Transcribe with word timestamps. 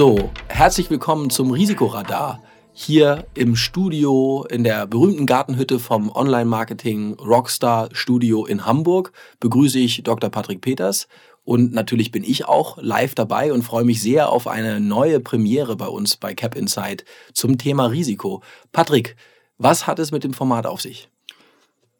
So, 0.00 0.30
herzlich 0.48 0.88
willkommen 0.88 1.28
zum 1.28 1.50
Risikoradar. 1.50 2.42
Hier 2.72 3.26
im 3.34 3.54
Studio 3.54 4.46
in 4.48 4.64
der 4.64 4.86
berühmten 4.86 5.26
Gartenhütte 5.26 5.78
vom 5.78 6.10
Online-Marketing 6.10 7.18
Rockstar 7.20 7.90
Studio 7.92 8.46
in 8.46 8.64
Hamburg 8.64 9.12
begrüße 9.40 9.78
ich 9.78 10.02
Dr. 10.02 10.30
Patrick 10.30 10.62
Peters. 10.62 11.06
Und 11.44 11.74
natürlich 11.74 12.12
bin 12.12 12.24
ich 12.24 12.46
auch 12.46 12.78
live 12.80 13.14
dabei 13.14 13.52
und 13.52 13.60
freue 13.60 13.84
mich 13.84 14.00
sehr 14.00 14.30
auf 14.30 14.46
eine 14.46 14.80
neue 14.80 15.20
Premiere 15.20 15.76
bei 15.76 15.88
uns 15.88 16.16
bei 16.16 16.32
Cap 16.32 16.56
Insight 16.56 17.04
zum 17.34 17.58
Thema 17.58 17.84
Risiko. 17.84 18.42
Patrick, 18.72 19.16
was 19.58 19.86
hat 19.86 19.98
es 19.98 20.12
mit 20.12 20.24
dem 20.24 20.32
Format 20.32 20.64
auf 20.64 20.80
sich? 20.80 21.10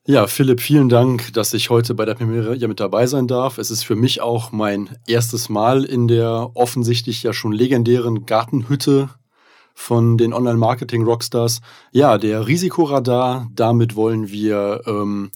Ja, 0.06 0.26
Philipp, 0.26 0.62
vielen 0.62 0.88
Dank, 0.88 1.34
dass 1.34 1.52
ich 1.52 1.68
heute 1.68 1.94
bei 1.94 2.06
der 2.06 2.14
Premiere 2.14 2.56
ja 2.56 2.68
mit 2.68 2.80
dabei 2.80 3.06
sein 3.06 3.26
darf. 3.26 3.58
Es 3.58 3.70
ist 3.70 3.82
für 3.84 3.96
mich 3.96 4.22
auch 4.22 4.50
mein 4.50 4.96
erstes 5.06 5.50
Mal 5.50 5.84
in 5.84 6.08
der 6.08 6.50
offensichtlich 6.54 7.22
ja 7.22 7.34
schon 7.34 7.52
legendären 7.52 8.24
Gartenhütte 8.24 9.10
von 9.74 10.16
den 10.16 10.32
Online-Marketing-Rockstars. 10.32 11.60
Ja, 11.92 12.16
der 12.16 12.46
Risikoradar, 12.46 13.48
damit 13.54 13.94
wollen 13.94 14.30
wir 14.30 14.80
ähm, 14.86 15.32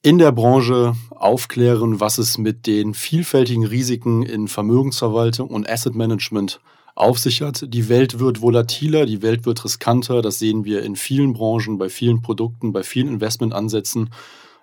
in 0.00 0.18
der 0.18 0.30
Branche 0.30 0.94
aufklären, 1.10 1.98
was 1.98 2.18
es 2.18 2.38
mit 2.38 2.68
den 2.68 2.94
vielfältigen 2.94 3.64
Risiken 3.64 4.22
in 4.22 4.46
Vermögensverwaltung 4.46 5.48
und 5.48 5.68
Asset 5.68 5.96
Management 5.96 6.60
auf 6.94 7.18
sich 7.18 7.42
hat. 7.42 7.64
Die 7.68 7.88
Welt 7.88 8.18
wird 8.18 8.42
volatiler, 8.42 9.06
die 9.06 9.22
Welt 9.22 9.46
wird 9.46 9.64
riskanter. 9.64 10.22
Das 10.22 10.38
sehen 10.38 10.64
wir 10.64 10.82
in 10.82 10.96
vielen 10.96 11.32
Branchen, 11.32 11.78
bei 11.78 11.88
vielen 11.88 12.22
Produkten, 12.22 12.72
bei 12.72 12.82
vielen 12.82 13.08
Investmentansätzen. 13.08 14.10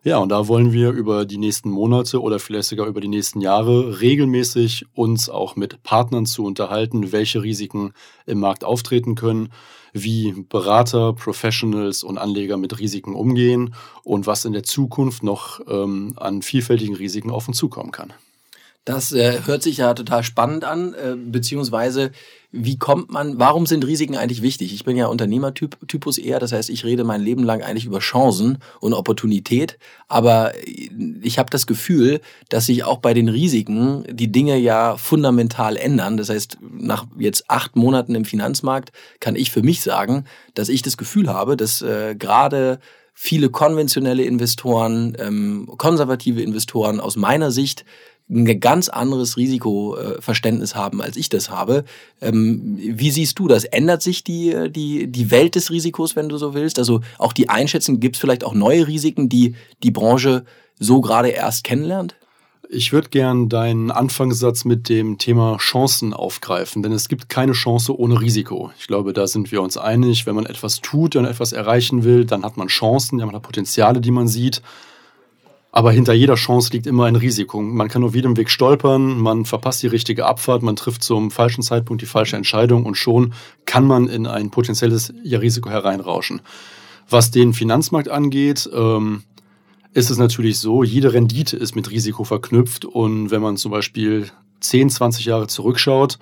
Ja, 0.04 0.18
und 0.20 0.30
da 0.30 0.48
wollen 0.48 0.72
wir 0.72 0.92
über 0.92 1.26
die 1.26 1.38
nächsten 1.38 1.70
Monate 1.70 2.22
oder 2.22 2.40
vielleicht 2.40 2.70
sogar 2.70 2.88
über 2.88 3.02
die 3.02 3.10
nächsten 3.10 3.42
Jahre 3.42 4.00
regelmäßig 4.00 4.86
uns 4.94 5.30
auch 5.30 5.58
mit 5.58 5.84
Partnern 5.84 6.26
zu 6.26 6.46
unterhalten, 6.46 7.12
welche 7.12 7.44
Risiken 7.44 7.92
im 8.26 8.40
Markt 8.40 8.64
auftreten 8.64 9.16
können, 9.16 9.50
wie 9.92 10.46
Berater, 10.48 11.12
Professionals 11.12 12.04
und 12.04 12.18
Anleger 12.18 12.56
mit 12.56 12.80
Risiken 12.80 13.14
umgehen 13.14 13.76
und 14.04 14.26
was 14.26 14.46
in 14.46 14.54
der 14.54 14.64
Zukunft 14.64 15.22
noch 15.24 15.60
ähm, 15.68 16.14
an 16.16 16.44
vielfältigen 16.44 16.96
Risiken 16.96 17.30
auf 17.30 17.50
uns 17.50 17.58
zukommen 17.58 17.92
kann. 17.92 18.14
Das 18.86 19.12
äh, 19.12 19.42
hört 19.46 19.62
sich 19.62 19.78
ja 19.78 19.94
total 19.94 20.24
spannend 20.24 20.64
an, 20.64 20.94
äh, 20.94 21.16
beziehungsweise 21.16 22.12
wie 22.52 22.80
kommt 22.80 23.12
man, 23.12 23.38
warum 23.38 23.68
sind 23.68 23.86
Risiken 23.86 24.18
eigentlich 24.18 24.42
wichtig? 24.42 24.74
Ich 24.74 24.84
bin 24.84 24.98
ja 24.98 25.06
Unternehmertypus 25.06 26.18
eher, 26.18 26.40
das 26.40 26.52
heißt, 26.52 26.72
ich 26.72 26.84
rede 26.84 27.04
mein 27.04 27.22
Leben 27.22 27.44
lang 27.44 27.62
eigentlich 27.62 27.86
über 27.86 28.00
Chancen 28.00 28.58
und 28.80 28.94
Opportunität, 28.94 29.78
aber 30.08 30.54
ich 31.22 31.38
habe 31.38 31.52
das 31.52 31.68
Gefühl, 31.68 32.22
dass 32.50 32.66
sich 32.66 32.84
auch 32.84 32.98
bei 32.98 33.14
den 33.14 33.30
Risiken 33.30 34.04
die 34.10 34.32
Dinge 34.32 34.58
ja 34.58 34.98
fundamental 34.98 35.78
ändern. 35.78 36.18
Das 36.18 36.30
heißt, 36.30 36.58
nach 36.60 37.06
jetzt 37.20 37.52
acht 37.52 37.76
Monaten 37.76 38.16
im 38.16 38.26
Finanzmarkt 38.26 38.92
kann 39.20 39.36
ich 39.36 39.52
für 39.52 39.62
mich 39.62 39.82
sagen, 39.82 40.26
dass 40.56 40.70
ich 40.70 40.82
das 40.82 40.98
Gefühl 40.98 41.30
habe, 41.30 41.56
dass 41.56 41.84
äh, 41.84 42.16
gerade 42.18 42.80
viele 43.22 43.50
konventionelle 43.50 44.24
Investoren, 44.24 45.16
ähm, 45.20 45.70
konservative 45.78 46.42
Investoren 46.42 47.02
aus 47.02 47.18
meiner 47.18 47.52
Sicht 47.52 47.84
ein 48.30 48.60
ganz 48.60 48.90
anderes 48.90 49.38
Risikoverständnis 49.38 50.76
haben, 50.76 51.02
als 51.02 51.18
ich 51.18 51.30
das 51.30 51.50
habe. 51.50 51.84
Ähm, 52.22 52.78
wie 52.78 53.12
siehst 53.12 53.40
du 53.40 53.48
das? 53.48 53.66
Ändert 53.66 54.04
sich 54.04 54.24
die, 54.24 54.70
die, 54.70 55.08
die 55.08 55.32
Welt 55.32 55.56
des 55.56 55.72
Risikos, 55.72 56.16
wenn 56.16 56.30
du 56.30 56.38
so 56.38 56.54
willst? 56.54 56.78
Also 56.78 57.02
auch 57.18 57.34
die 57.34 57.50
Einschätzung, 57.50 58.00
gibt 58.00 58.16
es 58.16 58.22
vielleicht 58.22 58.44
auch 58.44 58.54
neue 58.54 58.88
Risiken, 58.88 59.30
die 59.30 59.56
die 59.84 59.92
Branche 59.92 60.46
so 60.78 61.02
gerade 61.02 61.30
erst 61.30 61.64
kennenlernt? 61.64 62.16
Ich 62.72 62.94
würde 62.94 63.10
gern 63.10 63.50
deinen 63.50 63.90
Anfangssatz 63.90 64.64
mit 64.64 64.90
dem 64.90 65.18
Thema 65.18 65.58
Chancen 65.58 66.14
aufgreifen, 66.14 66.84
denn 66.84 66.92
es 66.92 67.10
gibt 67.10 67.28
keine 67.28 67.54
Chance 67.54 67.98
ohne 68.00 68.22
Risiko. 68.22 68.70
Ich 68.78 68.86
glaube, 68.86 69.12
da 69.12 69.26
sind 69.26 69.52
wir 69.52 69.64
uns 69.64 69.76
einig. 69.76 70.28
Wenn 70.28 70.36
man 70.36 70.46
etwas 70.46 70.80
tut 70.80 71.16
und 71.16 71.26
etwas 71.26 71.52
erreichen 71.52 72.04
will, 72.04 72.26
dann 72.26 72.44
hat 72.44 72.58
man 72.58 72.68
Chancen, 72.68 73.18
man 73.18 73.34
hat 73.34 73.42
Potenziale, 73.42 74.02
die 74.02 74.12
man 74.12 74.28
sieht. 74.28 74.62
Aber 75.72 75.92
hinter 75.92 76.14
jeder 76.14 76.36
Chance 76.36 76.72
liegt 76.74 76.88
immer 76.88 77.06
ein 77.06 77.16
Risiko. 77.16 77.62
Man 77.62 77.90
kann 77.90 78.04
auf 78.04 78.16
jedem 78.16 78.38
Weg 78.38 78.50
stolpern, 78.50 79.20
man 79.20 79.46
verpasst 79.46 79.84
die 79.84 79.88
richtige 79.88 80.26
Abfahrt, 80.26 80.64
man 80.64 80.76
trifft 80.76 81.04
zum 81.04 81.30
falschen 81.30 81.62
Zeitpunkt 81.62 82.02
die 82.02 82.08
falsche 82.08 82.38
Entscheidung 82.38 82.86
und 82.86 82.96
schon 82.96 83.34
kann 83.66 83.86
man 83.86 84.08
in 84.08 84.26
ein 84.26 84.50
potenzielles 84.50 85.14
Risiko 85.24 85.70
hereinrauschen. 85.70 86.42
Was 87.08 87.30
den 87.30 87.54
Finanzmarkt 87.54 88.10
angeht, 88.10 88.70
ähm, 88.74 89.24
ist 89.94 90.10
es 90.10 90.18
natürlich 90.18 90.60
so, 90.60 90.84
jede 90.84 91.14
Rendite 91.14 91.58
ist 91.58 91.76
mit 91.76 91.90
Risiko 91.90 92.24
verknüpft 92.24 92.86
und 92.86 93.32
wenn 93.32 93.42
man 93.42 93.58
zum 93.58 93.72
Beispiel 93.72 94.30
10, 94.62 94.90
20 94.90 95.26
Jahre 95.26 95.48
zurückschaut, 95.48 96.18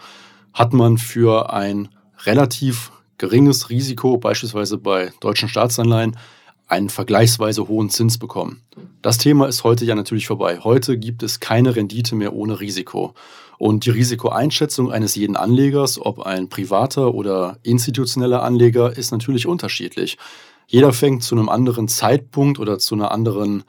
hat 0.54 0.74
man 0.74 0.98
für 0.98 1.54
ein 1.54 1.90
relativ 2.26 2.92
geringes 3.18 3.70
Risiko, 3.70 4.18
beispielsweise 4.18 4.78
bei 4.78 5.12
deutschen 5.20 5.50
Staatsanleihen, 5.50 6.18
einen 6.68 6.90
vergleichsweise 6.90 7.68
hohen 7.68 7.90
Zins 7.90 8.18
bekommen. 8.18 8.62
Das 9.02 9.18
Thema 9.18 9.48
ist 9.48 9.64
heute 9.64 9.86
ja 9.86 9.96
natürlich 9.96 10.28
vorbei. 10.28 10.60
Heute 10.64 10.98
gibt 10.98 11.24
es 11.24 11.40
keine 11.40 11.76
Rendite 11.76 12.16
mehr 12.16 12.34
ohne 12.34 12.60
Risiko. 12.60 13.14
Und 13.58 13.86
die 13.86 13.90
Risikoeinschätzung 13.90 14.92
eines 14.92 15.16
jeden 15.16 15.36
Anlegers, 15.36 16.00
ob 16.00 16.20
ein 16.20 16.50
privater 16.50 17.14
oder 17.14 17.58
institutioneller 17.64 18.44
Anleger, 18.44 18.96
ist 18.96 19.12
natürlich 19.12 19.48
unterschiedlich. 19.48 20.18
Jeder 20.68 20.94
fängt 20.94 21.24
zu 21.24 21.36
einem 21.36 21.50
anderen 21.50 21.88
Zeitpunkt 21.88 22.60
oder 22.60 22.78
zu 22.78 22.96
einer 22.96 23.12
anderen 23.12 23.64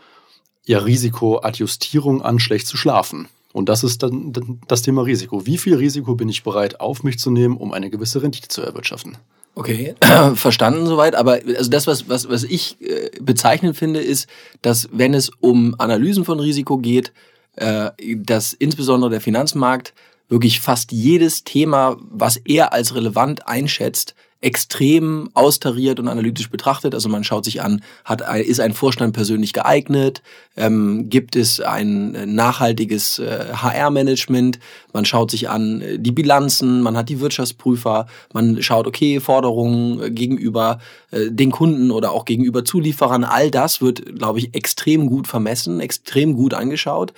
ja, 0.67 0.79
Risikoadjustierung 0.81 2.21
an, 2.21 2.39
schlecht 2.41 2.67
zu 2.67 2.77
schlafen. 2.77 3.29
Und 3.53 3.69
das 3.69 3.83
ist 3.83 4.03
dann 4.03 4.61
das 4.67 4.83
Thema 4.83 5.03
Risiko. 5.03 5.47
Wie 5.47 5.57
viel 5.57 5.77
Risiko 5.77 6.15
bin 6.15 6.29
ich 6.29 6.43
bereit 6.43 6.81
auf 6.81 7.03
mich 7.03 7.19
zu 7.19 7.31
nehmen, 7.31 7.57
um 7.57 7.73
eine 7.73 7.89
gewisse 7.89 8.23
Rendite 8.23 8.49
zu 8.49 8.61
erwirtschaften? 8.61 9.17
Okay, 9.59 9.97
verstanden 10.35 10.87
soweit. 10.87 11.17
Aber 11.17 11.41
also 11.57 11.69
das, 11.69 11.89
was, 11.89 12.09
was, 12.09 12.29
was 12.29 12.45
ich 12.45 12.81
äh, 12.81 13.11
bezeichnend 13.21 13.77
finde, 13.77 13.99
ist, 13.99 14.29
dass 14.63 14.89
wenn 14.93 15.15
es 15.15 15.31
um 15.41 15.75
Analysen 15.79 16.25
von 16.25 16.39
Risiko 16.39 16.79
geht, 16.79 17.13
äh, 17.57 17.91
dass 18.15 18.53
insbesondere 18.53 19.11
der 19.11 19.21
Finanzmarkt 19.21 19.95
wirklich 20.29 20.61
fast 20.61 20.93
jedes 20.93 21.43
Thema, 21.43 21.97
was 22.09 22.37
er 22.37 22.73
als 22.73 22.95
relevant 22.95 23.49
einschätzt, 23.49 24.15
extrem 24.41 25.31
austariert 25.35 25.99
und 25.99 26.07
analytisch 26.07 26.49
betrachtet. 26.49 26.95
Also 26.95 27.09
man 27.09 27.25
schaut 27.25 27.45
sich 27.45 27.61
an, 27.61 27.83
hat, 28.05 28.21
ist 28.39 28.61
ein 28.61 28.73
Vorstand 28.73 29.13
persönlich 29.13 29.53
geeignet? 29.53 30.23
Ähm, 30.57 31.09
gibt 31.09 31.35
es 31.35 31.61
ein 31.61 32.35
nachhaltiges 32.35 33.19
äh, 33.19 33.53
HR-Management? 33.53 34.61
Man 34.93 35.05
schaut 35.05 35.33
sich 35.33 35.49
an 35.49 35.81
äh, 35.81 35.99
die 35.99 36.13
Bilanzen, 36.13 36.83
man 36.83 36.97
hat 36.97 37.09
die 37.09 37.19
Wirtschaftsprüfer, 37.19 38.07
man 38.33 38.63
schaut, 38.63 38.87
okay, 38.87 39.19
Forderungen 39.19 40.01
äh, 40.01 40.11
gegenüber 40.11 40.79
äh, 41.11 41.31
den 41.31 41.51
Kunden 41.51 41.91
oder 41.91 42.13
auch 42.13 42.25
gegenüber 42.25 42.65
Zulieferern. 42.65 43.25
All 43.25 43.51
das 43.51 43.81
wird, 43.81 44.19
glaube 44.19 44.39
ich, 44.39 44.55
extrem 44.55 45.09
gut 45.09 45.27
vermessen, 45.27 45.81
extrem 45.81 46.35
gut 46.35 46.55
angeschaut. 46.55 47.13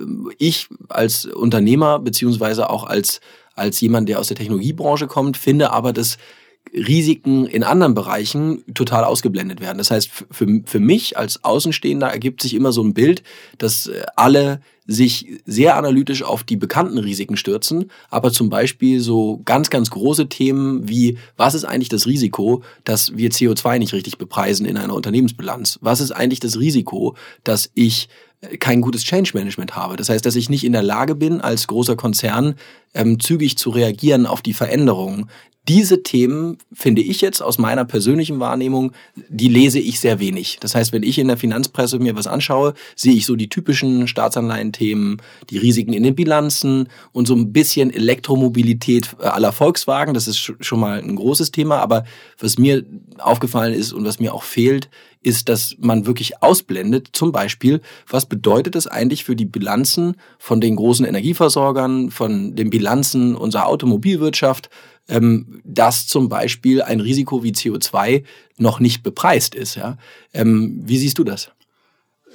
Ähm, 0.00 0.32
ich 0.38 0.66
als 0.88 1.24
Unternehmer 1.24 2.00
beziehungsweise 2.00 2.68
auch 2.68 2.82
als 2.82 3.20
als 3.56 3.80
jemand, 3.80 4.08
der 4.08 4.18
aus 4.18 4.26
der 4.26 4.36
Technologiebranche 4.36 5.06
kommt, 5.06 5.36
finde 5.36 5.70
aber, 5.70 5.92
dass 5.92 6.18
Risiken 6.72 7.46
in 7.46 7.62
anderen 7.62 7.94
Bereichen 7.94 8.64
total 8.74 9.04
ausgeblendet 9.04 9.60
werden. 9.60 9.78
Das 9.78 9.90
heißt, 9.90 10.10
für, 10.10 10.60
für 10.64 10.80
mich 10.80 11.16
als 11.16 11.44
Außenstehender 11.44 12.08
ergibt 12.08 12.42
sich 12.42 12.54
immer 12.54 12.72
so 12.72 12.82
ein 12.82 12.94
Bild, 12.94 13.22
dass 13.58 13.86
äh, 13.86 14.02
alle 14.16 14.60
sich 14.86 15.40
sehr 15.46 15.76
analytisch 15.76 16.22
auf 16.22 16.44
die 16.44 16.56
bekannten 16.56 16.98
Risiken 16.98 17.36
stürzen, 17.36 17.90
aber 18.10 18.32
zum 18.32 18.50
Beispiel 18.50 19.00
so 19.00 19.40
ganz, 19.44 19.70
ganz 19.70 19.90
große 19.90 20.28
Themen 20.28 20.86
wie, 20.88 21.16
was 21.36 21.54
ist 21.54 21.64
eigentlich 21.64 21.88
das 21.88 22.06
Risiko, 22.06 22.62
dass 22.84 23.16
wir 23.16 23.30
CO2 23.30 23.78
nicht 23.78 23.94
richtig 23.94 24.18
bepreisen 24.18 24.66
in 24.66 24.76
einer 24.76 24.94
Unternehmensbilanz? 24.94 25.78
Was 25.80 26.00
ist 26.00 26.10
eigentlich 26.10 26.40
das 26.40 26.58
Risiko, 26.58 27.16
dass 27.44 27.70
ich 27.74 28.08
äh, 28.42 28.58
kein 28.58 28.82
gutes 28.82 29.04
Change 29.04 29.30
Management 29.34 29.74
habe. 29.74 29.96
Das 29.96 30.08
heißt, 30.08 30.26
dass 30.26 30.36
ich 30.36 30.50
nicht 30.50 30.64
in 30.64 30.72
der 30.72 30.82
Lage 30.82 31.14
bin, 31.14 31.40
als 31.40 31.66
großer 31.66 31.96
Konzern 31.96 32.56
ähm, 32.92 33.20
zügig 33.20 33.56
zu 33.56 33.70
reagieren 33.70 34.26
auf 34.26 34.42
die 34.42 34.54
Veränderungen, 34.54 35.30
diese 35.68 36.02
Themen 36.02 36.58
finde 36.72 37.00
ich 37.00 37.22
jetzt 37.22 37.40
aus 37.40 37.58
meiner 37.58 37.86
persönlichen 37.86 38.38
Wahrnehmung, 38.38 38.92
die 39.28 39.48
lese 39.48 39.78
ich 39.78 39.98
sehr 39.98 40.20
wenig. 40.20 40.58
Das 40.60 40.74
heißt, 40.74 40.92
wenn 40.92 41.02
ich 41.02 41.18
in 41.18 41.28
der 41.28 41.38
Finanzpresse 41.38 41.98
mir 41.98 42.16
was 42.16 42.26
anschaue, 42.26 42.74
sehe 42.96 43.14
ich 43.14 43.24
so 43.24 43.34
die 43.34 43.48
typischen 43.48 44.06
Staatsanleihen-Themen, 44.06 45.22
die 45.48 45.58
Risiken 45.58 45.94
in 45.94 46.02
den 46.02 46.14
Bilanzen 46.14 46.88
und 47.12 47.26
so 47.26 47.34
ein 47.34 47.52
bisschen 47.52 47.90
Elektromobilität 47.90 49.16
aller 49.20 49.52
Volkswagen. 49.52 50.12
Das 50.12 50.28
ist 50.28 50.38
schon 50.38 50.80
mal 50.80 51.00
ein 51.00 51.16
großes 51.16 51.50
Thema. 51.50 51.78
Aber 51.78 52.04
was 52.38 52.58
mir 52.58 52.84
aufgefallen 53.18 53.72
ist 53.72 53.94
und 53.94 54.04
was 54.04 54.20
mir 54.20 54.34
auch 54.34 54.42
fehlt, 54.42 54.90
ist, 55.24 55.48
dass 55.48 55.76
man 55.78 56.06
wirklich 56.06 56.42
ausblendet, 56.42 57.08
zum 57.12 57.32
Beispiel, 57.32 57.80
was 58.08 58.26
bedeutet 58.26 58.74
das 58.74 58.86
eigentlich 58.86 59.24
für 59.24 59.36
die 59.36 59.44
Bilanzen 59.44 60.16
von 60.38 60.60
den 60.60 60.76
großen 60.76 61.06
Energieversorgern, 61.06 62.10
von 62.10 62.54
den 62.54 62.70
Bilanzen 62.70 63.34
unserer 63.36 63.66
Automobilwirtschaft, 63.66 64.70
ähm, 65.08 65.60
dass 65.64 66.06
zum 66.06 66.28
Beispiel 66.28 66.82
ein 66.82 67.00
Risiko 67.00 67.42
wie 67.42 67.52
CO2 67.52 68.24
noch 68.56 68.80
nicht 68.80 69.02
bepreist 69.02 69.54
ist. 69.54 69.74
Ja? 69.74 69.98
Ähm, 70.32 70.82
wie 70.84 70.98
siehst 70.98 71.18
du 71.18 71.24
das? 71.24 71.50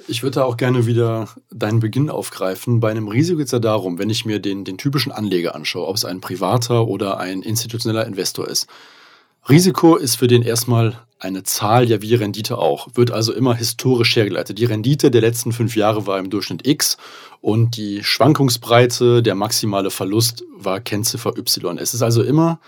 Ich 0.08 0.22
würde 0.22 0.36
da 0.36 0.44
auch 0.44 0.56
gerne 0.56 0.86
wieder 0.86 1.28
deinen 1.52 1.80
Beginn 1.80 2.10
aufgreifen. 2.10 2.80
Bei 2.80 2.90
einem 2.90 3.08
Risiko 3.08 3.38
geht 3.38 3.46
es 3.46 3.52
ja 3.52 3.58
darum, 3.58 3.98
wenn 3.98 4.10
ich 4.10 4.24
mir 4.24 4.40
den, 4.40 4.64
den 4.64 4.78
typischen 4.78 5.12
Anleger 5.12 5.54
anschaue, 5.54 5.86
ob 5.86 5.96
es 5.96 6.04
ein 6.04 6.20
privater 6.20 6.86
oder 6.86 7.18
ein 7.18 7.42
institutioneller 7.42 8.06
Investor 8.06 8.48
ist. 8.48 8.66
Risiko 9.48 9.96
ist 9.96 10.16
für 10.16 10.26
den 10.26 10.42
erstmal 10.42 10.98
eine 11.20 11.42
Zahl, 11.42 11.88
ja 11.88 12.00
wie 12.00 12.14
Rendite 12.14 12.58
auch, 12.58 12.88
wird 12.94 13.10
also 13.10 13.32
immer 13.32 13.54
historisch 13.54 14.16
hergeleitet. 14.16 14.58
Die 14.58 14.64
Rendite 14.64 15.10
der 15.10 15.20
letzten 15.20 15.52
fünf 15.52 15.76
Jahre 15.76 16.06
war 16.06 16.18
im 16.18 16.30
Durchschnitt 16.30 16.66
X 16.66 16.96
und 17.42 17.76
die 17.76 18.02
Schwankungsbreite, 18.02 19.22
der 19.22 19.34
maximale 19.34 19.90
Verlust 19.90 20.44
war 20.56 20.80
Kennziffer 20.80 21.36
Y. 21.36 21.78
Es 21.78 21.92
ist 21.92 22.02
also 22.02 22.22
immer 22.22 22.58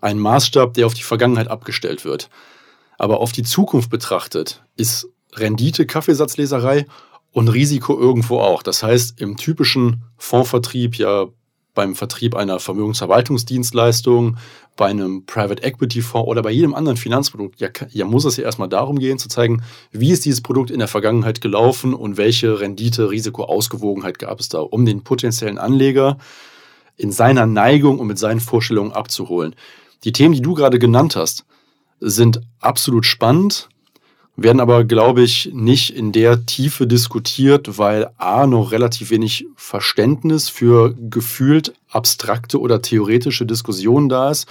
ein 0.00 0.18
Maßstab, 0.18 0.74
der 0.74 0.86
auf 0.86 0.94
die 0.94 1.02
Vergangenheit 1.02 1.48
abgestellt 1.48 2.04
wird. 2.04 2.28
Aber 2.98 3.20
auf 3.20 3.30
die 3.30 3.44
Zukunft 3.44 3.90
betrachtet 3.90 4.62
ist 4.76 5.08
Rendite 5.34 5.86
Kaffeesatzleserei 5.86 6.86
und 7.32 7.48
Risiko 7.48 7.98
irgendwo 7.98 8.40
auch. 8.40 8.64
Das 8.64 8.82
heißt, 8.82 9.20
im 9.20 9.36
typischen 9.36 10.02
Fondsvertrieb, 10.16 10.96
ja 10.96 11.28
beim 11.78 11.94
Vertrieb 11.94 12.34
einer 12.34 12.58
Vermögensverwaltungsdienstleistung, 12.58 14.36
bei 14.74 14.86
einem 14.86 15.26
Private 15.26 15.62
Equity 15.62 16.02
Fonds 16.02 16.26
oder 16.26 16.42
bei 16.42 16.50
jedem 16.50 16.74
anderen 16.74 16.96
Finanzprodukt, 16.96 17.60
ja, 17.60 17.68
ja 17.90 18.04
muss 18.04 18.24
es 18.24 18.36
ja 18.36 18.42
erstmal 18.42 18.68
darum 18.68 18.98
gehen, 18.98 19.16
zu 19.20 19.28
zeigen, 19.28 19.62
wie 19.92 20.10
ist 20.10 20.24
dieses 20.24 20.40
Produkt 20.40 20.72
in 20.72 20.80
der 20.80 20.88
Vergangenheit 20.88 21.40
gelaufen 21.40 21.94
und 21.94 22.16
welche 22.16 22.58
Rendite-Risiko-Ausgewogenheit 22.58 24.18
gab 24.18 24.40
es 24.40 24.48
da, 24.48 24.58
um 24.58 24.86
den 24.86 25.04
potenziellen 25.04 25.56
Anleger 25.56 26.18
in 26.96 27.12
seiner 27.12 27.46
Neigung 27.46 28.00
und 28.00 28.08
mit 28.08 28.18
seinen 28.18 28.40
Vorstellungen 28.40 28.90
abzuholen. 28.90 29.54
Die 30.02 30.10
Themen, 30.10 30.34
die 30.34 30.42
du 30.42 30.54
gerade 30.54 30.80
genannt 30.80 31.14
hast, 31.14 31.44
sind 32.00 32.40
absolut 32.58 33.06
spannend, 33.06 33.68
werden 34.40 34.60
aber, 34.60 34.84
glaube 34.84 35.22
ich, 35.22 35.50
nicht 35.52 35.90
in 35.90 36.12
der 36.12 36.46
Tiefe 36.46 36.86
diskutiert, 36.86 37.76
weil 37.76 38.10
A 38.18 38.46
noch 38.46 38.70
relativ 38.70 39.10
wenig 39.10 39.46
Verständnis 39.56 40.48
für 40.48 40.94
gefühlt 40.94 41.74
abstrakte 41.90 42.60
oder 42.60 42.80
theoretische 42.80 43.46
Diskussionen 43.46 44.08
da 44.08 44.30
ist 44.30 44.46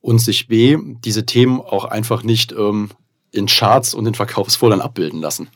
und 0.00 0.20
sich 0.20 0.46
B 0.46 0.78
diese 1.04 1.26
Themen 1.26 1.60
auch 1.60 1.84
einfach 1.84 2.22
nicht 2.22 2.52
ähm, 2.52 2.90
in 3.32 3.46
Charts 3.46 3.94
und 3.94 4.06
in 4.06 4.14
Verkaufsfoldern 4.14 4.80
abbilden 4.80 5.20
lassen. 5.20 5.48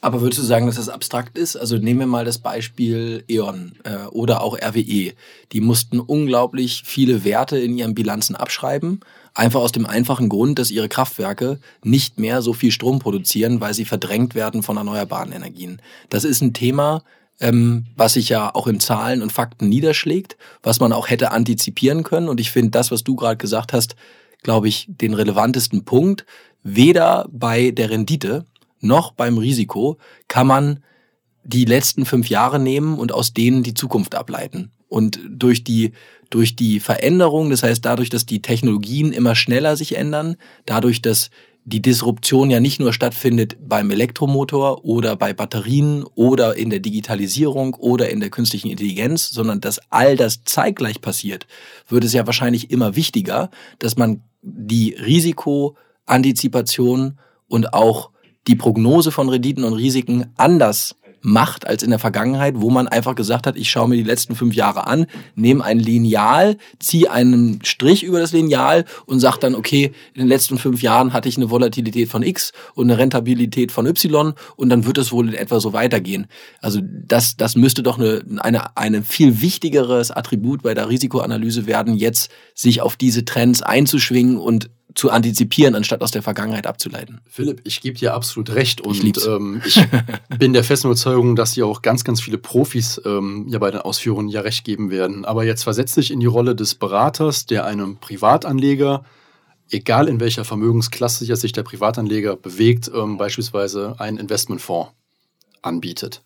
Aber 0.00 0.22
würdest 0.22 0.40
du 0.40 0.46
sagen, 0.46 0.64
dass 0.64 0.76
das 0.76 0.88
abstrakt 0.88 1.36
ist? 1.36 1.56
Also 1.56 1.76
nehmen 1.76 2.00
wir 2.00 2.06
mal 2.06 2.24
das 2.24 2.38
Beispiel 2.38 3.22
E.ON 3.28 3.72
äh, 3.84 4.06
oder 4.06 4.42
auch 4.42 4.56
RWE. 4.56 5.12
Die 5.52 5.60
mussten 5.60 6.00
unglaublich 6.00 6.84
viele 6.86 7.22
Werte 7.22 7.58
in 7.58 7.76
ihren 7.76 7.94
Bilanzen 7.94 8.34
abschreiben 8.34 9.00
Einfach 9.34 9.60
aus 9.60 9.72
dem 9.72 9.86
einfachen 9.86 10.28
Grund, 10.28 10.58
dass 10.58 10.70
ihre 10.70 10.88
Kraftwerke 10.88 11.58
nicht 11.82 12.18
mehr 12.18 12.42
so 12.42 12.52
viel 12.52 12.70
Strom 12.70 12.98
produzieren, 12.98 13.60
weil 13.60 13.74
sie 13.74 13.84
verdrängt 13.84 14.34
werden 14.34 14.62
von 14.62 14.76
erneuerbaren 14.76 15.32
Energien. 15.32 15.80
Das 16.08 16.24
ist 16.24 16.40
ein 16.42 16.52
Thema, 16.52 17.02
ähm, 17.40 17.86
was 17.96 18.14
sich 18.14 18.28
ja 18.28 18.54
auch 18.54 18.66
in 18.66 18.80
Zahlen 18.80 19.22
und 19.22 19.32
Fakten 19.32 19.68
niederschlägt, 19.68 20.36
was 20.62 20.80
man 20.80 20.92
auch 20.92 21.08
hätte 21.08 21.32
antizipieren 21.32 22.02
können. 22.02 22.28
Und 22.28 22.40
ich 22.40 22.50
finde 22.50 22.70
das, 22.70 22.90
was 22.90 23.04
du 23.04 23.16
gerade 23.16 23.38
gesagt 23.38 23.72
hast, 23.72 23.96
glaube 24.42 24.68
ich, 24.68 24.86
den 24.88 25.14
relevantesten 25.14 25.84
Punkt. 25.84 26.26
Weder 26.62 27.26
bei 27.30 27.70
der 27.70 27.90
Rendite 27.90 28.44
noch 28.80 29.12
beim 29.12 29.38
Risiko 29.38 29.98
kann 30.28 30.46
man 30.46 30.82
die 31.42 31.64
letzten 31.64 32.04
fünf 32.04 32.28
Jahre 32.28 32.58
nehmen 32.58 32.98
und 32.98 33.12
aus 33.12 33.32
denen 33.32 33.62
die 33.62 33.74
Zukunft 33.74 34.14
ableiten. 34.14 34.72
Und 34.90 35.20
durch 35.30 35.64
die, 35.64 35.92
durch 36.28 36.56
die 36.56 36.80
Veränderung, 36.80 37.48
das 37.48 37.62
heißt 37.62 37.82
dadurch, 37.84 38.10
dass 38.10 38.26
die 38.26 38.42
Technologien 38.42 39.12
immer 39.12 39.36
schneller 39.36 39.76
sich 39.76 39.96
ändern, 39.96 40.36
dadurch, 40.66 41.00
dass 41.00 41.30
die 41.64 41.80
Disruption 41.80 42.50
ja 42.50 42.58
nicht 42.58 42.80
nur 42.80 42.92
stattfindet 42.92 43.56
beim 43.60 43.88
Elektromotor 43.90 44.84
oder 44.84 45.14
bei 45.16 45.32
Batterien 45.32 46.02
oder 46.14 46.56
in 46.56 46.70
der 46.70 46.80
Digitalisierung 46.80 47.74
oder 47.74 48.10
in 48.10 48.18
der 48.18 48.30
künstlichen 48.30 48.70
Intelligenz, 48.70 49.30
sondern 49.30 49.60
dass 49.60 49.78
all 49.90 50.16
das 50.16 50.42
zeitgleich 50.44 51.00
passiert, 51.00 51.46
wird 51.88 52.02
es 52.04 52.12
ja 52.12 52.26
wahrscheinlich 52.26 52.72
immer 52.72 52.96
wichtiger, 52.96 53.50
dass 53.78 53.96
man 53.96 54.24
die 54.42 54.94
Risikoantizipation 54.94 57.20
und 57.46 57.72
auch 57.72 58.10
die 58.48 58.56
Prognose 58.56 59.12
von 59.12 59.28
Renditen 59.28 59.62
und 59.64 59.74
Risiken 59.74 60.32
anders 60.36 60.96
macht 61.22 61.66
als 61.66 61.82
in 61.82 61.90
der 61.90 61.98
Vergangenheit, 61.98 62.54
wo 62.56 62.70
man 62.70 62.88
einfach 62.88 63.14
gesagt 63.14 63.46
hat, 63.46 63.56
ich 63.56 63.70
schaue 63.70 63.88
mir 63.88 63.96
die 63.96 64.02
letzten 64.02 64.34
fünf 64.34 64.54
Jahre 64.54 64.86
an, 64.86 65.06
nehme 65.34 65.64
ein 65.64 65.78
Lineal, 65.78 66.56
ziehe 66.78 67.10
einen 67.10 67.60
Strich 67.64 68.02
über 68.02 68.20
das 68.20 68.32
Lineal 68.32 68.84
und 69.06 69.20
sage 69.20 69.38
dann, 69.40 69.54
okay, 69.54 69.92
in 70.14 70.20
den 70.20 70.28
letzten 70.28 70.58
fünf 70.58 70.82
Jahren 70.82 71.12
hatte 71.12 71.28
ich 71.28 71.36
eine 71.36 71.50
Volatilität 71.50 72.08
von 72.08 72.22
X 72.22 72.52
und 72.74 72.90
eine 72.90 72.98
Rentabilität 72.98 73.72
von 73.72 73.86
Y 73.86 74.34
und 74.56 74.68
dann 74.68 74.86
wird 74.86 74.98
es 74.98 75.12
wohl 75.12 75.28
in 75.28 75.34
etwa 75.34 75.60
so 75.60 75.72
weitergehen. 75.72 76.26
Also 76.60 76.80
das, 76.82 77.36
das 77.36 77.56
müsste 77.56 77.82
doch 77.82 77.98
eine, 77.98 78.22
eine, 78.38 78.76
eine 78.76 79.02
viel 79.02 79.40
wichtigeres 79.40 80.10
Attribut 80.10 80.62
bei 80.62 80.74
der 80.74 80.88
Risikoanalyse 80.88 81.66
werden, 81.66 81.94
jetzt 81.94 82.30
sich 82.54 82.80
auf 82.80 82.96
diese 82.96 83.24
Trends 83.24 83.62
einzuschwingen 83.62 84.38
und 84.38 84.70
zu 84.94 85.10
antizipieren, 85.10 85.74
anstatt 85.74 86.02
aus 86.02 86.10
der 86.10 86.22
Vergangenheit 86.22 86.66
abzuleiten. 86.66 87.20
Philipp, 87.28 87.60
ich 87.64 87.80
gebe 87.80 87.98
dir 87.98 88.14
absolut 88.14 88.50
recht 88.50 88.80
und 88.80 89.02
ich, 89.04 89.26
ähm, 89.26 89.62
ich 89.64 89.82
bin 90.38 90.52
der 90.52 90.64
festen 90.64 90.88
Überzeugung, 90.88 91.36
dass 91.36 91.52
dir 91.52 91.66
auch 91.66 91.82
ganz, 91.82 92.04
ganz 92.04 92.20
viele 92.20 92.38
Profis 92.38 93.00
ähm, 93.04 93.46
ja 93.48 93.58
bei 93.58 93.70
den 93.70 93.80
Ausführungen 93.80 94.28
ja 94.28 94.40
recht 94.40 94.64
geben 94.64 94.90
werden. 94.90 95.24
Aber 95.24 95.44
jetzt 95.44 95.64
versetz 95.64 95.94
dich 95.94 96.10
in 96.10 96.20
die 96.20 96.26
Rolle 96.26 96.54
des 96.54 96.74
Beraters, 96.74 97.46
der 97.46 97.64
einem 97.64 97.96
Privatanleger, 97.96 99.04
egal 99.70 100.08
in 100.08 100.20
welcher 100.20 100.44
Vermögensklasse 100.44 101.24
sich 101.24 101.52
der 101.52 101.62
Privatanleger 101.62 102.36
bewegt, 102.36 102.90
ähm, 102.94 103.16
beispielsweise 103.16 103.94
einen 103.98 104.18
Investmentfonds 104.18 104.92
anbietet. 105.62 106.22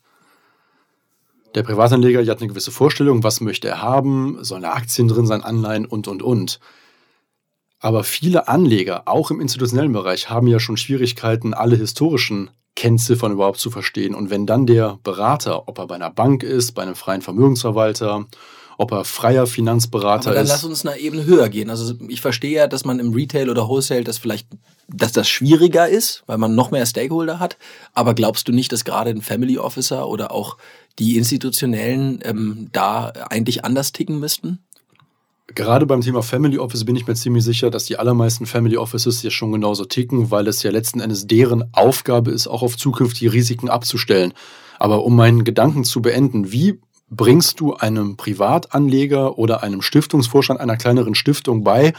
Der 1.55 1.63
Privatanleger 1.63 2.19
hat 2.19 2.39
eine 2.39 2.49
gewisse 2.49 2.71
Vorstellung, 2.71 3.23
was 3.23 3.39
möchte 3.39 3.69
er 3.69 3.81
haben, 3.81 4.43
sollen 4.43 4.63
da 4.63 4.73
Aktien 4.73 5.07
drin 5.07 5.25
sein, 5.25 5.41
Anleihen 5.41 5.85
und, 5.85 6.07
und, 6.07 6.21
und. 6.21 6.59
Aber 7.85 8.03
viele 8.03 8.47
Anleger, 8.47 9.03
auch 9.05 9.29
im 9.29 9.39
institutionellen 9.39 9.93
Bereich, 9.93 10.27
haben 10.27 10.47
ja 10.47 10.59
schon 10.59 10.75
Schwierigkeiten, 10.75 11.53
alle 11.53 11.75
historischen 11.75 12.49
Kennziffern 12.75 13.33
überhaupt 13.33 13.59
zu 13.59 13.69
verstehen. 13.69 14.15
Und 14.15 14.31
wenn 14.31 14.47
dann 14.47 14.65
der 14.65 14.97
Berater, 15.03 15.67
ob 15.67 15.77
er 15.77 15.85
bei 15.85 15.93
einer 15.93 16.09
Bank 16.09 16.41
ist, 16.41 16.71
bei 16.71 16.81
einem 16.81 16.95
freien 16.95 17.21
Vermögensverwalter, 17.21 18.25
ob 18.79 18.91
er 18.91 19.05
freier 19.05 19.45
Finanzberater 19.45 20.29
Aber 20.29 20.33
dann 20.33 20.45
ist. 20.45 20.49
lass 20.49 20.63
uns 20.63 20.83
eine 20.83 20.97
Ebene 20.97 21.25
höher 21.25 21.47
gehen. 21.49 21.69
Also 21.69 21.93
ich 22.07 22.21
verstehe 22.21 22.57
ja, 22.57 22.67
dass 22.67 22.85
man 22.85 22.97
im 22.97 23.13
Retail 23.13 23.51
oder 23.51 23.67
Wholesale 23.69 24.03
das 24.03 24.17
vielleicht, 24.17 24.47
dass 24.87 25.11
das 25.11 25.29
schwieriger 25.29 25.87
ist, 25.87 26.23
weil 26.25 26.39
man 26.39 26.55
noch 26.55 26.71
mehr 26.71 26.87
Stakeholder 26.87 27.37
hat. 27.37 27.55
Aber 27.93 28.15
glaubst 28.15 28.47
du 28.47 28.51
nicht, 28.51 28.71
dass 28.71 28.83
gerade 28.83 29.11
ein 29.11 29.21
Family 29.21 29.59
Officer 29.59 30.07
oder 30.07 30.31
auch 30.31 30.57
die 30.97 31.17
institutionellen 31.17 32.17
ähm, 32.23 32.69
da 32.71 33.13
eigentlich 33.29 33.63
anders 33.63 33.91
ticken 33.91 34.19
müssten? 34.19 34.64
Gerade 35.53 35.85
beim 35.85 36.01
Thema 36.01 36.23
Family 36.23 36.57
Office 36.57 36.85
bin 36.85 36.95
ich 36.95 37.05
mir 37.05 37.13
ziemlich 37.13 37.43
sicher, 37.43 37.69
dass 37.69 37.85
die 37.85 37.97
allermeisten 37.97 38.47
Family 38.47 38.77
Offices 38.77 39.21
ja 39.21 39.29
schon 39.29 39.51
genauso 39.51 39.85
ticken, 39.85 40.31
weil 40.31 40.47
es 40.47 40.63
ja 40.63 40.71
letzten 40.71 40.99
Endes 40.99 41.27
deren 41.27 41.65
Aufgabe 41.71 42.31
ist, 42.31 42.47
auch 42.47 42.63
auf 42.63 42.77
zukünftige 42.77 43.31
Risiken 43.31 43.69
abzustellen. 43.69 44.33
Aber 44.79 45.05
um 45.05 45.15
meinen 45.15 45.43
Gedanken 45.43 45.83
zu 45.83 46.01
beenden, 46.01 46.51
wie 46.51 46.79
bringst 47.11 47.59
du 47.59 47.75
einem 47.75 48.17
Privatanleger 48.17 49.37
oder 49.37 49.61
einem 49.61 49.83
Stiftungsvorstand 49.83 50.59
einer 50.59 50.77
kleineren 50.77 51.13
Stiftung 51.13 51.63
bei, 51.63 51.93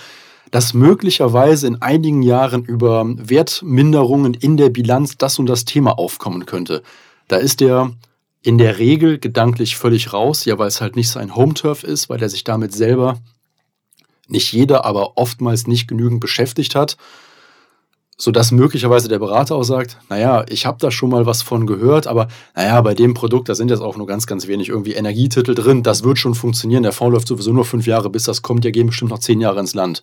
dass 0.50 0.74
möglicherweise 0.74 1.68
in 1.68 1.80
einigen 1.80 2.22
Jahren 2.22 2.64
über 2.64 3.04
Wertminderungen 3.06 4.34
in 4.34 4.56
der 4.56 4.70
Bilanz 4.70 5.16
das 5.18 5.38
und 5.38 5.46
das 5.46 5.64
Thema 5.64 5.98
aufkommen 5.98 6.46
könnte? 6.46 6.82
Da 7.28 7.36
ist 7.36 7.60
der 7.60 7.92
in 8.42 8.58
der 8.58 8.78
Regel 8.78 9.18
gedanklich 9.18 9.76
völlig 9.76 10.12
raus, 10.12 10.44
ja, 10.44 10.58
weil 10.58 10.68
es 10.68 10.80
halt 10.80 10.96
nicht 10.96 11.10
sein 11.10 11.34
Home-Turf 11.34 11.82
ist, 11.82 12.08
weil 12.08 12.22
er 12.22 12.28
sich 12.28 12.44
damit 12.44 12.72
selber 12.72 13.20
nicht 14.26 14.52
jeder, 14.52 14.84
aber 14.84 15.16
oftmals 15.16 15.66
nicht 15.66 15.88
genügend 15.88 16.20
beschäftigt 16.20 16.74
hat, 16.74 16.96
sodass 18.18 18.50
möglicherweise 18.50 19.08
der 19.08 19.18
Berater 19.18 19.56
auch 19.56 19.62
sagt, 19.62 19.98
naja, 20.08 20.44
ich 20.48 20.64
habe 20.64 20.78
da 20.80 20.90
schon 20.90 21.10
mal 21.10 21.26
was 21.26 21.42
von 21.42 21.66
gehört, 21.66 22.06
aber 22.06 22.28
naja, 22.54 22.80
bei 22.80 22.94
dem 22.94 23.14
Produkt, 23.14 23.48
da 23.48 23.54
sind 23.54 23.70
jetzt 23.70 23.82
auch 23.82 23.96
nur 23.96 24.06
ganz, 24.06 24.26
ganz 24.26 24.46
wenig 24.46 24.70
irgendwie 24.70 24.94
Energietitel 24.94 25.54
drin, 25.54 25.82
das 25.82 26.02
wird 26.02 26.18
schon 26.18 26.34
funktionieren, 26.34 26.82
der 26.82 26.92
Fonds 26.92 27.12
läuft 27.12 27.28
sowieso 27.28 27.52
nur 27.52 27.64
fünf 27.64 27.86
Jahre, 27.86 28.08
bis 28.08 28.24
das 28.24 28.42
kommt, 28.42 28.64
ja 28.64 28.70
gehen 28.70 28.86
bestimmt 28.86 29.10
noch 29.10 29.18
zehn 29.18 29.40
Jahre 29.40 29.60
ins 29.60 29.74
Land. 29.74 30.02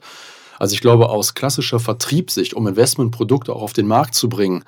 Also 0.60 0.75
ich 0.75 0.82
glaube, 0.82 1.10
aus 1.10 1.34
klassischer 1.34 1.80
Vertriebssicht, 1.80 2.53
um 2.53 2.68
Investmentprodukte 2.68 3.53
auch 3.53 3.63
auf 3.63 3.74
den 3.74 3.88
Markt 3.88 4.13
zu 4.13 4.30
bringen, 4.30 4.63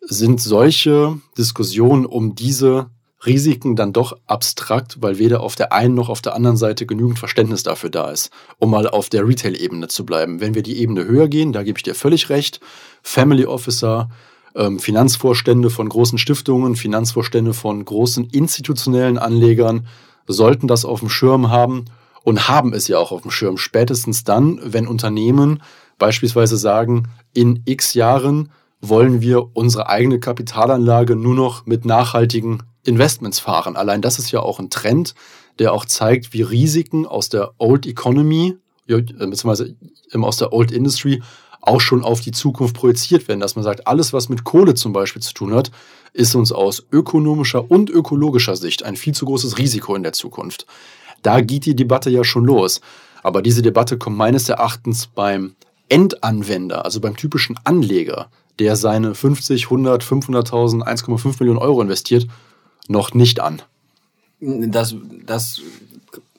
sind 0.00 0.40
solche 0.40 1.18
Diskussionen 1.36 2.06
um 2.06 2.34
diese 2.34 2.86
Risiken 3.24 3.76
dann 3.76 3.92
doch 3.92 4.16
abstrakt, 4.26 5.00
weil 5.00 5.18
weder 5.18 5.40
auf 5.40 5.54
der 5.54 5.72
einen 5.72 5.94
noch 5.94 6.08
auf 6.08 6.22
der 6.22 6.34
anderen 6.34 6.56
Seite 6.56 6.86
genügend 6.86 7.18
Verständnis 7.18 7.62
dafür 7.62 7.90
da 7.90 8.10
ist, 8.10 8.30
um 8.58 8.70
mal 8.70 8.88
auf 8.88 9.08
der 9.08 9.26
Retail-Ebene 9.26 9.88
zu 9.88 10.04
bleiben. 10.04 10.40
Wenn 10.40 10.54
wir 10.54 10.62
die 10.62 10.78
Ebene 10.78 11.04
höher 11.04 11.28
gehen, 11.28 11.52
da 11.52 11.62
gebe 11.62 11.78
ich 11.78 11.84
dir 11.84 11.94
völlig 11.94 12.30
recht, 12.30 12.60
Family 13.02 13.46
Officer, 13.46 14.08
ähm, 14.54 14.78
Finanzvorstände 14.78 15.70
von 15.70 15.88
großen 15.88 16.18
Stiftungen, 16.18 16.76
Finanzvorstände 16.76 17.54
von 17.54 17.84
großen 17.84 18.24
institutionellen 18.30 19.18
Anlegern 19.18 19.86
sollten 20.26 20.68
das 20.68 20.84
auf 20.84 21.00
dem 21.00 21.08
Schirm 21.08 21.50
haben 21.50 21.86
und 22.24 22.48
haben 22.48 22.72
es 22.72 22.88
ja 22.88 22.98
auch 22.98 23.12
auf 23.12 23.22
dem 23.22 23.30
Schirm. 23.30 23.56
Spätestens 23.56 24.24
dann, 24.24 24.60
wenn 24.62 24.86
Unternehmen 24.86 25.62
beispielsweise 25.98 26.56
sagen, 26.56 27.08
in 27.34 27.62
x 27.64 27.94
Jahren 27.94 28.50
wollen 28.80 29.20
wir 29.20 29.56
unsere 29.56 29.88
eigene 29.88 30.18
Kapitalanlage 30.18 31.16
nur 31.16 31.34
noch 31.34 31.66
mit 31.66 31.84
nachhaltigen 31.84 32.62
Investments 32.84 33.38
fahren. 33.38 33.76
Allein 33.76 34.02
das 34.02 34.18
ist 34.18 34.30
ja 34.32 34.40
auch 34.40 34.58
ein 34.58 34.70
Trend, 34.70 35.14
der 35.58 35.72
auch 35.72 35.84
zeigt, 35.84 36.32
wie 36.32 36.42
Risiken 36.42 37.06
aus 37.06 37.28
der 37.28 37.52
Old 37.58 37.86
Economy, 37.86 38.56
beziehungsweise 38.86 39.76
aus 40.12 40.36
der 40.36 40.52
Old 40.52 40.72
Industry, 40.72 41.22
auch 41.60 41.80
schon 41.80 42.02
auf 42.02 42.20
die 42.20 42.32
Zukunft 42.32 42.74
projiziert 42.74 43.28
werden. 43.28 43.40
Dass 43.40 43.54
man 43.54 43.62
sagt, 43.62 43.86
alles, 43.86 44.12
was 44.12 44.28
mit 44.28 44.44
Kohle 44.44 44.74
zum 44.74 44.92
Beispiel 44.92 45.22
zu 45.22 45.32
tun 45.32 45.54
hat, 45.54 45.70
ist 46.12 46.34
uns 46.34 46.50
aus 46.52 46.84
ökonomischer 46.90 47.70
und 47.70 47.88
ökologischer 47.88 48.56
Sicht 48.56 48.82
ein 48.82 48.96
viel 48.96 49.14
zu 49.14 49.24
großes 49.26 49.58
Risiko 49.58 49.94
in 49.94 50.02
der 50.02 50.12
Zukunft. 50.12 50.66
Da 51.22 51.40
geht 51.40 51.64
die 51.64 51.76
Debatte 51.76 52.10
ja 52.10 52.24
schon 52.24 52.44
los. 52.44 52.80
Aber 53.22 53.40
diese 53.40 53.62
Debatte 53.62 53.96
kommt 53.96 54.16
meines 54.16 54.48
Erachtens 54.48 55.06
beim 55.06 55.54
Endanwender, 55.88 56.84
also 56.84 57.00
beim 57.00 57.16
typischen 57.16 57.56
Anleger, 57.62 58.28
der 58.58 58.74
seine 58.74 59.14
50, 59.14 59.64
100, 59.64 60.02
500.000, 60.02 60.82
1,5 60.82 61.36
Millionen 61.38 61.58
Euro 61.58 61.80
investiert, 61.80 62.26
noch 62.88 63.14
nicht 63.14 63.40
an. 63.40 63.62
Das, 64.40 64.94
das 65.24 65.60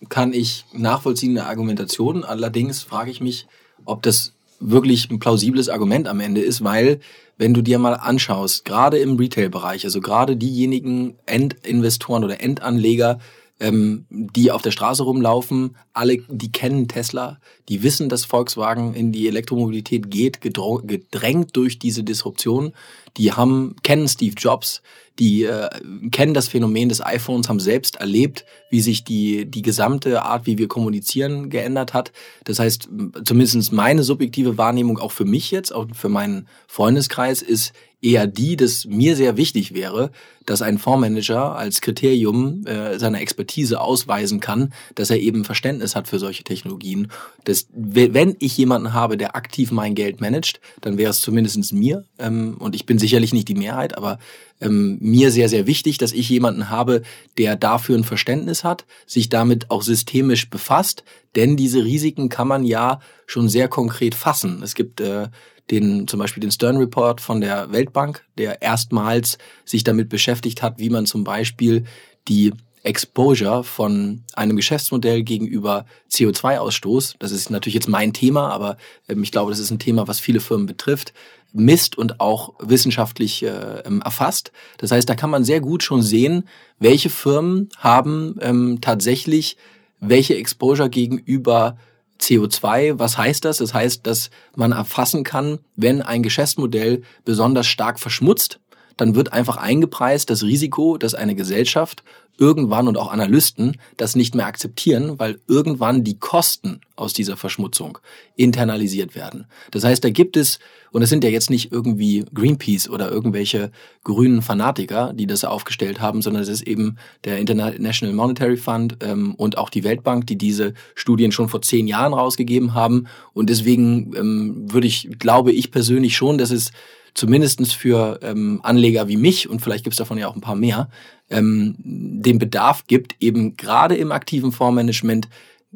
kann 0.09 0.33
ich 0.33 0.65
nachvollziehen, 0.73 1.37
eine 1.37 1.47
Argumentation. 1.47 2.23
Allerdings 2.23 2.81
frage 2.81 3.11
ich 3.11 3.21
mich, 3.21 3.47
ob 3.85 4.01
das 4.01 4.33
wirklich 4.59 5.09
ein 5.09 5.19
plausibles 5.19 5.69
Argument 5.69 6.07
am 6.07 6.19
Ende 6.19 6.41
ist, 6.41 6.63
weil 6.63 6.99
wenn 7.37 7.53
du 7.53 7.61
dir 7.61 7.79
mal 7.79 7.93
anschaust, 7.93 8.65
gerade 8.65 8.97
im 8.97 9.17
Retail-Bereich, 9.17 9.85
also 9.85 10.01
gerade 10.01 10.37
diejenigen 10.37 11.15
Endinvestoren 11.25 12.23
oder 12.23 12.41
Endanleger, 12.41 13.19
ähm, 13.59 14.05
die 14.09 14.51
auf 14.51 14.61
der 14.61 14.71
Straße 14.71 15.03
rumlaufen, 15.03 15.75
alle, 15.93 16.17
die 16.27 16.51
kennen 16.51 16.87
Tesla, 16.87 17.39
die 17.69 17.83
wissen, 17.83 18.09
dass 18.09 18.25
Volkswagen 18.25 18.93
in 18.93 19.11
die 19.11 19.27
Elektromobilität 19.27 20.11
geht, 20.11 20.41
gedrängt 20.41 21.55
durch 21.55 21.79
diese 21.79 22.03
Disruption. 22.03 22.73
Die 23.17 23.31
haben, 23.31 23.75
kennen 23.83 24.07
Steve 24.07 24.35
Jobs, 24.37 24.81
die 25.19 25.43
äh, 25.43 25.69
kennen 26.11 26.33
das 26.33 26.47
Phänomen 26.47 26.89
des 26.89 27.05
iPhones, 27.05 27.49
haben 27.49 27.59
selbst 27.59 27.97
erlebt, 27.97 28.45
wie 28.69 28.81
sich 28.81 29.03
die, 29.03 29.45
die 29.45 29.61
gesamte 29.61 30.23
Art, 30.23 30.45
wie 30.45 30.57
wir 30.57 30.67
kommunizieren, 30.67 31.49
geändert 31.49 31.93
hat. 31.93 32.11
Das 32.45 32.59
heißt, 32.59 32.89
zumindest 33.23 33.71
meine 33.71 34.03
subjektive 34.03 34.57
Wahrnehmung 34.57 34.97
auch 34.97 35.11
für 35.11 35.25
mich 35.25 35.51
jetzt, 35.51 35.73
auch 35.73 35.87
für 35.93 36.09
meinen 36.09 36.47
Freundeskreis, 36.67 37.41
ist 37.41 37.73
eher 38.03 38.27
die, 38.27 38.57
dass 38.57 38.85
mir 38.85 39.15
sehr 39.15 39.37
wichtig 39.37 39.73
wäre, 39.73 40.11
dass 40.45 40.61
ein 40.61 40.77
Fondsmanager 40.77 41.55
als 41.55 41.79
Kriterium 41.79 42.65
äh, 42.65 42.99
seiner 42.99 43.21
Expertise 43.21 43.79
ausweisen 43.79 44.41
kann, 44.41 44.73
dass 44.95 45.09
er 45.09 45.19
eben 45.19 45.45
Verständnis 45.45 45.95
hat 45.95 46.09
für 46.09 46.19
solche 46.19 46.43
Technologien. 46.43 47.09
Das, 47.45 47.67
wenn 47.71 48.35
ich 48.39 48.57
jemanden 48.57 48.93
habe, 48.93 49.15
der 49.15 49.37
aktiv 49.37 49.71
mein 49.71 49.95
Geld 49.95 50.19
managt, 50.19 50.59
dann 50.81 50.97
wäre 50.97 51.11
es 51.11 51.21
zumindest 51.21 51.71
mir, 51.71 52.03
ähm, 52.19 52.57
und 52.59 52.75
ich 52.75 52.85
bin 52.85 52.99
sicherlich 52.99 53.33
nicht 53.33 53.47
die 53.47 53.55
Mehrheit, 53.55 53.97
aber 53.97 54.19
ähm, 54.61 54.97
mir 55.01 55.31
sehr, 55.31 55.49
sehr 55.49 55.67
wichtig, 55.67 55.97
dass 55.97 56.11
ich 56.11 56.29
jemanden 56.29 56.69
habe, 56.69 57.01
der 57.37 57.55
dafür 57.55 57.97
ein 57.97 58.03
Verständnis 58.03 58.63
hat, 58.63 58.85
sich 59.05 59.29
damit 59.29 59.69
auch 59.71 59.81
systemisch 59.81 60.49
befasst, 60.49 61.03
denn 61.35 61.57
diese 61.57 61.83
Risiken 61.83 62.29
kann 62.29 62.47
man 62.47 62.63
ja 62.63 62.99
schon 63.25 63.49
sehr 63.49 63.67
konkret 63.67 64.15
fassen. 64.15 64.61
Es 64.63 64.75
gibt 64.75 65.01
äh, 65.01 65.27
den, 65.71 66.07
zum 66.07 66.19
Beispiel 66.19 66.41
den 66.41 66.51
Stern 66.51 66.77
Report 66.77 67.21
von 67.21 67.41
der 67.41 67.71
Weltbank, 67.71 68.23
der 68.37 68.61
erstmals 68.61 69.37
sich 69.65 69.83
damit 69.83 70.09
beschäftigt 70.09 70.61
hat, 70.61 70.79
wie 70.79 70.89
man 70.89 71.05
zum 71.05 71.23
Beispiel 71.23 71.85
die 72.27 72.53
Exposure 72.83 73.63
von 73.63 74.23
einem 74.33 74.57
Geschäftsmodell 74.57 75.23
gegenüber 75.23 75.85
CO2-Ausstoß, 76.11 77.15
das 77.17 77.31
ist 77.31 77.49
natürlich 77.49 77.75
jetzt 77.75 77.87
mein 77.87 78.11
Thema, 78.11 78.49
aber 78.49 78.77
ähm, 79.07 79.23
ich 79.23 79.31
glaube, 79.31 79.51
das 79.51 79.59
ist 79.59 79.71
ein 79.71 79.79
Thema, 79.79 80.07
was 80.07 80.19
viele 80.19 80.41
Firmen 80.41 80.67
betrifft, 80.67 81.13
misst 81.53 81.97
und 81.97 82.19
auch 82.19 82.53
wissenschaftlich 82.59 83.43
äh, 83.43 83.79
ähm, 83.85 84.01
erfasst. 84.01 84.51
Das 84.77 84.91
heißt, 84.91 85.07
da 85.07 85.15
kann 85.15 85.29
man 85.29 85.45
sehr 85.45 85.61
gut 85.61 85.83
schon 85.83 86.01
sehen, 86.01 86.47
welche 86.79 87.09
Firmen 87.09 87.69
haben 87.77 88.35
ähm, 88.41 88.79
tatsächlich 88.81 89.57
welche 89.99 90.35
Exposure 90.35 90.89
gegenüber 90.89 91.77
CO2. 92.19 92.99
Was 92.99 93.17
heißt 93.17 93.45
das? 93.45 93.57
Das 93.57 93.73
heißt, 93.73 94.05
dass 94.05 94.29
man 94.55 94.71
erfassen 94.71 95.23
kann, 95.23 95.59
wenn 95.75 96.01
ein 96.01 96.23
Geschäftsmodell 96.23 97.03
besonders 97.25 97.67
stark 97.67 97.99
verschmutzt, 97.99 98.59
dann 98.97 99.15
wird 99.15 99.33
einfach 99.33 99.57
eingepreist 99.57 100.29
das 100.29 100.43
Risiko, 100.43 100.97
dass 100.97 101.13
eine 101.15 101.35
Gesellschaft 101.35 102.03
irgendwann 102.37 102.87
und 102.87 102.97
auch 102.97 103.11
Analysten 103.11 103.77
das 103.97 104.15
nicht 104.15 104.33
mehr 104.33 104.47
akzeptieren, 104.47 105.19
weil 105.19 105.39
irgendwann 105.47 106.03
die 106.03 106.17
Kosten 106.17 106.81
aus 106.95 107.13
dieser 107.13 107.37
Verschmutzung 107.37 107.99
internalisiert 108.35 109.15
werden. 109.15 109.45
Das 109.71 109.83
heißt, 109.83 110.03
da 110.03 110.09
gibt 110.09 110.35
es, 110.35 110.57
und 110.91 111.03
es 111.03 111.09
sind 111.09 111.23
ja 111.23 111.29
jetzt 111.29 111.51
nicht 111.51 111.71
irgendwie 111.71 112.25
Greenpeace 112.33 112.89
oder 112.89 113.11
irgendwelche 113.11 113.71
grünen 114.03 114.41
Fanatiker, 114.41 115.13
die 115.13 115.27
das 115.27 115.43
aufgestellt 115.43 116.01
haben, 116.01 116.21
sondern 116.21 116.41
es 116.41 116.49
ist 116.49 116.63
eben 116.63 116.97
der 117.23 117.37
International 117.37 118.15
Monetary 118.15 118.57
Fund 118.57 118.97
ähm, 119.01 119.35
und 119.35 119.57
auch 119.57 119.69
die 119.69 119.83
Weltbank, 119.83 120.25
die 120.25 120.37
diese 120.37 120.73
Studien 120.95 121.31
schon 121.31 121.49
vor 121.49 121.61
zehn 121.61 121.87
Jahren 121.87 122.13
rausgegeben 122.13 122.73
haben. 122.73 123.07
Und 123.33 123.49
deswegen 123.49 124.15
ähm, 124.15 124.71
würde 124.71 124.87
ich, 124.87 125.09
glaube 125.19 125.51
ich 125.51 125.69
persönlich 125.69 126.15
schon, 126.15 126.39
dass 126.39 126.51
es 126.51 126.71
zumindestens 127.13 127.73
für 127.73 128.19
ähm, 128.21 128.59
Anleger 128.63 129.07
wie 129.07 129.17
mich, 129.17 129.49
und 129.49 129.61
vielleicht 129.61 129.83
gibt 129.83 129.93
es 129.93 129.97
davon 129.97 130.17
ja 130.17 130.27
auch 130.27 130.35
ein 130.35 130.41
paar 130.41 130.55
mehr, 130.55 130.89
ähm, 131.29 131.75
den 131.77 132.39
Bedarf 132.39 132.85
gibt, 132.87 133.15
eben 133.19 133.57
gerade 133.57 133.95
im 133.95 134.11
aktiven 134.11 134.51
Fondsmanagement 134.51 135.29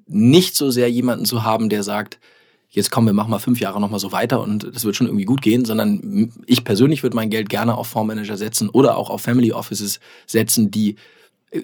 nicht 0.07 0.55
so 0.55 0.69
sehr 0.69 0.89
jemanden 0.89 1.25
zu 1.25 1.43
haben, 1.43 1.69
der 1.69 1.83
sagt, 1.83 2.19
jetzt 2.69 2.91
kommen 2.91 3.07
wir 3.07 3.13
machen 3.13 3.31
mal 3.31 3.39
fünf 3.39 3.59
Jahre 3.59 3.79
nochmal 3.79 3.99
so 3.99 4.11
weiter 4.11 4.41
und 4.41 4.69
das 4.73 4.83
wird 4.83 4.95
schon 4.95 5.07
irgendwie 5.07 5.25
gut 5.25 5.41
gehen, 5.41 5.65
sondern 5.65 6.31
ich 6.45 6.63
persönlich 6.63 7.01
würde 7.03 7.15
mein 7.15 7.29
Geld 7.29 7.49
gerne 7.49 7.75
auf 7.75 7.87
Fondsmanager 7.87 8.37
setzen 8.37 8.69
oder 8.69 8.97
auch 8.97 9.09
auf 9.09 9.21
Family 9.21 9.51
Offices 9.51 9.99
setzen, 10.25 10.69
die 10.69 10.95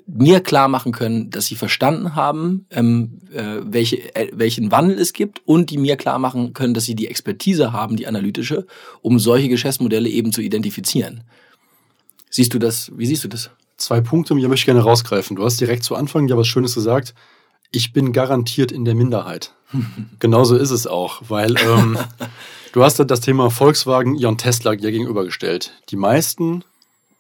mir 0.08 0.40
klar 0.40 0.68
machen 0.68 0.92
können, 0.92 1.30
dass 1.30 1.48
sie 1.48 1.56
verstanden 1.56 2.16
haben, 2.16 2.66
ähm, 2.72 3.20
äh, 3.34 3.58
welche, 3.64 4.16
äh, 4.16 4.30
welchen 4.34 4.72
Wandel 4.72 4.98
es 4.98 5.12
gibt 5.12 5.42
und 5.46 5.70
die 5.70 5.78
mir 5.78 5.98
klar 5.98 6.20
machen 6.20 6.54
können, 6.54 6.74
dass 6.74 6.86
sie 6.86 6.96
die 6.96 7.08
Expertise 7.08 7.74
haben, 7.74 7.98
die 7.98 8.08
analytische, 8.08 8.66
um 9.02 9.20
solche 9.20 9.50
Geschäftsmodelle 9.50 10.10
eben 10.10 10.32
zu 10.32 10.42
identifizieren. 10.42 11.24
Siehst 12.30 12.54
du 12.54 12.60
das? 12.60 12.92
Wie 12.96 13.06
siehst 13.06 13.26
du 13.26 13.28
das? 13.28 13.52
Zwei 13.76 14.00
Punkte, 14.00 14.34
die 14.36 14.42
möchte 14.42 14.62
ich 14.62 14.66
gerne 14.66 14.82
rausgreifen. 14.82 15.36
Du 15.36 15.44
hast 15.44 15.60
direkt 15.60 15.84
zu 15.84 15.96
Anfang 15.96 16.28
ja 16.28 16.38
was 16.38 16.48
Schönes 16.48 16.76
gesagt. 16.76 17.14
Ich 17.72 17.92
bin 17.92 18.14
garantiert 18.14 18.72
in 18.72 18.86
der 18.86 18.96
Minderheit. 18.96 19.54
Genauso 20.20 20.56
ist 20.56 20.72
es 20.72 20.88
auch, 20.88 21.24
weil 21.28 21.58
ähm, 21.58 21.98
du 22.72 22.84
hast 22.84 23.00
das 23.00 23.20
Thema 23.20 23.50
Volkswagen, 23.50 24.16
Ion 24.16 24.38
Tesla 24.38 24.74
ja 24.74 24.92
gegenübergestellt. 24.92 25.74
Die 25.90 25.98
meisten 25.98 26.64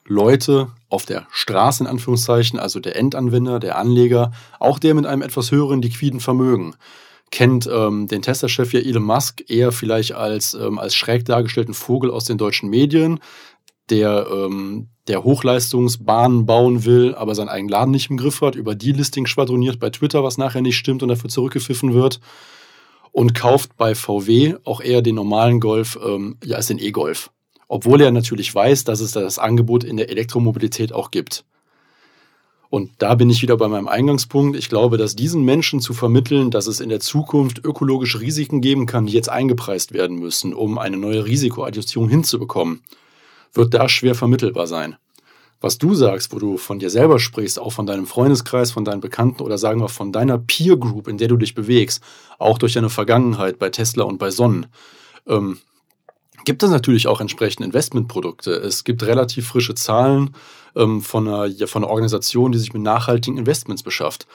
Leute 0.05 0.69
auf 0.89 1.05
der 1.05 1.27
Straße 1.31 1.83
in 1.83 1.89
Anführungszeichen, 1.89 2.59
also 2.59 2.79
der 2.79 2.95
Endanwender, 2.95 3.59
der 3.59 3.77
Anleger, 3.77 4.31
auch 4.59 4.79
der 4.79 4.93
mit 4.93 5.05
einem 5.05 5.21
etwas 5.21 5.51
höheren 5.51 5.81
liquiden 5.81 6.19
Vermögen, 6.19 6.75
kennt 7.31 7.67
ähm, 7.71 8.07
den 8.07 8.21
Tesla-Chef 8.21 8.73
ja 8.73 8.79
Elon 8.79 9.03
Musk 9.03 9.49
eher 9.49 9.71
vielleicht 9.71 10.13
als, 10.13 10.53
ähm, 10.53 10.77
als 10.77 10.93
schräg 10.95 11.25
dargestellten 11.25 11.73
Vogel 11.73 12.11
aus 12.11 12.25
den 12.25 12.37
deutschen 12.37 12.69
Medien, 12.69 13.19
der, 13.89 14.27
ähm, 14.31 14.89
der 15.07 15.23
Hochleistungsbahnen 15.23 16.45
bauen 16.45 16.85
will, 16.85 17.15
aber 17.15 17.33
seinen 17.33 17.49
eigenen 17.49 17.71
Laden 17.71 17.91
nicht 17.91 18.09
im 18.09 18.17
Griff 18.17 18.41
hat, 18.41 18.55
über 18.55 18.75
Delisting 18.75 19.25
schwadroniert 19.25 19.79
bei 19.79 19.89
Twitter, 19.89 20.23
was 20.23 20.37
nachher 20.37 20.61
nicht 20.61 20.77
stimmt 20.77 21.01
und 21.01 21.09
dafür 21.09 21.29
zurückgepfiffen 21.29 21.93
wird 21.93 22.19
und 23.11 23.33
kauft 23.33 23.77
bei 23.77 23.95
VW 23.95 24.55
auch 24.63 24.81
eher 24.81 25.01
den 25.01 25.15
normalen 25.15 25.59
Golf 25.59 25.97
ähm, 26.05 26.37
ja, 26.43 26.57
als 26.57 26.67
den 26.67 26.79
E-Golf 26.79 27.31
obwohl 27.73 28.01
er 28.01 28.11
natürlich 28.11 28.53
weiß, 28.53 28.83
dass 28.83 28.99
es 28.99 29.13
das 29.13 29.39
Angebot 29.39 29.83
in 29.83 29.97
der 29.97 30.09
Elektromobilität 30.09 30.93
auch 30.93 31.09
gibt. 31.09 31.43
Und 32.69 32.91
da 32.99 33.15
bin 33.15 33.31
ich 33.31 33.41
wieder 33.41 33.57
bei 33.57 33.67
meinem 33.67 33.87
Eingangspunkt. 33.87 34.55
Ich 34.55 34.69
glaube, 34.69 34.97
dass 34.97 35.15
diesen 35.15 35.43
Menschen 35.43 35.79
zu 35.79 35.95
vermitteln, 35.95 36.51
dass 36.51 36.67
es 36.67 36.79
in 36.79 36.89
der 36.89 36.99
Zukunft 36.99 37.65
ökologische 37.65 38.19
Risiken 38.19 38.61
geben 38.61 38.85
kann, 38.85 39.07
die 39.07 39.13
jetzt 39.13 39.29
eingepreist 39.29 39.91
werden 39.91 40.19
müssen, 40.19 40.53
um 40.53 40.77
eine 40.77 40.97
neue 40.97 41.25
Risikoadjustierung 41.25 42.09
hinzubekommen, 42.09 42.83
wird 43.53 43.73
da 43.73 43.89
schwer 43.89 44.13
vermittelbar 44.13 44.67
sein. 44.67 44.95
Was 45.59 45.79
du 45.79 45.95
sagst, 45.95 46.31
wo 46.31 46.37
du 46.37 46.57
von 46.57 46.77
dir 46.77 46.91
selber 46.91 47.17
sprichst, 47.17 47.57
auch 47.57 47.73
von 47.73 47.87
deinem 47.87 48.05
Freundeskreis, 48.05 48.71
von 48.71 48.85
deinen 48.85 49.01
Bekannten 49.01 49.41
oder 49.41 49.57
sagen 49.57 49.81
wir 49.81 49.89
von 49.89 50.11
deiner 50.11 50.37
Peer 50.37 50.77
Group, 50.77 51.07
in 51.07 51.17
der 51.17 51.27
du 51.27 51.37
dich 51.37 51.55
bewegst, 51.55 52.03
auch 52.37 52.59
durch 52.59 52.73
deine 52.73 52.91
Vergangenheit 52.91 53.57
bei 53.57 53.71
Tesla 53.71 54.03
und 54.03 54.19
bei 54.19 54.29
Sonnen, 54.29 54.67
ähm, 55.25 55.57
gibt 56.45 56.63
es 56.63 56.69
natürlich 56.69 57.07
auch 57.07 57.21
entsprechende 57.21 57.65
Investmentprodukte. 57.65 58.51
Es 58.51 58.83
gibt 58.83 59.03
relativ 59.03 59.47
frische 59.47 59.75
Zahlen 59.75 60.35
ähm, 60.75 61.01
von, 61.01 61.27
einer, 61.27 61.45
ja, 61.45 61.67
von 61.67 61.83
einer 61.83 61.91
Organisation, 61.91 62.51
die 62.51 62.59
sich 62.59 62.73
mit 62.73 62.81
nachhaltigen 62.81 63.37
Investments 63.37 63.83
beschafft. 63.83 64.27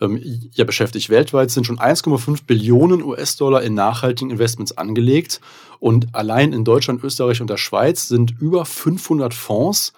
Ähm, 0.00 0.20
ja, 0.52 0.64
beschäftigt. 0.64 1.08
Weltweit 1.08 1.50
sind 1.50 1.66
schon 1.66 1.78
1,5 1.78 2.40
Billionen 2.46 3.02
US-Dollar 3.02 3.62
in 3.62 3.74
nachhaltigen 3.74 4.30
Investments 4.30 4.76
angelegt. 4.76 5.40
Und 5.80 6.14
allein 6.14 6.52
in 6.52 6.64
Deutschland, 6.64 7.02
Österreich 7.02 7.40
und 7.40 7.48
der 7.48 7.56
Schweiz 7.56 8.08
sind 8.08 8.34
über 8.40 8.64
500 8.64 9.32
Fonds 9.32 9.92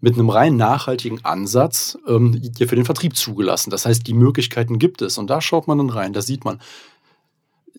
mit 0.00 0.14
einem 0.14 0.30
rein 0.30 0.56
nachhaltigen 0.56 1.24
Ansatz 1.24 1.98
ähm, 2.06 2.40
für 2.56 2.76
den 2.76 2.84
Vertrieb 2.84 3.16
zugelassen. 3.16 3.70
Das 3.70 3.84
heißt, 3.86 4.06
die 4.06 4.14
Möglichkeiten 4.14 4.78
gibt 4.78 5.02
es. 5.02 5.18
Und 5.18 5.28
da 5.28 5.40
schaut 5.40 5.68
man 5.68 5.78
dann 5.78 5.90
rein, 5.90 6.12
da 6.12 6.22
sieht 6.22 6.44
man, 6.44 6.60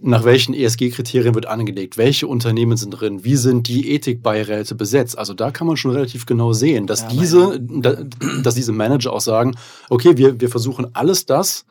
nach 0.04 0.24
welchen 0.24 0.54
ESG-Kriterien 0.54 1.36
wird 1.36 1.46
angelegt, 1.46 1.98
welche 1.98 2.28
Unternehmen 2.28 2.76
sind 2.78 2.92
drin, 2.92 3.24
wie 3.24 3.36
sind 3.36 3.68
die 3.68 3.92
Ethikbeiräte 3.94 4.76
besetzt. 4.76 5.18
Also 5.18 5.34
da 5.34 5.52
kann 5.52 5.68
man 5.68 5.78
schon 5.78 5.92
relativ 5.92 6.26
genau 6.26 6.54
sehen, 6.54 6.88
dass, 6.88 7.02
ja, 7.02 7.10
diese, 7.10 7.60
dass 8.44 8.56
diese 8.56 8.72
Manager 8.72 9.14
auch 9.14 9.22
sagen, 9.22 9.56
okay, 9.90 10.18
wir, 10.18 10.40
wir 10.42 10.50
versuchen 10.50 10.88
alles 10.94 11.26
das, 11.26 11.66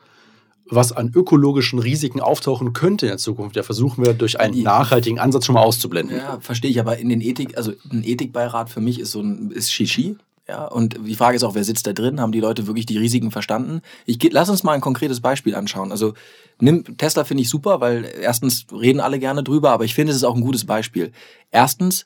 was 0.71 0.93
an 0.93 1.11
ökologischen 1.13 1.79
Risiken 1.79 2.21
auftauchen 2.21 2.71
könnte 2.71 3.05
in 3.05 3.11
der 3.11 3.17
Zukunft, 3.17 3.57
ja, 3.57 3.63
versuchen 3.63 4.05
wir 4.05 4.13
durch 4.13 4.39
einen 4.39 4.63
nachhaltigen 4.63 5.19
Ansatz 5.19 5.45
schon 5.45 5.55
mal 5.55 5.63
auszublenden. 5.63 6.17
Ja, 6.17 6.39
verstehe 6.39 6.71
ich, 6.71 6.79
aber 6.79 6.97
in 6.97 7.09
den 7.09 7.19
Ethik, 7.19 7.57
also 7.57 7.73
ein 7.91 8.03
Ethikbeirat 8.05 8.69
für 8.69 8.79
mich 8.79 8.99
ist 8.99 9.11
so 9.11 9.21
ein 9.21 9.51
ist 9.51 9.71
Shishi. 9.71 10.15
Ja, 10.51 10.65
und 10.65 10.97
die 11.07 11.15
Frage 11.15 11.37
ist 11.37 11.45
auch, 11.45 11.55
wer 11.55 11.63
sitzt 11.63 11.87
da 11.87 11.93
drin? 11.93 12.19
Haben 12.19 12.33
die 12.33 12.41
Leute 12.41 12.67
wirklich 12.67 12.85
die 12.85 12.97
Risiken 12.97 13.31
verstanden? 13.31 13.79
Ich, 14.05 14.19
lass 14.33 14.49
uns 14.49 14.63
mal 14.63 14.73
ein 14.73 14.81
konkretes 14.81 15.21
Beispiel 15.21 15.55
anschauen. 15.55 15.91
Also 15.93 16.13
nimm 16.59 16.97
Tesla 16.97 17.23
finde 17.23 17.43
ich 17.43 17.49
super, 17.49 17.79
weil 17.79 18.03
erstens 18.21 18.65
reden 18.69 18.99
alle 18.99 19.17
gerne 19.17 19.43
drüber, 19.43 19.69
aber 19.71 19.85
ich 19.85 19.95
finde 19.95 20.11
es 20.11 20.17
ist 20.17 20.25
auch 20.25 20.35
ein 20.35 20.41
gutes 20.41 20.65
Beispiel. 20.65 21.13
Erstens, 21.51 22.05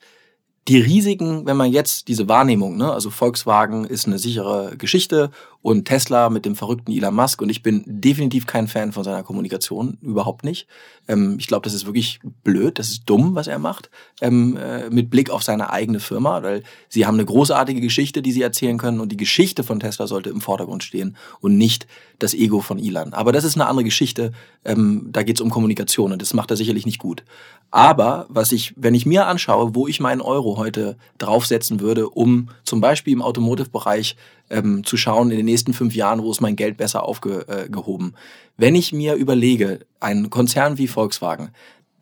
die 0.67 0.79
Risiken, 0.79 1.45
wenn 1.45 1.57
man 1.57 1.71
jetzt 1.71 2.07
diese 2.07 2.27
Wahrnehmung, 2.27 2.75
ne, 2.75 2.91
also 2.91 3.11
Volkswagen 3.11 3.85
ist 3.85 4.07
eine 4.07 4.17
sichere 4.17 4.75
Geschichte 4.77 5.29
und 5.61 5.85
Tesla 5.85 6.29
mit 6.29 6.45
dem 6.45 6.55
verrückten 6.55 6.91
Elon 6.91 7.13
Musk 7.13 7.41
und 7.41 7.49
ich 7.49 7.61
bin 7.61 7.83
definitiv 7.85 8.47
kein 8.47 8.67
Fan 8.67 8.91
von 8.91 9.03
seiner 9.03 9.21
Kommunikation, 9.21 9.99
überhaupt 10.01 10.43
nicht. 10.43 10.67
Ähm, 11.07 11.37
ich 11.39 11.45
glaube, 11.45 11.63
das 11.65 11.75
ist 11.75 11.85
wirklich 11.85 12.19
blöd, 12.43 12.79
das 12.79 12.89
ist 12.89 13.03
dumm, 13.05 13.35
was 13.35 13.45
er 13.47 13.59
macht, 13.59 13.91
ähm, 14.21 14.57
äh, 14.57 14.89
mit 14.89 15.11
Blick 15.11 15.29
auf 15.29 15.43
seine 15.43 15.69
eigene 15.69 15.99
Firma, 15.99 16.41
weil 16.41 16.63
sie 16.89 17.05
haben 17.05 17.15
eine 17.15 17.25
großartige 17.25 17.81
Geschichte, 17.81 18.23
die 18.23 18.31
sie 18.31 18.41
erzählen 18.41 18.79
können 18.79 18.99
und 18.99 19.11
die 19.11 19.17
Geschichte 19.17 19.63
von 19.63 19.79
Tesla 19.79 20.07
sollte 20.07 20.31
im 20.31 20.41
Vordergrund 20.41 20.83
stehen 20.83 21.15
und 21.41 21.57
nicht 21.57 21.85
das 22.17 22.33
Ego 22.33 22.61
von 22.61 22.79
Elon. 22.79 23.13
Aber 23.13 23.31
das 23.31 23.43
ist 23.43 23.55
eine 23.55 23.67
andere 23.67 23.83
Geschichte, 23.83 24.31
ähm, 24.63 25.09
da 25.11 25.21
geht 25.21 25.37
es 25.37 25.41
um 25.41 25.51
Kommunikation 25.51 26.11
und 26.11 26.21
das 26.23 26.33
macht 26.33 26.49
er 26.49 26.57
sicherlich 26.57 26.87
nicht 26.87 26.99
gut. 26.99 27.23
Aber 27.75 28.25
was 28.29 28.53
ich, 28.53 28.73
wenn 28.77 28.95
ich 28.95 29.05
mir 29.05 29.27
anschaue, 29.27 29.75
wo 29.75 29.85
ich 29.85 29.99
meinen 29.99 30.21
Euro 30.21 30.55
heute 30.55 30.95
draufsetzen 31.17 31.81
würde, 31.81 32.07
um 32.07 32.47
zum 32.63 32.79
Beispiel 32.79 33.11
im 33.11 33.21
Automotive-Bereich 33.21 34.15
ähm, 34.49 34.85
zu 34.85 34.95
schauen, 34.95 35.29
in 35.29 35.35
den 35.35 35.45
nächsten 35.45 35.73
fünf 35.73 35.93
Jahren, 35.93 36.23
wo 36.23 36.31
ist 36.31 36.39
mein 36.39 36.55
Geld 36.55 36.77
besser 36.77 37.03
aufgehoben. 37.03 38.13
Äh, 38.15 38.19
wenn 38.55 38.75
ich 38.75 38.93
mir 38.93 39.15
überlege, 39.15 39.81
ein 39.99 40.29
Konzern 40.29 40.77
wie 40.77 40.87
Volkswagen, 40.87 41.49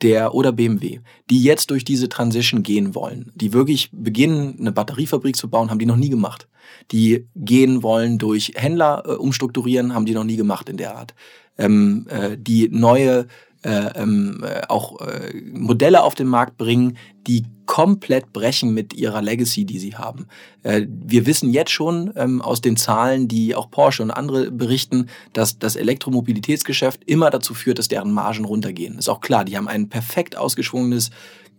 der 0.03 0.36
oder 0.36 0.51
BMW, 0.51 1.00
die 1.32 1.42
jetzt 1.42 1.72
durch 1.72 1.84
diese 1.84 2.08
Transition 2.08 2.62
gehen 2.62 2.94
wollen, 2.94 3.32
die 3.34 3.51
wirklich 3.51 3.89
beginnen, 3.92 4.58
eine 4.60 4.72
Batteriefabrik 4.72 5.36
zu 5.36 5.50
bauen, 5.50 5.72
haben 5.72 5.80
die 5.80 5.88
noch 5.88 5.96
nie 5.96 6.10
gemacht. 6.10 6.48
Die 6.92 7.25
gehen 7.36 7.82
wollen 7.82 8.20
durch 8.20 8.51
Händler 8.53 9.01
äh, 9.08 9.13
umstrukturieren, 9.13 9.96
haben 9.96 10.06
die 10.06 10.13
noch 10.13 10.24
nie 10.24 10.38
gemacht 10.38 10.70
in 10.70 10.77
der 10.77 10.96
Art. 10.96 11.15
Ähm, 11.58 12.06
äh, 12.12 12.38
die 12.38 12.70
neue 12.70 13.25
äh, 13.63 13.89
ähm, 13.96 14.43
äh, 14.43 14.62
auch 14.67 15.01
äh, 15.01 15.34
Modelle 15.53 16.03
auf 16.03 16.15
den 16.15 16.27
Markt 16.27 16.58
bringen, 16.58 16.98
die 17.27 17.43
komplett 17.74 18.32
brechen 18.34 18.75
mit 18.75 18.94
ihrer 18.94 19.24
Legacy, 19.24 19.65
die 19.65 19.80
sie 19.80 19.96
haben. 19.96 20.27
Äh, 20.62 20.86
wir 20.88 21.25
wissen 21.25 21.51
jetzt 21.51 21.72
schon 21.72 22.13
ähm, 22.15 22.39
aus 22.39 22.62
den 22.62 22.77
Zahlen, 22.77 23.27
die 23.27 23.56
auch 23.56 23.72
Porsche 23.72 24.03
und 24.03 24.12
andere 24.12 24.51
berichten, 24.51 25.10
dass 25.34 25.58
das 25.58 25.75
Elektromobilitätsgeschäft 25.75 27.03
immer 27.08 27.32
dazu 27.32 27.56
führt, 27.56 27.80
dass 27.80 27.88
deren 27.88 28.12
Margen 28.12 28.46
runtergehen. 28.46 29.00
Ist 29.00 29.10
auch 29.10 29.22
klar, 29.22 29.44
die 29.44 29.58
haben 29.58 29.68
ein 29.68 29.89
perfekt 29.89 30.38
ausgeschwungenes 30.38 31.10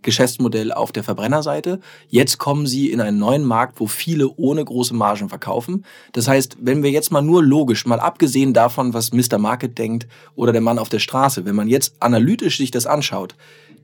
Geschäftsmodell 0.03 0.71
auf 0.71 0.93
der 0.93 1.03
Verbrennerseite. 1.03 1.81
Jetzt 2.07 2.37
kommen 2.37 2.65
sie 2.65 2.91
in 2.91 3.01
einen 3.01 3.19
neuen 3.19 3.43
Markt, 3.43 3.81
wo 3.81 3.87
viele 3.87 4.29
ohne 4.37 4.63
große 4.63 4.93
Margen 4.93 5.27
verkaufen. 5.27 5.83
Das 6.13 6.29
heißt, 6.29 6.57
wenn 6.61 6.81
wir 6.81 6.91
jetzt 6.91 7.11
mal 7.11 7.23
nur 7.23 7.43
logisch, 7.43 7.85
mal 7.85 7.99
abgesehen 7.99 8.53
davon, 8.53 8.93
was 8.93 9.11
Mr. 9.11 9.37
Market 9.37 9.77
denkt 9.77 10.07
oder 10.35 10.53
der 10.53 10.61
Mann 10.61 10.79
auf 10.79 10.87
der 10.87 10.99
Straße, 10.99 11.43
wenn 11.43 11.55
man 11.55 11.67
jetzt 11.67 11.95
analytisch 11.99 12.57
sich 12.57 12.71
das 12.71 12.85
anschaut, 12.85 13.35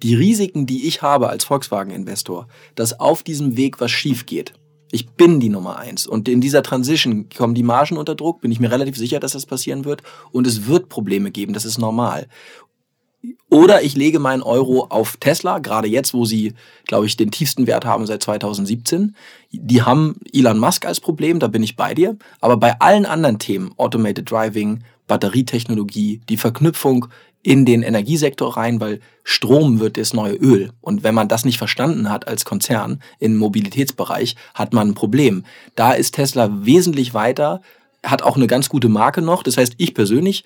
die 0.03 0.15
Risiken, 0.15 0.65
die 0.65 0.87
ich 0.87 1.01
habe 1.01 1.29
als 1.29 1.43
Volkswagen-Investor, 1.43 2.47
dass 2.75 2.99
auf 2.99 3.23
diesem 3.23 3.57
Weg 3.57 3.79
was 3.79 3.91
schief 3.91 4.25
geht. 4.25 4.53
Ich 4.91 5.09
bin 5.11 5.39
die 5.39 5.49
Nummer 5.49 5.77
eins. 5.77 6.05
Und 6.05 6.27
in 6.27 6.41
dieser 6.41 6.63
Transition 6.63 7.29
kommen 7.29 7.55
die 7.55 7.63
Margen 7.63 7.97
unter 7.97 8.15
Druck, 8.15 8.41
bin 8.41 8.51
ich 8.51 8.59
mir 8.59 8.71
relativ 8.71 8.97
sicher, 8.97 9.19
dass 9.19 9.31
das 9.33 9.45
passieren 9.45 9.85
wird. 9.85 10.03
Und 10.31 10.47
es 10.47 10.67
wird 10.67 10.89
Probleme 10.89 11.31
geben, 11.31 11.53
das 11.53 11.65
ist 11.65 11.77
normal. 11.77 12.27
Oder 13.49 13.83
ich 13.83 13.95
lege 13.95 14.19
meinen 14.19 14.41
Euro 14.41 14.87
auf 14.89 15.17
Tesla, 15.17 15.59
gerade 15.59 15.87
jetzt, 15.87 16.13
wo 16.13 16.25
sie, 16.25 16.53
glaube 16.87 17.05
ich, 17.05 17.17
den 17.17 17.31
tiefsten 17.31 17.67
Wert 17.67 17.85
haben 17.85 18.07
seit 18.07 18.23
2017. 18.23 19.15
Die 19.51 19.83
haben 19.83 20.15
Elon 20.33 20.57
Musk 20.57 20.85
als 20.85 20.99
Problem, 20.99 21.39
da 21.39 21.47
bin 21.47 21.61
ich 21.61 21.75
bei 21.75 21.93
dir. 21.93 22.17
Aber 22.39 22.57
bei 22.57 22.79
allen 22.79 23.05
anderen 23.05 23.39
Themen, 23.39 23.73
Automated 23.77 24.29
Driving, 24.29 24.83
Batterietechnologie, 25.07 26.21
die 26.29 26.37
Verknüpfung 26.37 27.07
in 27.43 27.65
den 27.65 27.81
Energiesektor 27.81 28.55
rein, 28.55 28.79
weil 28.79 28.99
Strom 29.23 29.79
wird 29.79 29.97
das 29.97 30.13
neue 30.13 30.33
Öl. 30.33 30.71
Und 30.81 31.03
wenn 31.03 31.15
man 31.15 31.27
das 31.27 31.45
nicht 31.45 31.57
verstanden 31.57 32.09
hat 32.09 32.27
als 32.27 32.45
Konzern 32.45 33.01
im 33.19 33.37
Mobilitätsbereich, 33.37 34.35
hat 34.53 34.73
man 34.73 34.89
ein 34.89 34.93
Problem. 34.93 35.43
Da 35.75 35.93
ist 35.93 36.15
Tesla 36.15 36.49
wesentlich 36.65 37.13
weiter, 37.13 37.61
hat 38.03 38.21
auch 38.21 38.35
eine 38.35 38.47
ganz 38.47 38.69
gute 38.69 38.89
Marke 38.89 39.21
noch. 39.21 39.43
Das 39.43 39.57
heißt, 39.57 39.73
ich 39.77 39.93
persönlich 39.93 40.43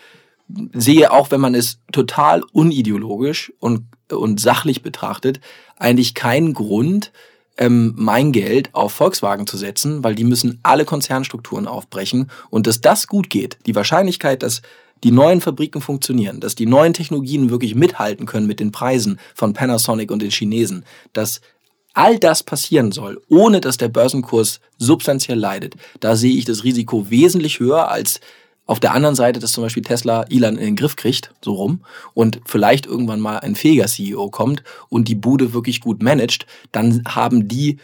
sehe 0.73 1.11
auch, 1.11 1.31
wenn 1.31 1.41
man 1.41 1.55
es 1.55 1.79
total 1.91 2.43
unideologisch 2.51 3.51
und, 3.59 3.83
und 4.09 4.39
sachlich 4.39 4.81
betrachtet, 4.81 5.39
eigentlich 5.77 6.13
keinen 6.13 6.53
Grund, 6.53 7.11
ähm, 7.57 7.93
mein 7.95 8.31
Geld 8.31 8.69
auf 8.73 8.91
Volkswagen 8.91 9.47
zu 9.47 9.57
setzen, 9.57 10.03
weil 10.03 10.15
die 10.15 10.23
müssen 10.23 10.59
alle 10.63 10.85
Konzernstrukturen 10.85 11.67
aufbrechen. 11.67 12.29
Und 12.49 12.67
dass 12.67 12.81
das 12.81 13.07
gut 13.07 13.29
geht, 13.29 13.57
die 13.65 13.75
Wahrscheinlichkeit, 13.75 14.43
dass 14.43 14.61
die 15.05 15.11
neuen 15.11 15.39
Fabriken 15.39 15.81
funktionieren, 15.81 16.39
dass 16.39 16.55
die 16.55 16.65
neuen 16.65 16.93
Technologien 16.93 17.51
wirklich 17.51 17.75
mithalten 17.75 18.25
können 18.25 18.47
mit 18.47 18.59
den 18.59 18.71
Preisen 18.71 19.19
von 19.35 19.53
Panasonic 19.53 20.09
und 20.09 20.23
den 20.23 20.31
Chinesen, 20.31 20.83
dass 21.13 21.41
all 21.93 22.17
das 22.17 22.41
passieren 22.41 22.91
soll, 22.91 23.21
ohne 23.29 23.61
dass 23.61 23.77
der 23.77 23.87
Börsenkurs 23.87 24.61
substanziell 24.79 25.37
leidet, 25.37 25.75
da 25.99 26.15
sehe 26.15 26.35
ich 26.35 26.45
das 26.45 26.63
Risiko 26.63 27.11
wesentlich 27.11 27.59
höher 27.59 27.91
als 27.91 28.19
auf 28.65 28.79
der 28.79 28.95
anderen 28.95 29.13
Seite, 29.13 29.39
dass 29.39 29.51
zum 29.51 29.63
Beispiel 29.63 29.83
Tesla 29.83 30.23
Elon 30.23 30.57
in 30.57 30.65
den 30.65 30.75
Griff 30.75 30.95
kriegt, 30.95 31.31
so 31.39 31.53
rum, 31.53 31.81
und 32.15 32.41
vielleicht 32.47 32.87
irgendwann 32.87 33.19
mal 33.19 33.37
ein 33.37 33.53
fähiger 33.53 33.85
CEO 33.85 34.31
kommt 34.31 34.63
und 34.89 35.07
die 35.07 35.13
Bude 35.13 35.53
wirklich 35.53 35.81
gut 35.81 36.01
managt, 36.01 36.47
dann 36.71 37.03
haben 37.07 37.47
die 37.47 37.77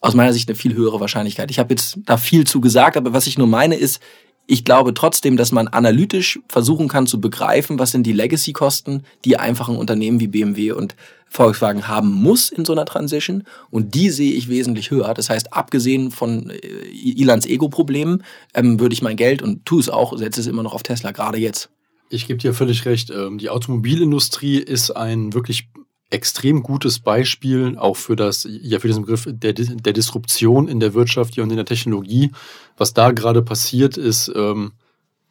aus 0.00 0.14
meiner 0.14 0.32
Sicht 0.32 0.48
eine 0.48 0.56
viel 0.56 0.74
höhere 0.74 0.98
Wahrscheinlichkeit. 0.98 1.52
Ich 1.52 1.60
habe 1.60 1.72
jetzt 1.72 2.00
da 2.04 2.16
viel 2.16 2.48
zu 2.48 2.60
gesagt, 2.60 2.96
aber 2.96 3.12
was 3.12 3.28
ich 3.28 3.38
nur 3.38 3.46
meine 3.46 3.76
ist, 3.76 4.02
ich 4.46 4.64
glaube 4.64 4.92
trotzdem, 4.94 5.36
dass 5.36 5.52
man 5.52 5.68
analytisch 5.68 6.40
versuchen 6.48 6.88
kann 6.88 7.06
zu 7.06 7.20
begreifen, 7.20 7.78
was 7.78 7.92
sind 7.92 8.04
die 8.04 8.12
Legacy-Kosten, 8.12 9.04
die 9.24 9.38
einfach 9.38 9.68
ein 9.68 9.76
Unternehmen 9.76 10.20
wie 10.20 10.26
BMW 10.26 10.72
und 10.72 10.96
Volkswagen 11.28 11.88
haben 11.88 12.12
muss 12.12 12.50
in 12.50 12.64
so 12.64 12.72
einer 12.72 12.84
Transition. 12.84 13.44
Und 13.70 13.94
die 13.94 14.10
sehe 14.10 14.32
ich 14.32 14.48
wesentlich 14.48 14.90
höher. 14.90 15.14
Das 15.14 15.30
heißt, 15.30 15.54
abgesehen 15.54 16.10
von 16.10 16.50
äh, 16.50 16.58
Ilans 16.92 17.46
Ego-Problemen, 17.46 18.22
ähm, 18.52 18.78
würde 18.80 18.92
ich 18.92 19.02
mein 19.02 19.16
Geld 19.16 19.40
und 19.40 19.64
tue 19.64 19.80
es 19.80 19.88
auch, 19.88 20.16
setze 20.18 20.40
es 20.40 20.46
immer 20.46 20.62
noch 20.62 20.74
auf 20.74 20.82
Tesla, 20.82 21.12
gerade 21.12 21.38
jetzt. 21.38 21.70
Ich 22.10 22.26
gebe 22.26 22.38
dir 22.38 22.52
völlig 22.52 22.84
recht. 22.84 23.10
Ähm, 23.10 23.38
die 23.38 23.48
Automobilindustrie 23.48 24.58
ist 24.58 24.90
ein 24.90 25.32
wirklich 25.32 25.68
extrem 26.12 26.62
gutes 26.62 26.98
Beispiel 26.98 27.76
auch 27.78 27.96
für 27.96 28.16
das, 28.16 28.46
ja, 28.48 28.78
für 28.78 28.88
diesen 28.88 29.02
Begriff 29.02 29.26
der, 29.28 29.52
der 29.54 29.92
Disruption 29.92 30.68
in 30.68 30.80
der 30.80 30.94
Wirtschaft 30.94 31.38
und 31.38 31.50
in 31.50 31.56
der 31.56 31.64
Technologie. 31.64 32.30
Was 32.76 32.94
da 32.94 33.12
gerade 33.12 33.42
passiert, 33.42 33.96
ist 33.96 34.30
ähm, 34.34 34.72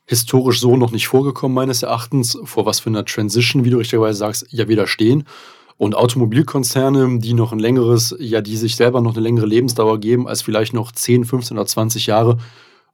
historisch 0.06 0.60
so 0.60 0.76
noch 0.78 0.92
nicht 0.92 1.08
vorgekommen, 1.08 1.56
meines 1.56 1.84
Erachtens. 1.84 2.38
Vor 2.44 2.66
was 2.66 2.80
für 2.80 2.90
einer 2.90 3.06
Transition, 3.06 3.64
wie 3.64 3.70
du 3.70 3.78
richtigerweise 3.78 4.20
sagst, 4.20 4.48
ja 4.50 4.68
wieder 4.68 4.88
stehen. 4.88 5.26
Und 5.78 5.96
Automobilkonzerne, 5.96 7.20
die 7.20 7.34
noch 7.34 7.52
ein 7.52 7.60
längeres, 7.60 8.16
ja, 8.20 8.42
die 8.42 8.58
sich 8.58 8.76
selber 8.76 9.02
noch 9.02 9.14
eine 9.14 9.22
längere 9.22 9.46
Lebensdauer 9.46 10.00
geben 10.00 10.28
als 10.28 10.42
vielleicht 10.42 10.74
noch 10.74 10.92
10, 10.92 11.26
15 11.26 11.58
oder 11.58 11.66
20 11.66 12.08
Jahre, 12.08 12.38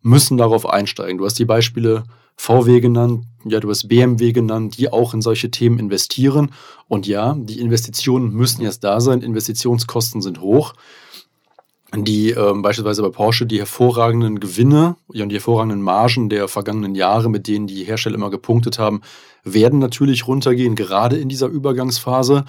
müssen 0.08 0.38
darauf 0.38 0.68
einsteigen. 0.68 1.18
Du 1.18 1.26
hast 1.26 1.38
die 1.38 1.46
Beispiele 1.46 2.06
VW 2.38 2.80
genannt, 2.80 3.26
ja, 3.46 3.60
du 3.60 3.70
hast 3.70 3.88
BMW 3.88 4.32
genannt, 4.32 4.78
die 4.78 4.92
auch 4.92 5.14
in 5.14 5.22
solche 5.22 5.52
Themen 5.52 5.80
investieren. 5.80 6.52
Und 6.88 7.08
ja, 7.08 7.36
die 7.38 7.60
Investitionen 7.60 8.32
müssen 8.32 8.62
jetzt 8.62 8.84
da 8.84 9.02
sein, 9.02 9.22
Investitionskosten 9.22 10.22
sind 10.22 10.40
hoch. 10.40 10.74
Die 11.96 12.32
ähm, 12.32 12.62
beispielsweise 12.62 13.02
bei 13.02 13.10
Porsche 13.10 13.46
die 13.46 13.60
hervorragenden 13.60 14.40
Gewinne 14.40 14.98
und 15.08 15.30
die 15.30 15.36
hervorragenden 15.36 15.82
Margen 15.82 16.30
der 16.30 16.48
vergangenen 16.48 16.96
Jahre, 16.96 17.30
mit 17.30 17.48
denen 17.48 17.66
die 17.66 17.86
Hersteller 17.86 18.16
immer 18.16 18.30
gepunktet 18.30 18.78
haben, 18.78 19.02
werden 19.44 19.80
natürlich 19.80 20.28
runtergehen, 20.28 20.76
gerade 20.76 21.18
in 21.18 21.30
dieser 21.30 21.48
Übergangsphase. 21.48 22.44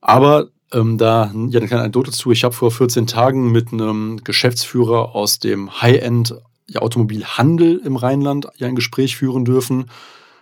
Aber 0.00 0.48
ähm, 0.72 0.98
da 0.98 1.32
ja 1.34 1.58
eine 1.58 1.66
kleine 1.66 1.82
Anekdote 1.82 2.10
zu. 2.10 2.30
Ich 2.30 2.44
habe 2.44 2.54
vor 2.54 2.70
14 2.70 3.06
Tagen 3.06 3.50
mit 3.52 3.72
einem 3.72 4.22
Geschäftsführer 4.22 5.14
aus 5.14 5.38
dem 5.40 5.80
High-End 5.80 6.36
ja, 6.66 6.80
Automobilhandel 6.80 7.78
im 7.84 7.96
Rheinland 7.96 8.48
ja 8.56 8.66
ein 8.66 8.76
Gespräch 8.76 9.16
führen 9.16 9.44
dürfen. 9.44 9.90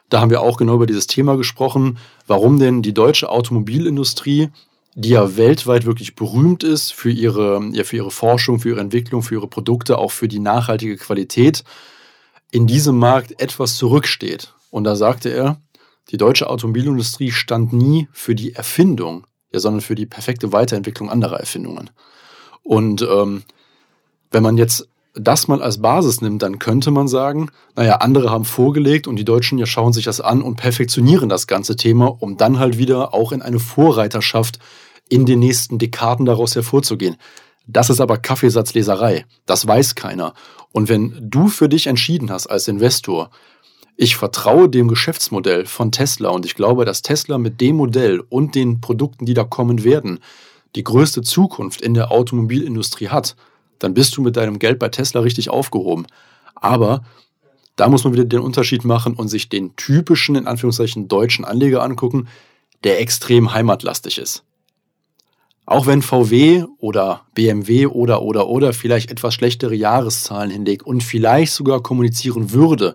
Da 0.09 0.21
haben 0.21 0.31
wir 0.31 0.43
auch 0.43 0.57
genau 0.57 0.75
über 0.75 0.87
dieses 0.87 1.07
Thema 1.07 1.37
gesprochen, 1.37 1.99
warum 2.27 2.59
denn 2.59 2.83
die 2.83 2.95
deutsche 2.95 3.31
Automobilindustrie, 3.31 4.51
die 4.95 5.11
ja 5.11 5.37
weltweit 5.37 5.87
wirklich 5.87 6.15
berühmt 6.15 6.65
ist 6.65 6.93
für 6.93 7.11
ihre, 7.11 7.63
ja, 7.73 7.83
für 7.85 7.97
ihre 7.97 8.11
Forschung, 8.11 8.61
für 8.61 8.71
ihre 8.71 8.81
Entwicklung, 8.81 9.23
für 9.23 9.37
ihre 9.37 9.49
Produkte, 9.49 9.99
auch 9.99 10.13
für 10.13 10.29
die 10.29 10.39
nachhaltige 10.39 10.97
Qualität, 10.97 11.65
in 12.51 12.67
diesem 12.67 12.99
Markt 12.99 13.41
etwas 13.41 13.77
zurücksteht. 13.77 14.53
Und 14.71 14.85
da 14.85 14.97
sagte 14.97 15.31
er, 15.31 15.61
Die 16.11 16.17
deutsche 16.19 16.51
Automobilindustrie 16.51 17.31
stand 17.31 17.73
nie 17.73 18.09
für 18.13 18.35
die 18.35 18.55
Erfindung, 18.55 19.27
ja, 19.53 19.61
sondern 19.61 19.81
für 19.81 19.95
die 19.95 20.05
perfekte 20.05 20.53
Weiterentwicklung 20.53 21.09
anderer 21.09 21.39
Erfindungen. 21.39 21.91
Und 22.63 23.03
ähm, 23.03 23.45
wenn 24.31 24.43
man 24.43 24.59
jetzt 24.59 24.89
das 25.15 25.47
mal 25.49 25.63
als 25.63 25.83
Basis 25.83 26.21
nimmt, 26.21 26.43
dann 26.43 26.59
könnte 26.59 26.91
man 26.91 27.07
sagen, 27.07 27.51
naja, 27.77 27.97
andere 27.97 28.31
haben 28.31 28.45
vorgelegt 28.45 29.07
und 29.07 29.17
die 29.17 29.25
Deutschen 29.25 29.59
ja 29.59 29.67
schauen 29.67 29.93
sich 29.93 30.05
das 30.05 30.21
an 30.21 30.43
und 30.43 30.57
perfektionieren 30.57 31.29
das 31.29 31.47
ganze 31.47 31.77
Thema, 31.77 32.07
um 32.07 32.37
dann 32.37 32.59
halt 32.59 32.79
wieder 32.79 33.13
auch 33.13 33.33
in 33.33 33.43
eine 33.43 33.59
Vorreiterschaft 33.59 34.59
in 35.09 35.27
den 35.27 35.41
nächsten 35.41 35.79
Dekaden 35.79 36.25
daraus 36.25 36.55
hervorzugehen. 36.55 37.17
Das 37.67 37.91
ist 37.91 38.01
aber 38.01 38.17
Kaffeesatzleserei. 38.17 39.27
Das 39.47 39.67
weiß 39.67 39.95
keiner. 39.95 40.35
Und 40.73 40.89
wenn 40.89 41.15
du 41.21 41.49
für 41.49 41.69
dich 41.69 41.87
entschieden 41.87 42.31
hast 42.31 42.47
als 42.47 42.67
Investor, 42.67 43.31
ich 43.97 44.17
vertraue 44.17 44.69
dem 44.69 44.89
Geschäftsmodell 44.89 45.67
von 45.67 45.93
Tesla 45.93 46.31
und 46.31 46.47
ich 46.47 46.55
glaube, 46.55 46.85
dass 46.87 47.03
Tesla 47.03 47.37
mit 47.37 47.61
dem 47.61 47.77
Modell 47.77 48.21
und 48.21 48.55
den 48.55 48.81
Produkten, 48.81 49.27
die 49.27 49.35
da 49.35 49.45
kommen 49.45 49.85
werden, 49.85 50.21
die 50.75 50.83
größte 50.83 51.21
Zukunft 51.21 51.83
in 51.83 51.93
der 51.93 52.11
Automobilindustrie 52.11 53.09
hat, 53.09 53.37
dann 53.83 53.95
bist 53.95 54.17
du 54.17 54.23
mit 54.23 54.37
deinem 54.37 54.59
Geld 54.59 54.79
bei 54.79 54.89
Tesla 54.89 55.21
richtig 55.21 55.51
aufgehoben. 55.51 56.07
Aber 56.55 57.03
da 57.77 57.89
muss 57.89 58.05
man 58.05 58.13
wieder 58.13 58.25
den 58.25 58.41
Unterschied 58.41 58.85
machen 58.85 59.15
und 59.15 59.29
sich 59.29 59.49
den 59.49 59.75
typischen, 59.77 60.37
in 60.37 60.47
Anführungszeichen, 60.47 61.09
deutschen 61.09 61.45
Anleger 61.45 61.83
angucken, 61.83 62.29
der 62.85 63.01
extrem 63.01 63.53
heimatlastig 63.53 64.19
ist. 64.19 64.45
Auch 65.67 65.87
wenn 65.87 66.03
VW 66.03 66.65
oder 66.79 67.23
BMW 67.35 67.87
oder 67.87 68.23
oder 68.23 68.49
oder 68.49 68.73
vielleicht 68.73 69.11
etwas 69.11 69.35
schlechtere 69.35 69.75
Jahreszahlen 69.75 70.51
hinlegt 70.51 70.85
und 70.85 71.03
vielleicht 71.03 71.53
sogar 71.53 71.83
kommunizieren 71.83 72.53
würde, 72.53 72.95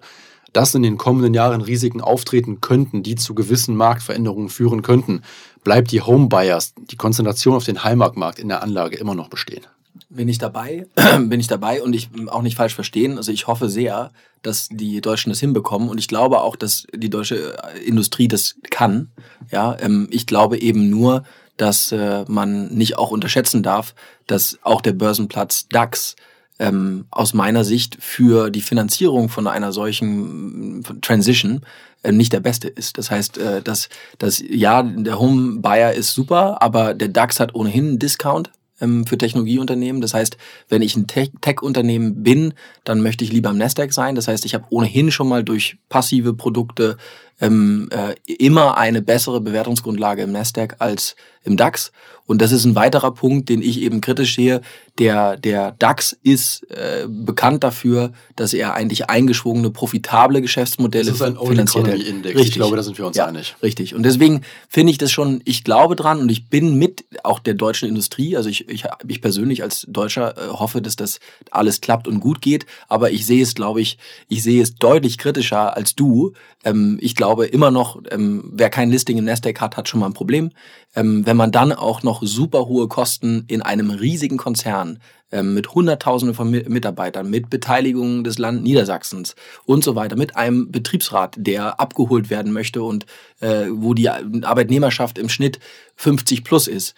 dass 0.54 0.76
in 0.76 0.84
den 0.84 0.98
kommenden 0.98 1.34
Jahren 1.34 1.62
Risiken 1.62 2.02
auftreten 2.02 2.62
könnten, 2.62 3.04
die 3.04 3.16
zu 3.16 3.36
gewissen 3.36 3.76
Marktveränderungen 3.76 4.50
führen 4.50 4.82
könnten, 4.82 5.22
bleibt 5.64 5.92
die 5.92 6.02
Homebuyers, 6.02 6.74
die 6.78 6.96
Konzentration 6.98 7.56
auf 7.56 7.66
den 7.66 7.84
Heimatmarkt 7.84 8.40
in 8.40 8.50
der 8.50 8.64
Anlage 8.64 8.98
immer 8.98 9.16
noch 9.16 9.30
bestehen 9.30 9.66
bin 10.10 10.30
ich 10.30 10.38
dabei, 10.38 10.88
bin 11.20 11.40
ich 11.40 11.48
dabei 11.48 11.82
und 11.82 11.94
ich 11.94 12.10
auch 12.28 12.42
nicht 12.42 12.56
falsch 12.56 12.76
verstehen. 12.76 13.18
Also 13.18 13.32
ich 13.32 13.48
hoffe 13.48 13.70
sehr, 13.70 14.12
dass 14.42 14.70
die 14.70 15.02
Deutschen 15.02 15.30
das 15.30 15.40
hinbekommen 15.40 15.90
und 15.90 15.98
ich 15.98 16.08
glaube 16.08 16.42
auch, 16.42 16.56
dass 16.56 16.88
die 16.94 17.10
deutsche 17.10 17.58
Industrie 17.86 18.28
das 18.28 18.56
kann. 18.70 19.10
Ja, 19.52 19.78
ähm, 19.80 20.08
ich 20.12 20.26
glaube 20.26 20.60
eben 20.60 20.90
nur, 20.90 21.24
dass 21.58 21.92
äh, 21.92 22.24
man 22.28 22.68
nicht 22.74 22.98
auch 22.98 23.12
unterschätzen 23.12 23.64
darf, 23.64 23.96
dass 24.28 24.60
auch 24.62 24.82
der 24.82 24.94
Börsenplatz 24.94 25.68
DAX 25.70 26.16
ähm, 26.60 27.06
aus 27.12 27.34
meiner 27.34 27.64
Sicht 27.64 27.98
für 28.00 28.50
die 28.50 28.62
Finanzierung 28.62 29.30
von 29.30 29.48
einer 29.48 29.72
solchen 29.72 30.84
Transition 31.02 31.62
äh, 32.04 32.12
nicht 32.12 32.34
der 32.34 32.40
beste 32.40 32.68
ist. 32.68 32.98
Das 32.98 33.12
heißt, 33.12 33.38
äh, 33.38 33.62
dass, 33.62 33.90
dass 34.18 34.42
ja, 34.48 34.82
der 34.84 35.20
Home 35.20 35.60
Buyer 35.60 35.94
ist 35.94 36.14
super, 36.14 36.62
aber 36.62 36.94
der 36.94 37.10
DAX 37.10 37.40
hat 37.40 37.54
ohnehin 37.54 37.88
einen 37.88 38.00
Discount 38.00 38.50
ähm, 38.50 38.57
für 38.80 39.18
Technologieunternehmen. 39.18 40.02
Das 40.02 40.14
heißt, 40.14 40.38
wenn 40.70 40.82
ich 40.82 40.96
ein 40.96 41.08
Tech-Unternehmen 41.08 42.24
bin, 42.24 42.54
dann 42.84 43.02
möchte 43.02 43.24
ich 43.24 43.32
lieber 43.32 43.50
am 43.50 43.58
Nasdaq 43.58 43.92
sein. 43.92 44.16
Das 44.16 44.28
heißt, 44.28 44.46
ich 44.46 44.54
habe 44.54 44.66
ohnehin 44.70 45.12
schon 45.12 45.28
mal 45.28 45.44
durch 45.44 45.78
passive 45.90 46.34
Produkte 46.34 46.98
ähm, 47.40 47.90
äh, 47.92 48.16
immer 48.34 48.78
eine 48.78 49.02
bessere 49.02 49.42
Bewertungsgrundlage 49.42 50.24
im 50.24 50.32
Nasdaq 50.32 50.76
als 50.80 51.16
im 51.44 51.58
DAX. 51.58 51.92
Und 52.26 52.42
das 52.42 52.52
ist 52.52 52.66
ein 52.66 52.76
weiterer 52.76 53.12
Punkt, 53.12 53.48
den 53.48 53.62
ich 53.62 53.80
eben 53.82 54.02
kritisch 54.02 54.36
sehe. 54.36 54.62
Der, 55.00 55.38
der 55.38 55.76
DAX 55.80 56.18
ist 56.24 56.70
äh, 56.72 57.08
bekannt 57.08 57.64
dafür, 57.64 58.12
dass 58.36 58.54
er 58.54 58.74
eigentlich 58.74 59.10
eingeschwungene, 59.10 59.70
profitable 59.70 60.42
Geschäftsmodelle 60.42 61.06
das 61.06 61.16
ist 61.16 61.22
ein 61.22 61.38
finanziert. 61.38 61.88
Index. 61.88 62.36
Richtig. 62.36 62.48
Ich 62.50 62.54
glaube, 62.56 62.76
da 62.76 62.84
sind 62.84 62.98
wir 62.98 63.08
uns 63.08 63.16
ja, 63.16 63.28
einig. 63.28 63.56
Richtig. 63.64 63.96
Und 63.96 64.04
deswegen 64.04 64.42
finde 64.68 64.92
ich 64.92 64.98
das 64.98 65.10
schon, 65.12 65.42
ich 65.46 65.64
glaube 65.64 65.96
dran 65.96 66.20
und 66.20 66.30
ich 66.30 66.50
bin 66.50 66.76
mit 66.76 67.06
auch 67.24 67.40
der 67.40 67.54
deutschen 67.54 67.88
Industrie, 67.88 68.36
also 68.36 68.50
ich, 68.50 68.68
ich, 68.68 68.84
ich 69.08 69.22
persönlich 69.22 69.64
als 69.64 69.86
Deutscher 69.88 70.36
äh, 70.38 70.50
hoffe, 70.50 70.82
dass 70.82 70.98
das 70.98 71.20
alles 71.52 71.80
klappt 71.80 72.10
und 72.10 72.20
gut 72.20 72.42
geht, 72.42 72.66
aber 72.90 73.12
ich 73.12 73.26
sehe 73.26 73.44
es, 73.44 73.56
glaube 73.56 73.80
ich, 73.80 73.98
ich 74.28 74.44
sehe 74.44 74.62
es 74.62 74.76
deutlich 74.76 75.18
kritischer 75.18 75.78
als 75.78 75.96
du. 75.96 76.34
Ähm, 76.66 76.98
ich 77.00 77.16
glaube 77.16 77.27
immer 77.52 77.72
noch, 77.72 78.02
ähm, 78.12 78.52
wer 78.54 78.70
kein 78.70 78.90
Listing 78.90 79.18
im 79.18 79.26
Nasdaq 79.26 79.60
hat, 79.60 79.78
hat 79.78 79.90
schon 79.90 80.00
mal 80.00 80.08
ein 80.08 80.14
Problem. 80.14 80.52
Ähm, 80.96 81.26
wenn 81.26 81.38
man 81.38 81.52
dann 81.52 81.72
auch 81.72 82.04
noch 82.04 82.22
super 82.24 82.68
hohe 82.68 82.88
Kosten 82.88 83.46
in 83.48 83.62
einem 83.62 83.90
riesigen 83.90 84.38
Konzern 84.38 85.00
ähm, 85.32 85.54
mit 85.54 85.74
Hunderttausenden 85.74 86.36
von 86.36 86.50
Mitarbeitern, 86.50 87.30
mit 87.30 87.50
Beteiligung 87.50 88.24
des 88.24 88.38
Land 88.38 88.64
Niedersachsens 88.64 89.36
und 89.66 89.84
so 89.84 89.96
weiter, 89.96 90.16
mit 90.16 90.36
einem 90.36 90.72
Betriebsrat, 90.72 91.36
der 91.38 91.80
abgeholt 91.80 92.30
werden 92.30 92.54
möchte 92.54 92.84
und 92.84 93.06
äh, 93.40 93.66
wo 93.70 93.94
die 93.94 94.10
Arbeitnehmerschaft 94.10 95.18
im 95.18 95.30
Schnitt 95.30 95.60
50 95.96 96.44
plus 96.44 96.68
ist. 96.68 96.96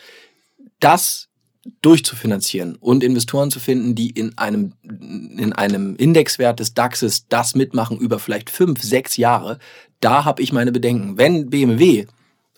Das 0.79 1.28
durchzufinanzieren 1.81 2.75
und 2.75 3.03
Investoren 3.03 3.51
zu 3.51 3.59
finden, 3.59 3.95
die 3.95 4.09
in 4.09 4.37
einem, 4.37 4.73
in 4.83 5.53
einem 5.53 5.95
Indexwert 5.95 6.59
des 6.59 6.73
DAXes 6.73 7.27
das 7.27 7.55
mitmachen 7.55 7.97
über 7.97 8.19
vielleicht 8.19 8.49
fünf, 8.49 8.81
sechs 8.81 9.17
Jahre, 9.17 9.59
da 9.99 10.25
habe 10.25 10.41
ich 10.41 10.53
meine 10.53 10.71
Bedenken. 10.71 11.17
Wenn 11.17 11.49
BMW 11.49 12.05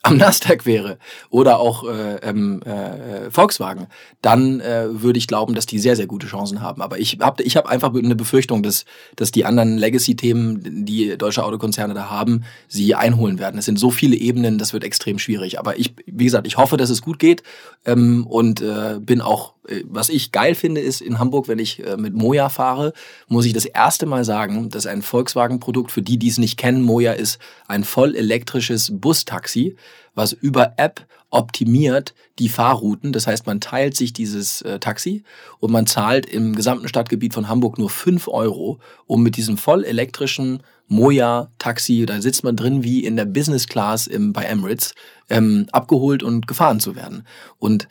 am 0.03 0.17
Nasdaq 0.17 0.65
wäre 0.65 0.97
oder 1.29 1.59
auch 1.59 1.83
äh, 1.83 2.15
ähm, 2.23 2.61
äh, 2.63 3.29
Volkswagen, 3.29 3.87
dann 4.21 4.59
äh, 4.59 4.87
würde 4.89 5.19
ich 5.19 5.27
glauben, 5.27 5.53
dass 5.53 5.65
die 5.65 5.79
sehr, 5.79 5.95
sehr 5.95 6.07
gute 6.07 6.27
Chancen 6.27 6.61
haben. 6.61 6.81
Aber 6.81 6.99
ich 6.99 7.19
habe 7.21 7.43
ich 7.43 7.55
hab 7.55 7.67
einfach 7.67 7.93
eine 7.93 8.15
Befürchtung, 8.15 8.63
dass, 8.63 8.85
dass 9.15 9.31
die 9.31 9.45
anderen 9.45 9.77
Legacy-Themen, 9.77 10.85
die 10.85 11.17
deutsche 11.17 11.43
Autokonzerne 11.43 11.93
da 11.93 12.09
haben, 12.09 12.43
sie 12.67 12.95
einholen 12.95 13.37
werden. 13.37 13.59
Es 13.59 13.65
sind 13.65 13.79
so 13.79 13.91
viele 13.91 14.15
Ebenen, 14.15 14.57
das 14.57 14.73
wird 14.73 14.83
extrem 14.83 15.19
schwierig. 15.19 15.59
Aber 15.59 15.77
ich, 15.77 15.93
wie 16.05 16.25
gesagt, 16.25 16.47
ich 16.47 16.57
hoffe, 16.57 16.77
dass 16.77 16.89
es 16.89 17.01
gut 17.01 17.19
geht 17.19 17.43
ähm, 17.85 18.25
und 18.25 18.61
äh, 18.61 18.99
bin 18.99 19.21
auch 19.21 19.53
äh, 19.67 19.83
was 19.87 20.09
ich 20.09 20.31
geil 20.31 20.55
finde, 20.55 20.81
ist 20.81 21.01
in 21.01 21.19
Hamburg, 21.19 21.47
wenn 21.47 21.59
ich 21.59 21.85
äh, 21.85 21.97
mit 21.97 22.13
Moja 22.13 22.49
fahre, 22.49 22.93
muss 23.27 23.45
ich 23.45 23.53
das 23.53 23.65
erste 23.65 24.05
Mal 24.05 24.23
sagen, 24.25 24.69
dass 24.69 24.87
ein 24.87 25.01
Volkswagen-Produkt, 25.01 25.91
für 25.91 26.01
die, 26.01 26.17
die 26.17 26.29
es 26.29 26.37
nicht 26.37 26.57
kennen, 26.57 26.81
Moja 26.81 27.13
ist 27.13 27.39
ein 27.67 27.83
voll 27.83 28.15
elektrisches 28.15 28.91
Bustaxi, 28.93 29.75
was 30.15 30.34
über 30.34 30.73
App 30.77 31.06
optimiert 31.30 32.13
die 32.39 32.49
Fahrrouten. 32.49 33.13
Das 33.13 33.25
heißt, 33.25 33.47
man 33.47 33.62
teilt 33.62 33.95
sich 33.95 34.13
dieses 34.13 34.62
äh, 34.62 34.80
Taxi 34.80 35.23
und 35.60 35.71
man 35.71 35.88
zahlt 35.88 36.25
im 36.25 36.56
gesamten 36.56 36.88
Stadtgebiet 36.88 37.34
von 37.34 37.47
Hamburg 37.47 37.77
nur 37.77 37.89
fünf 37.89 38.27
Euro, 38.27 38.80
um 39.08 39.23
mit 39.23 39.38
diesem 39.38 39.58
voll 39.58 39.84
elektrischen 39.86 40.62
Moja-Taxi, 40.91 42.06
da 42.06 42.21
sitzt 42.21 42.43
man 42.43 42.58
drin 42.58 42.84
wie 42.84 43.06
in 43.06 43.15
der 43.15 43.23
Business 43.23 43.67
Class 43.67 44.08
im, 44.08 44.34
bei 44.34 44.43
Emirates, 44.43 44.93
ähm, 45.30 45.67
abgeholt 45.71 46.21
und 46.21 46.47
gefahren 46.47 46.82
zu 46.82 46.97
werden. 46.97 47.25
Und 47.60 47.88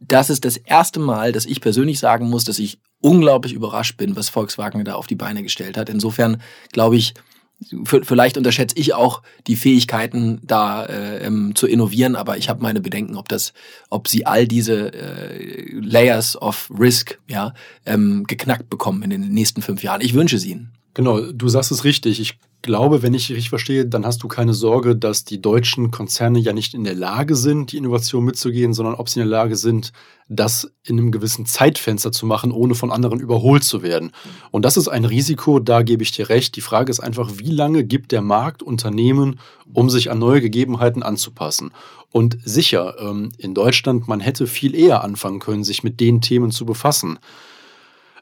das 0.00 0.30
ist 0.30 0.44
das 0.44 0.56
erste 0.56 1.00
Mal, 1.00 1.32
dass 1.32 1.46
ich 1.46 1.60
persönlich 1.60 1.98
sagen 1.98 2.30
muss, 2.30 2.44
dass 2.44 2.60
ich 2.60 2.78
unglaublich 3.00 3.52
überrascht 3.52 3.96
bin, 3.96 4.14
was 4.14 4.28
Volkswagen 4.28 4.84
da 4.84 4.94
auf 4.94 5.08
die 5.08 5.16
Beine 5.16 5.42
gestellt 5.42 5.76
hat. 5.76 5.88
Insofern 5.88 6.40
glaube 6.72 6.96
ich, 6.96 7.14
vielleicht 7.82 8.36
unterschätze 8.36 8.76
ich 8.78 8.94
auch 8.94 9.22
die 9.46 9.56
Fähigkeiten, 9.56 10.40
da 10.42 10.84
äh, 10.84 11.24
ähm, 11.26 11.54
zu 11.54 11.66
innovieren, 11.66 12.14
aber 12.14 12.36
ich 12.36 12.48
habe 12.48 12.62
meine 12.62 12.80
Bedenken, 12.80 13.16
ob 13.16 13.28
das, 13.28 13.52
ob 13.90 14.08
sie 14.08 14.26
all 14.26 14.46
diese 14.46 14.92
äh, 14.92 15.72
Layers 15.72 16.40
of 16.40 16.70
Risk 16.78 17.18
ja 17.26 17.54
ähm, 17.84 18.24
geknackt 18.26 18.70
bekommen 18.70 19.02
in 19.02 19.10
den 19.10 19.28
nächsten 19.28 19.62
fünf 19.62 19.82
Jahren. 19.82 20.00
Ich 20.00 20.14
wünsche 20.14 20.36
es 20.36 20.44
ihnen. 20.44 20.77
Genau, 20.98 21.20
du 21.20 21.48
sagst 21.48 21.70
es 21.70 21.84
richtig. 21.84 22.18
Ich 22.18 22.40
glaube, 22.60 23.02
wenn 23.02 23.14
ich 23.14 23.28
richtig 23.28 23.50
verstehe, 23.50 23.86
dann 23.86 24.04
hast 24.04 24.20
du 24.24 24.26
keine 24.26 24.52
Sorge, 24.52 24.96
dass 24.96 25.24
die 25.24 25.40
deutschen 25.40 25.92
Konzerne 25.92 26.40
ja 26.40 26.52
nicht 26.52 26.74
in 26.74 26.82
der 26.82 26.96
Lage 26.96 27.36
sind, 27.36 27.70
die 27.70 27.76
Innovation 27.76 28.24
mitzugehen, 28.24 28.74
sondern 28.74 28.96
ob 28.96 29.08
sie 29.08 29.20
in 29.20 29.28
der 29.28 29.38
Lage 29.38 29.54
sind, 29.54 29.92
das 30.28 30.72
in 30.82 30.98
einem 30.98 31.12
gewissen 31.12 31.46
Zeitfenster 31.46 32.10
zu 32.10 32.26
machen, 32.26 32.50
ohne 32.50 32.74
von 32.74 32.90
anderen 32.90 33.20
überholt 33.20 33.62
zu 33.62 33.84
werden. 33.84 34.10
Und 34.50 34.64
das 34.64 34.76
ist 34.76 34.88
ein 34.88 35.04
Risiko, 35.04 35.60
da 35.60 35.82
gebe 35.82 36.02
ich 36.02 36.10
dir 36.10 36.30
recht. 36.30 36.56
Die 36.56 36.62
Frage 36.62 36.90
ist 36.90 36.98
einfach, 36.98 37.30
wie 37.36 37.52
lange 37.52 37.84
gibt 37.84 38.10
der 38.10 38.20
Markt 38.20 38.64
Unternehmen, 38.64 39.38
um 39.72 39.90
sich 39.90 40.10
an 40.10 40.18
neue 40.18 40.40
Gegebenheiten 40.40 41.04
anzupassen? 41.04 41.70
Und 42.10 42.38
sicher, 42.44 42.96
ähm, 42.98 43.30
in 43.38 43.54
Deutschland, 43.54 44.08
man 44.08 44.18
hätte 44.18 44.48
viel 44.48 44.74
eher 44.74 45.04
anfangen 45.04 45.38
können, 45.38 45.62
sich 45.62 45.84
mit 45.84 46.00
den 46.00 46.22
Themen 46.22 46.50
zu 46.50 46.66
befassen. 46.66 47.20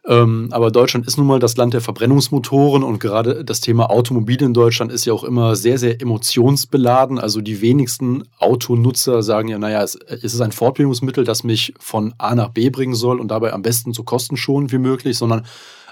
Ähm, 0.08 0.48
aber 0.52 0.70
Deutschland 0.70 1.06
ist 1.06 1.18
nun 1.18 1.26
mal 1.26 1.40
das 1.40 1.56
Land 1.56 1.74
der 1.74 1.80
Verbrennungsmotoren 1.80 2.84
und 2.84 3.00
gerade 3.00 3.44
das 3.44 3.60
Thema 3.60 3.90
Automobil 3.90 4.40
in 4.40 4.54
Deutschland 4.54 4.92
ist 4.92 5.04
ja 5.04 5.12
auch 5.12 5.24
immer 5.24 5.56
sehr, 5.56 5.78
sehr 5.78 6.00
emotionsbeladen. 6.00 7.18
Also 7.18 7.40
die 7.40 7.60
wenigsten 7.60 8.22
Autonutzer 8.38 9.24
sagen 9.24 9.48
ja, 9.48 9.58
naja, 9.58 9.82
es, 9.82 9.96
es 9.96 10.32
ist 10.32 10.40
ein 10.40 10.52
Fortbewegungsmittel, 10.52 11.24
das 11.24 11.42
mich 11.42 11.74
von 11.80 12.14
A 12.18 12.36
nach 12.36 12.50
B 12.50 12.70
bringen 12.70 12.94
soll 12.94 13.18
und 13.20 13.28
dabei 13.28 13.52
am 13.52 13.62
besten 13.62 13.92
so 13.92 14.04
kostenschonend 14.04 14.70
wie 14.70 14.78
möglich, 14.78 15.18
sondern 15.18 15.44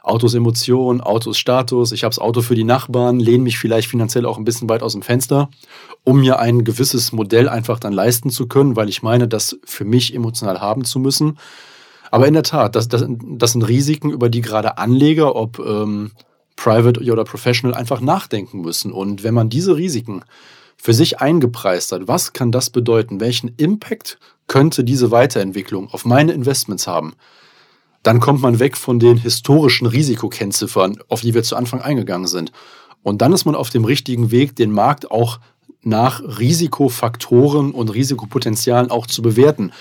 Autos 0.04 0.34
Emotion, 0.34 1.00
Autos 1.00 1.38
Status, 1.38 1.90
ich 1.90 2.04
habe 2.04 2.10
das 2.10 2.18
Auto 2.18 2.42
für 2.42 2.54
die 2.54 2.62
Nachbarn, 2.62 3.18
lehne 3.18 3.42
mich 3.42 3.58
vielleicht 3.58 3.88
finanziell 3.88 4.26
auch 4.26 4.36
ein 4.36 4.44
bisschen 4.44 4.68
weit 4.68 4.82
aus 4.82 4.92
dem 4.92 5.02
Fenster, 5.02 5.48
um 6.04 6.20
mir 6.20 6.38
ein 6.38 6.62
gewisses 6.62 7.12
Modell 7.12 7.48
einfach 7.48 7.80
dann 7.80 7.94
leisten 7.94 8.28
zu 8.28 8.46
können, 8.46 8.76
weil 8.76 8.90
ich 8.90 9.02
meine, 9.02 9.26
das 9.26 9.58
für 9.64 9.86
mich 9.86 10.14
emotional 10.14 10.60
haben 10.60 10.84
zu 10.84 10.98
müssen. 10.98 11.38
Aber 12.10 12.26
in 12.26 12.34
der 12.34 12.42
Tat, 12.42 12.76
das, 12.76 12.88
das, 12.88 13.04
das 13.08 13.52
sind 13.52 13.62
Risiken, 13.62 14.10
über 14.10 14.28
die 14.28 14.40
gerade 14.40 14.78
Anleger, 14.78 15.34
ob 15.36 15.58
ähm, 15.58 16.12
Private 16.56 17.00
oder 17.00 17.24
Professional, 17.24 17.74
einfach 17.74 18.00
nachdenken 18.00 18.60
müssen. 18.60 18.92
Und 18.92 19.24
wenn 19.24 19.34
man 19.34 19.48
diese 19.48 19.76
Risiken 19.76 20.24
für 20.76 20.94
sich 20.94 21.20
eingepreist 21.20 21.92
hat, 21.92 22.06
was 22.06 22.32
kann 22.32 22.52
das 22.52 22.70
bedeuten, 22.70 23.20
welchen 23.20 23.54
Impact 23.56 24.18
könnte 24.46 24.84
diese 24.84 25.10
Weiterentwicklung 25.10 25.88
auf 25.90 26.04
meine 26.04 26.32
Investments 26.32 26.86
haben, 26.86 27.14
dann 28.02 28.20
kommt 28.20 28.42
man 28.42 28.58
weg 28.58 28.76
von 28.76 28.98
den 28.98 29.16
historischen 29.16 29.86
Risikokennziffern, 29.86 30.98
auf 31.08 31.22
die 31.22 31.32
wir 31.32 31.42
zu 31.42 31.56
Anfang 31.56 31.80
eingegangen 31.80 32.26
sind. 32.26 32.52
Und 33.02 33.22
dann 33.22 33.32
ist 33.32 33.46
man 33.46 33.54
auf 33.54 33.70
dem 33.70 33.84
richtigen 33.84 34.30
Weg, 34.30 34.56
den 34.56 34.70
Markt 34.70 35.10
auch 35.10 35.40
nach 35.82 36.20
Risikofaktoren 36.38 37.72
und 37.72 37.88
Risikopotenzialen 37.92 38.90
auch 38.90 39.06
zu 39.06 39.22
bewerten. 39.22 39.72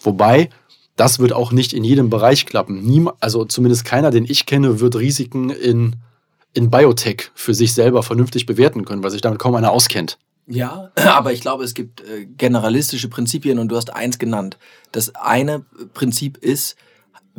Wobei, 0.00 0.50
das 0.98 1.20
wird 1.20 1.32
auch 1.32 1.52
nicht 1.52 1.72
in 1.72 1.84
jedem 1.84 2.10
Bereich 2.10 2.44
klappen. 2.44 2.82
Niem 2.82 3.10
also 3.20 3.44
zumindest 3.44 3.84
keiner, 3.84 4.10
den 4.10 4.24
ich 4.24 4.46
kenne, 4.46 4.80
wird 4.80 4.96
Risiken 4.96 5.50
in, 5.50 5.96
in 6.54 6.70
Biotech 6.70 7.30
für 7.34 7.54
sich 7.54 7.72
selber 7.72 8.02
vernünftig 8.02 8.46
bewerten 8.46 8.84
können, 8.84 9.02
weil 9.02 9.12
sich 9.12 9.20
damit 9.20 9.38
kaum 9.38 9.54
einer 9.54 9.70
auskennt. 9.70 10.18
Ja, 10.48 10.90
aber 10.96 11.32
ich 11.32 11.40
glaube, 11.40 11.62
es 11.62 11.74
gibt 11.74 12.00
äh, 12.00 12.26
generalistische 12.26 13.08
Prinzipien 13.08 13.60
und 13.60 13.68
du 13.68 13.76
hast 13.76 13.94
eins 13.94 14.18
genannt. 14.18 14.58
Das 14.90 15.14
eine 15.14 15.64
Prinzip 15.94 16.36
ist, 16.38 16.76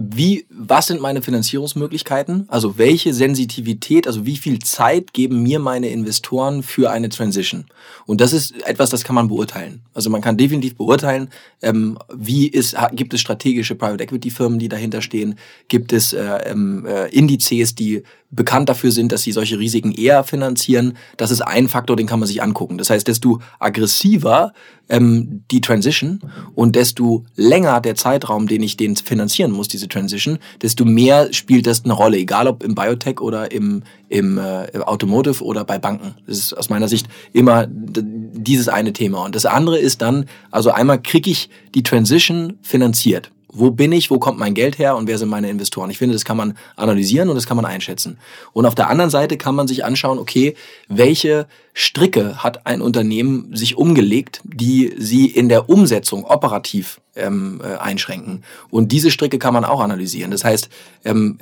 wie, 0.02 0.46
was 0.50 0.88
sind 0.88 1.02
meine 1.02 1.22
Finanzierungsmöglichkeiten? 1.22 2.46
Also 2.48 2.78
welche 2.78 3.14
Sensitivität, 3.14 4.08
also 4.08 4.26
wie 4.26 4.38
viel 4.38 4.60
Zeit 4.60 5.12
geben 5.12 5.44
mir 5.44 5.60
meine 5.60 5.90
Investoren 5.90 6.64
für 6.64 6.90
eine 6.90 7.10
Transition? 7.10 7.66
Und 8.06 8.22
das 8.22 8.32
ist 8.32 8.66
etwas, 8.66 8.92
das 8.92 9.04
kann 9.04 9.16
man 9.16 9.28
beurteilen. 9.28 9.82
Also 9.94 10.10
man 10.10 10.22
kann 10.22 10.38
definitiv 10.38 10.78
beurteilen, 10.78 11.28
ähm, 11.62 12.00
wie 12.16 12.48
ist, 12.48 12.78
gibt 12.94 13.14
es 13.14 13.20
strategische 13.20 13.76
Private 13.76 14.02
Equity 14.02 14.30
Firmen, 14.30 14.58
die 14.58 14.70
dahinter 14.70 15.02
stehen? 15.02 15.36
Gibt 15.68 15.92
es 15.92 16.14
äh, 16.14 16.24
ähm, 16.46 16.86
äh, 16.86 17.10
Indizes, 17.10 17.76
die 17.76 18.04
bekannt 18.32 18.70
dafür 18.70 18.92
sind, 18.92 19.12
dass 19.12 19.24
sie 19.24 19.32
solche 19.32 19.58
Risiken 19.58 19.92
eher 19.92 20.24
finanzieren. 20.24 20.94
Das 21.18 21.32
ist 21.32 21.42
ein 21.42 21.68
Faktor, 21.68 21.96
den 21.96 22.06
kann 22.06 22.20
man 22.20 22.28
sich 22.28 22.44
angucken. 22.44 22.78
Das 22.78 22.90
heißt, 22.90 23.08
desto 23.08 23.40
aggressiver 23.58 24.54
ähm, 24.88 25.44
die 25.50 25.62
Transition 25.62 26.20
und 26.54 26.76
desto 26.76 27.26
länger 27.36 27.82
der 27.82 27.96
Zeitraum, 27.96 28.48
den 28.48 28.62
ich 28.62 28.78
den 28.78 28.96
finanzieren 28.96 29.52
muss, 29.52 29.68
diese 29.68 29.88
Transition, 29.88 30.38
desto 30.62 30.86
mehr 30.86 31.34
spielt 31.34 31.66
das 31.66 31.84
eine 31.84 31.94
Rolle, 31.94 32.18
egal 32.18 32.48
ob 32.48 32.64
im 32.64 32.76
Biotech 32.76 33.20
oder 33.20 33.52
im, 33.52 33.84
im 34.10 34.38
äh, 34.38 34.78
Automotive 34.80 35.44
oder 35.44 35.66
bei 35.66 35.80
Banken. 35.80 36.16
Das 36.28 36.38
ist 36.38 36.54
aus 36.54 36.70
meiner 36.70 36.88
Sicht 36.88 37.08
immer 37.34 37.68
dieses 37.68 38.68
eine 38.68 38.94
Thema. 38.94 39.24
Und 39.26 39.34
das 39.34 39.48
andere 39.48 39.80
ist 39.80 40.04
dann, 40.04 40.26
also 40.52 40.70
einmal 40.70 41.02
kriege 41.02 41.32
ich 41.32 41.50
die 41.74 41.84
Transition 41.84 42.60
finanziert 42.62 43.32
wo 43.52 43.72
bin 43.72 43.92
ich, 43.92 44.12
wo 44.12 44.20
kommt 44.20 44.40
mein 44.40 44.54
Geld 44.54 44.78
her 44.78 44.96
und 44.96 45.08
wer 45.08 45.18
sind 45.18 45.30
meine 45.30 45.50
Investoren. 45.50 45.90
Ich 45.90 45.98
finde, 45.98 46.14
das 46.14 46.26
kann 46.26 46.38
man 46.38 46.58
analysieren 46.76 47.30
und 47.30 47.36
das 47.36 47.48
kann 47.48 47.58
man 47.58 47.66
einschätzen. 47.66 48.18
Und 48.54 48.66
auf 48.66 48.76
der 48.76 48.90
anderen 48.90 49.10
Seite 49.10 49.38
kann 49.38 49.56
man 49.56 49.68
sich 49.68 49.84
anschauen, 49.84 50.20
okay, 50.20 50.56
welche 50.88 51.48
Stricke 51.74 52.44
hat 52.44 52.66
ein 52.68 52.82
Unternehmen 52.82 53.56
sich 53.56 53.78
umgelegt, 53.78 54.42
die 54.44 54.94
sie 54.98 55.28
in 55.28 55.50
der 55.50 55.70
Umsetzung 55.70 56.26
operativ 56.26 57.02
ähm, 57.16 57.62
äh, 57.64 57.78
einschränken. 57.78 58.44
Und 58.70 58.92
diese 58.92 59.12
Stricke 59.12 59.40
kann 59.40 59.54
man 59.54 59.66
auch 59.66 59.80
analysieren. 59.80 60.32
Das 60.32 60.44
heißt, 60.44 60.70
ähm, 61.06 61.38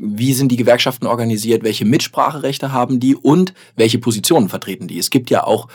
wie 0.00 0.32
sind 0.32 0.50
die 0.50 0.56
Gewerkschaften 0.56 1.06
organisiert, 1.06 1.62
welche 1.62 1.84
Mitspracherechte 1.84 2.72
haben 2.72 3.00
die 3.00 3.14
und 3.14 3.54
welche 3.76 3.98
Positionen 3.98 4.48
vertreten 4.48 4.88
die. 4.88 4.98
Es 4.98 5.10
gibt 5.10 5.30
ja 5.30 5.44
auch 5.44 5.68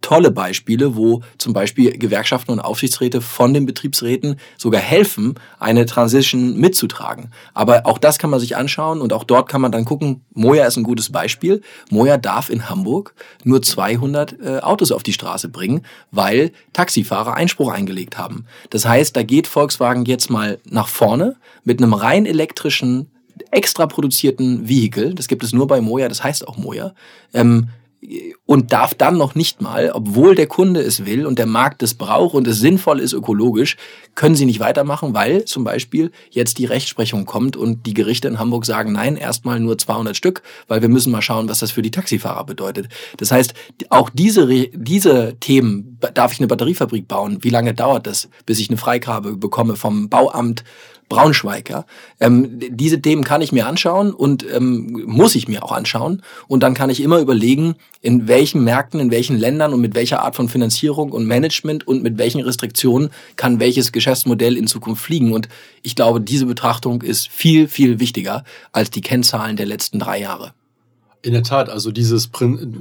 tolle 0.00 0.30
Beispiele, 0.30 0.96
wo 0.96 1.22
zum 1.38 1.52
Beispiel 1.52 1.96
Gewerkschaften 1.98 2.52
und 2.52 2.60
Aufsichtsräte 2.60 3.20
von 3.20 3.54
den 3.54 3.66
Betriebsräten 3.66 4.36
sogar 4.56 4.80
helfen, 4.80 5.34
eine 5.58 5.86
Transition 5.86 6.56
mitzutragen. 6.56 7.30
Aber 7.54 7.86
auch 7.86 7.98
das 7.98 8.18
kann 8.18 8.30
man 8.30 8.40
sich 8.40 8.56
anschauen 8.56 9.00
und 9.00 9.12
auch 9.12 9.24
dort 9.24 9.48
kann 9.48 9.60
man 9.60 9.72
dann 9.72 9.84
gucken, 9.84 10.22
Moja 10.32 10.66
ist 10.66 10.76
ein 10.76 10.84
gutes 10.84 11.10
Beispiel. 11.10 11.62
Moja 11.90 12.16
darf 12.16 12.50
in 12.50 12.68
Hamburg 12.68 13.14
nur 13.44 13.62
200 13.62 14.36
äh, 14.40 14.58
Autos 14.60 14.92
auf 14.92 15.02
die 15.02 15.12
Straße 15.12 15.48
bringen, 15.48 15.82
weil 16.10 16.52
Taxifahrer 16.72 17.34
Einspruch 17.34 17.70
eingelegt 17.70 18.18
haben. 18.18 18.46
Das 18.70 18.86
heißt, 18.86 19.16
da 19.16 19.22
geht 19.22 19.46
Volkswagen 19.46 20.04
jetzt 20.04 20.30
mal 20.30 20.58
nach 20.64 20.88
vorne 20.88 21.36
mit 21.64 21.82
einem 21.82 21.94
rein 21.94 22.26
elektrischen 22.26 23.10
extra 23.50 23.86
produzierten 23.86 24.68
Vehikel, 24.68 25.14
das 25.14 25.28
gibt 25.28 25.42
es 25.42 25.52
nur 25.52 25.66
bei 25.66 25.80
Moja, 25.80 26.08
das 26.08 26.22
heißt 26.22 26.46
auch 26.46 26.56
Moja, 26.56 26.92
ähm, 27.32 27.68
und 28.46 28.72
darf 28.72 28.94
dann 28.94 29.18
noch 29.18 29.34
nicht 29.34 29.60
mal, 29.60 29.90
obwohl 29.92 30.34
der 30.34 30.46
Kunde 30.46 30.80
es 30.80 31.04
will 31.04 31.26
und 31.26 31.38
der 31.38 31.46
Markt 31.46 31.82
es 31.82 31.94
braucht 31.94 32.34
und 32.34 32.46
es 32.46 32.58
sinnvoll 32.58 32.98
ist 32.98 33.12
ökologisch, 33.12 33.76
können 34.14 34.34
sie 34.34 34.46
nicht 34.46 34.58
weitermachen, 34.58 35.12
weil 35.12 35.44
zum 35.44 35.64
Beispiel 35.64 36.10
jetzt 36.30 36.58
die 36.58 36.64
Rechtsprechung 36.64 37.26
kommt 37.26 37.58
und 37.58 37.84
die 37.86 37.92
Gerichte 37.92 38.28
in 38.28 38.38
Hamburg 38.38 38.64
sagen, 38.64 38.92
nein, 38.92 39.16
erstmal 39.16 39.60
nur 39.60 39.76
200 39.76 40.16
Stück, 40.16 40.42
weil 40.66 40.80
wir 40.80 40.88
müssen 40.88 41.12
mal 41.12 41.20
schauen, 41.20 41.48
was 41.48 41.58
das 41.58 41.72
für 41.72 41.82
die 41.82 41.90
Taxifahrer 41.90 42.44
bedeutet. 42.44 42.88
Das 43.18 43.32
heißt, 43.32 43.52
auch 43.90 44.08
diese, 44.08 44.46
diese 44.72 45.36
Themen, 45.38 45.98
darf 46.14 46.32
ich 46.32 46.40
eine 46.40 46.48
Batteriefabrik 46.48 47.06
bauen? 47.06 47.38
Wie 47.42 47.50
lange 47.50 47.74
dauert 47.74 48.06
das, 48.06 48.28
bis 48.46 48.60
ich 48.60 48.70
eine 48.70 48.78
Freigabe 48.78 49.36
bekomme 49.36 49.76
vom 49.76 50.08
Bauamt? 50.08 50.64
Braunschweig. 51.10 51.68
Ja? 51.68 51.84
Ähm, 52.20 52.58
diese 52.58 53.02
Themen 53.02 53.24
kann 53.24 53.42
ich 53.42 53.52
mir 53.52 53.66
anschauen 53.66 54.14
und 54.14 54.46
ähm, 54.50 55.04
muss 55.06 55.34
ich 55.34 55.48
mir 55.48 55.62
auch 55.62 55.72
anschauen. 55.72 56.22
Und 56.48 56.62
dann 56.62 56.72
kann 56.72 56.88
ich 56.88 57.02
immer 57.02 57.18
überlegen, 57.18 57.74
in 58.00 58.28
welchen 58.28 58.64
Märkten, 58.64 58.98
in 59.00 59.10
welchen 59.10 59.38
Ländern 59.38 59.74
und 59.74 59.82
mit 59.82 59.94
welcher 59.94 60.22
Art 60.22 60.36
von 60.36 60.48
Finanzierung 60.48 61.12
und 61.12 61.26
Management 61.26 61.86
und 61.86 62.02
mit 62.02 62.16
welchen 62.16 62.40
Restriktionen 62.40 63.10
kann 63.36 63.60
welches 63.60 63.92
Geschäftsmodell 63.92 64.56
in 64.56 64.66
Zukunft 64.66 65.02
fliegen. 65.02 65.32
Und 65.32 65.48
ich 65.82 65.94
glaube, 65.96 66.22
diese 66.22 66.46
Betrachtung 66.46 67.02
ist 67.02 67.28
viel, 67.28 67.68
viel 67.68 68.00
wichtiger 68.00 68.44
als 68.72 68.90
die 68.90 69.02
Kennzahlen 69.02 69.56
der 69.56 69.66
letzten 69.66 69.98
drei 69.98 70.20
Jahre. 70.20 70.54
In 71.22 71.32
der 71.32 71.42
Tat, 71.42 71.68
also 71.68 71.90
dieses 71.90 72.30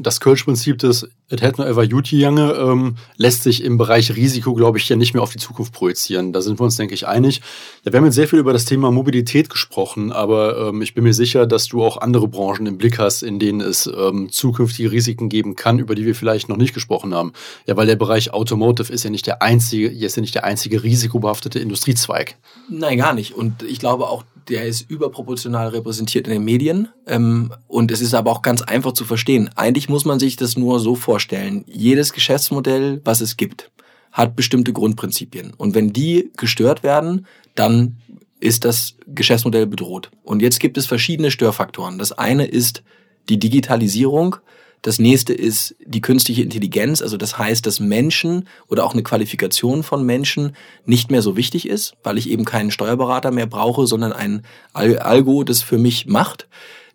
das 0.01 0.19
Kölsch-Prinzip 0.21 0.77
des 0.79 1.09
It 1.31 1.43
had 1.43 1.59
no 1.59 1.65
ever 1.65 1.83
Juti 1.83 2.17
Jange 2.17 2.53
ähm, 2.53 2.95
lässt 3.17 3.43
sich 3.43 3.63
im 3.63 3.77
Bereich 3.77 4.15
Risiko, 4.15 4.55
glaube 4.55 4.79
ich, 4.79 4.89
ja 4.89 4.95
nicht 4.95 5.13
mehr 5.13 5.21
auf 5.21 5.31
die 5.31 5.37
Zukunft 5.37 5.73
projizieren. 5.73 6.33
Da 6.33 6.41
sind 6.41 6.59
wir 6.59 6.63
uns, 6.63 6.77
denke 6.77 6.95
ich, 6.95 7.05
einig. 7.05 7.41
Ja, 7.83 7.91
wir 7.91 7.99
haben 7.99 8.05
jetzt 8.05 8.15
sehr 8.15 8.27
viel 8.27 8.39
über 8.39 8.51
das 8.51 8.65
Thema 8.65 8.91
Mobilität 8.91 9.49
gesprochen, 9.49 10.11
aber 10.11 10.69
ähm, 10.69 10.81
ich 10.81 10.95
bin 10.95 11.03
mir 11.03 11.13
sicher, 11.13 11.45
dass 11.45 11.67
du 11.67 11.83
auch 11.83 11.97
andere 11.97 12.27
Branchen 12.27 12.65
im 12.65 12.77
Blick 12.77 12.97
hast, 12.97 13.21
in 13.21 13.37
denen 13.37 13.61
es 13.61 13.87
ähm, 13.87 14.31
zukünftige 14.31 14.91
Risiken 14.91 15.29
geben 15.29 15.55
kann, 15.55 15.77
über 15.77 15.93
die 15.93 16.05
wir 16.05 16.15
vielleicht 16.15 16.49
noch 16.49 16.57
nicht 16.57 16.73
gesprochen 16.73 17.13
haben. 17.13 17.33
Ja, 17.67 17.77
weil 17.77 17.85
der 17.85 17.95
Bereich 17.95 18.33
Automotive 18.33 18.91
ist 18.91 19.03
ja 19.03 19.11
nicht 19.11 19.27
der 19.27 19.43
einzige, 19.43 19.87
ist 19.87 20.15
ja 20.15 20.21
nicht 20.21 20.33
der 20.33 20.45
einzige 20.45 20.81
risikobehaftete 20.81 21.59
Industriezweig. 21.59 22.37
Nein, 22.69 22.97
gar 22.97 23.13
nicht. 23.13 23.35
Und 23.35 23.61
ich 23.61 23.77
glaube 23.77 24.07
auch, 24.07 24.23
der 24.49 24.65
ist 24.65 24.89
überproportional 24.89 25.69
repräsentiert 25.69 26.27
in 26.27 26.33
den 26.33 26.43
Medien. 26.43 26.89
Ähm, 27.07 27.53
und 27.67 27.91
es 27.91 28.01
ist 28.01 28.13
aber 28.13 28.31
auch 28.31 28.41
ganz 28.41 28.61
einfach 28.61 28.93
zu 28.93 29.05
verstehen. 29.05 29.49
Eigentlich 29.55 29.89
muss 29.89 30.05
man 30.05 30.19
sich 30.19 30.35
das 30.35 30.57
nur 30.57 30.79
so 30.79 30.95
vorstellen. 30.95 31.63
Jedes 31.67 32.13
Geschäftsmodell, 32.13 33.01
was 33.03 33.21
es 33.21 33.37
gibt, 33.37 33.71
hat 34.11 34.35
bestimmte 34.35 34.73
Grundprinzipien. 34.73 35.53
Und 35.55 35.75
wenn 35.75 35.93
die 35.93 36.31
gestört 36.35 36.83
werden, 36.83 37.27
dann 37.55 37.97
ist 38.39 38.65
das 38.65 38.95
Geschäftsmodell 39.07 39.67
bedroht. 39.67 40.11
Und 40.23 40.41
jetzt 40.41 40.59
gibt 40.59 40.77
es 40.77 40.85
verschiedene 40.85 41.29
Störfaktoren. 41.29 41.99
Das 41.99 42.11
eine 42.11 42.45
ist 42.45 42.83
die 43.27 43.37
Digitalisierung, 43.37 44.37
das 44.81 44.99
nächste 44.99 45.33
ist 45.33 45.75
die 45.85 46.01
künstliche 46.01 46.41
Intelligenz, 46.41 47.01
also 47.01 47.17
das 47.17 47.37
heißt, 47.37 47.65
dass 47.65 47.79
Menschen 47.79 48.47
oder 48.67 48.85
auch 48.85 48.93
eine 48.93 49.03
Qualifikation 49.03 49.83
von 49.83 50.05
Menschen 50.05 50.55
nicht 50.85 51.11
mehr 51.11 51.21
so 51.21 51.35
wichtig 51.35 51.67
ist, 51.67 51.95
weil 52.03 52.17
ich 52.17 52.29
eben 52.29 52.45
keinen 52.45 52.71
Steuerberater 52.71 53.31
mehr 53.31 53.47
brauche, 53.47 53.87
sondern 53.87 54.13
ein 54.13 54.43
Algo, 54.73 55.43
das 55.43 55.61
für 55.61 55.77
mich 55.77 56.05
macht. 56.05 56.47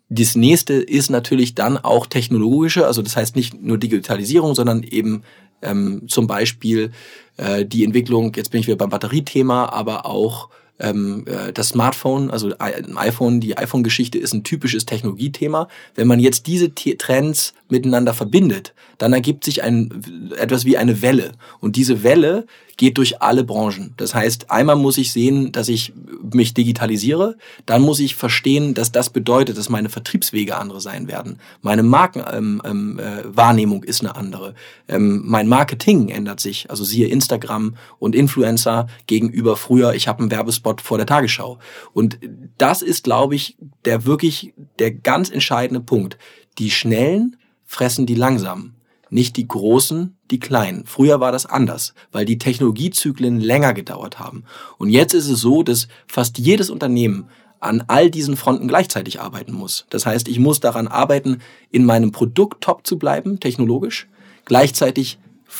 Das 0.09 0.35
nächste 0.35 0.73
ist 0.73 1.09
natürlich 1.09 1.55
dann 1.55 1.77
auch 1.77 2.05
technologische, 2.05 2.85
also 2.85 3.01
das 3.01 3.15
heißt 3.15 3.35
nicht 3.35 3.61
nur 3.61 3.77
Digitalisierung, 3.77 4.55
sondern 4.55 4.83
eben 4.83 5.23
ähm, 5.61 6.03
zum 6.07 6.27
Beispiel 6.27 6.91
äh, 7.37 7.65
die 7.65 7.83
Entwicklung, 7.83 8.31
jetzt 8.35 8.51
bin 8.51 8.61
ich 8.61 8.67
wieder 8.67 8.77
beim 8.77 8.89
Batteriethema, 8.89 9.69
aber 9.69 10.05
auch 10.05 10.49
ähm, 10.79 11.25
äh, 11.27 11.53
das 11.53 11.69
Smartphone, 11.69 12.29
also 12.29 12.51
ein 12.59 12.97
iPhone, 12.97 13.39
die 13.39 13.57
iPhone-Geschichte 13.57 14.17
ist 14.17 14.33
ein 14.33 14.43
typisches 14.43 14.85
Technologiethema. 14.85 15.67
Wenn 15.95 16.07
man 16.07 16.19
jetzt 16.19 16.47
diese 16.47 16.73
Trends 16.73 17.53
miteinander 17.69 18.13
verbindet, 18.13 18.73
dann 18.97 19.13
ergibt 19.13 19.43
sich 19.43 19.63
ein, 19.63 20.31
etwas 20.37 20.65
wie 20.65 20.77
eine 20.77 21.01
Welle. 21.01 21.33
Und 21.59 21.75
diese 21.75 22.03
Welle 22.03 22.45
geht 22.77 22.97
durch 22.97 23.21
alle 23.21 23.43
Branchen. 23.43 23.93
Das 23.97 24.15
heißt, 24.15 24.51
einmal 24.51 24.75
muss 24.75 24.97
ich 24.97 25.11
sehen, 25.11 25.51
dass 25.51 25.69
ich 25.69 25.93
mich 26.33 26.53
digitalisiere, 26.53 27.37
dann 27.65 27.81
muss 27.81 27.99
ich 27.99 28.15
verstehen, 28.15 28.73
dass 28.73 28.91
das 28.91 29.09
bedeutet, 29.09 29.57
dass 29.57 29.69
meine 29.69 29.89
Vertriebswege 29.89 30.57
andere 30.57 30.81
sein 30.81 31.07
werden. 31.07 31.39
Meine 31.61 31.83
Markenwahrnehmung 31.83 33.77
ähm, 33.77 33.83
äh, 33.83 33.89
ist 33.89 34.01
eine 34.01 34.15
andere. 34.15 34.55
Ähm, 34.87 35.21
mein 35.25 35.47
Marketing 35.47 36.09
ändert 36.09 36.39
sich. 36.39 36.69
Also 36.69 36.83
siehe 36.83 37.07
Instagram 37.07 37.75
und 37.99 38.15
Influencer 38.15 38.87
gegenüber 39.07 39.55
früher, 39.55 39.93
ich 39.93 40.07
habe 40.07 40.19
einen 40.19 40.31
Werbespot 40.31 40.81
vor 40.81 40.97
der 40.97 41.07
Tagesschau. 41.07 41.59
Und 41.93 42.19
das 42.57 42.81
ist, 42.81 43.03
glaube 43.03 43.35
ich, 43.35 43.57
der 43.85 44.05
wirklich 44.05 44.53
der 44.79 44.91
ganz 44.91 45.29
entscheidende 45.29 45.81
Punkt. 45.81 46.17
Die 46.57 46.71
Schnellen 46.71 47.37
fressen 47.65 48.05
die 48.05 48.15
Langsamen 48.15 48.75
nicht 49.09 49.37
die 49.37 49.47
großen, 49.47 50.14
die 50.31 50.39
kleinen. 50.39 50.85
Früher 50.85 51.19
war 51.19 51.31
das 51.31 51.45
anders, 51.45 51.93
weil 52.11 52.25
die 52.25 52.37
Technologiezyklen 52.37 53.39
länger 53.39 53.73
gedauert 53.73 54.19
haben. 54.19 54.43
Und 54.77 54.89
jetzt 54.89 55.13
ist 55.13 55.29
es 55.29 55.39
so, 55.39 55.63
dass 55.63 55.87
fast 56.07 56.37
jedes 56.37 56.69
Unternehmen 56.69 57.27
an 57.59 57.83
all 57.87 58.09
diesen 58.09 58.37
Fronten 58.37 58.67
gleichzeitig 58.67 59.21
arbeiten 59.21 59.53
muss. 59.53 59.85
Das 59.89 60.05
heißt, 60.05 60.27
ich 60.27 60.39
muss 60.39 60.59
daran 60.59 60.87
arbeiten, 60.87 61.39
in 61.71 61.85
meinem 61.85 62.11
Produkt 62.11 62.63
top 62.63 62.85
zu 62.85 62.97
bleiben, 62.97 63.39
technologisch, 63.39 64.07
gleichzeitig 64.45 65.17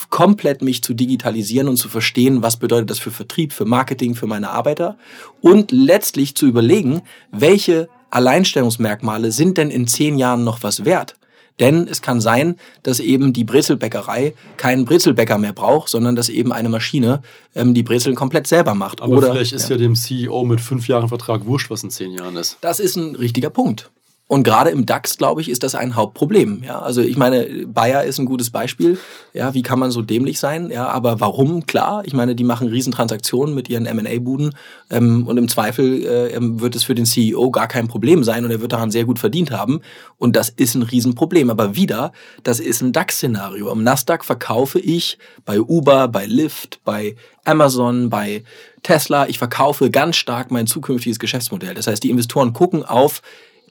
komplett 0.09 0.61
mich 0.61 0.83
zu 0.83 0.93
digitalisieren 0.93 1.67
und 1.67 1.77
zu 1.77 1.89
verstehen, 1.89 2.41
was 2.41 2.57
bedeutet 2.57 2.89
das 2.89 2.99
für 2.99 3.11
Vertrieb, 3.11 3.53
für 3.53 3.65
Marketing, 3.65 4.15
für 4.15 4.27
meine 4.27 4.49
Arbeiter 4.49 4.97
und 5.41 5.71
letztlich 5.71 6.35
zu 6.35 6.47
überlegen, 6.47 7.01
welche 7.31 7.87
Alleinstellungsmerkmale 8.09 9.31
sind 9.31 9.57
denn 9.57 9.69
in 9.69 9.87
zehn 9.87 10.17
Jahren 10.17 10.43
noch 10.43 10.63
was 10.63 10.85
wert? 10.85 11.15
Denn 11.59 11.87
es 11.87 12.01
kann 12.01 12.19
sein, 12.19 12.57
dass 12.83 12.99
eben 12.99 13.31
die 13.31 13.45
Brezelbäckerei 13.45 14.33
keinen 14.57 14.85
Brezelbäcker 14.85 15.37
mehr 15.37 15.53
braucht, 15.53 15.89
sondern 15.89 16.15
dass 16.15 16.29
eben 16.29 16.51
eine 16.51 16.69
Maschine 16.69 17.21
ähm, 17.55 17.73
die 17.73 17.83
Brezeln 17.83 18.15
komplett 18.15 18.47
selber 18.47 18.75
macht. 18.75 19.01
Aber 19.01 19.17
Oder, 19.17 19.31
vielleicht 19.31 19.53
ist 19.53 19.69
ja. 19.69 19.75
ja 19.75 19.81
dem 19.81 19.95
CEO 19.95 20.43
mit 20.43 20.59
fünf 20.59 20.87
Jahren 20.87 21.07
Vertrag 21.07 21.45
wurscht, 21.45 21.69
was 21.69 21.83
in 21.83 21.91
zehn 21.91 22.11
Jahren 22.11 22.35
ist. 22.35 22.57
Das 22.61 22.79
ist 22.79 22.97
ein 22.97 23.15
richtiger 23.15 23.49
Punkt. 23.49 23.89
Und 24.27 24.41
gerade 24.41 24.71
im 24.71 24.87
DAX, 24.87 25.17
glaube 25.17 25.41
ich, 25.41 25.49
ist 25.49 25.61
das 25.61 25.75
ein 25.75 25.95
Hauptproblem. 25.95 26.63
Ja, 26.65 26.79
also 26.79 27.01
ich 27.01 27.15
meine, 27.15 27.67
Bayer 27.67 28.05
ist 28.05 28.17
ein 28.17 28.25
gutes 28.25 28.49
Beispiel. 28.49 28.97
Ja, 29.33 29.53
wie 29.53 29.61
kann 29.61 29.77
man 29.77 29.91
so 29.91 30.01
dämlich 30.01 30.39
sein? 30.39 30.71
Ja, 30.71 30.87
aber 30.87 31.19
warum? 31.19 31.67
Klar, 31.67 32.01
ich 32.05 32.13
meine, 32.13 32.33
die 32.33 32.43
machen 32.43 32.67
Riesentransaktionen 32.67 33.53
mit 33.53 33.69
ihren 33.69 33.85
M&A-Buden 33.85 34.55
ähm, 34.89 35.27
und 35.27 35.37
im 35.37 35.47
Zweifel 35.47 36.03
äh, 36.03 36.33
ähm, 36.33 36.59
wird 36.59 36.75
es 36.75 36.83
für 36.83 36.95
den 36.95 37.05
CEO 37.05 37.51
gar 37.51 37.67
kein 37.67 37.87
Problem 37.87 38.23
sein 38.23 38.43
und 38.43 38.49
er 38.49 38.61
wird 38.61 38.73
daran 38.73 38.89
sehr 38.89 39.05
gut 39.05 39.19
verdient 39.19 39.51
haben. 39.51 39.81
Und 40.17 40.35
das 40.35 40.49
ist 40.49 40.73
ein 40.73 40.81
Riesenproblem. 40.81 41.51
Aber 41.51 41.75
wieder, 41.75 42.11
das 42.41 42.59
ist 42.59 42.81
ein 42.81 42.93
DAX-Szenario. 42.93 43.69
Am 43.69 43.83
Nasdaq 43.83 44.25
verkaufe 44.25 44.79
ich 44.79 45.19
bei 45.45 45.61
Uber, 45.61 46.07
bei 46.07 46.25
Lyft, 46.25 46.79
bei 46.83 47.15
Amazon, 47.43 48.09
bei 48.09 48.43
Tesla. 48.81 49.27
Ich 49.27 49.37
verkaufe 49.37 49.91
ganz 49.91 50.15
stark 50.15 50.49
mein 50.49 50.65
zukünftiges 50.65 51.19
Geschäftsmodell. 51.19 51.75
Das 51.75 51.85
heißt, 51.85 52.03
die 52.03 52.09
Investoren 52.09 52.53
gucken 52.53 52.83
auf 52.83 53.21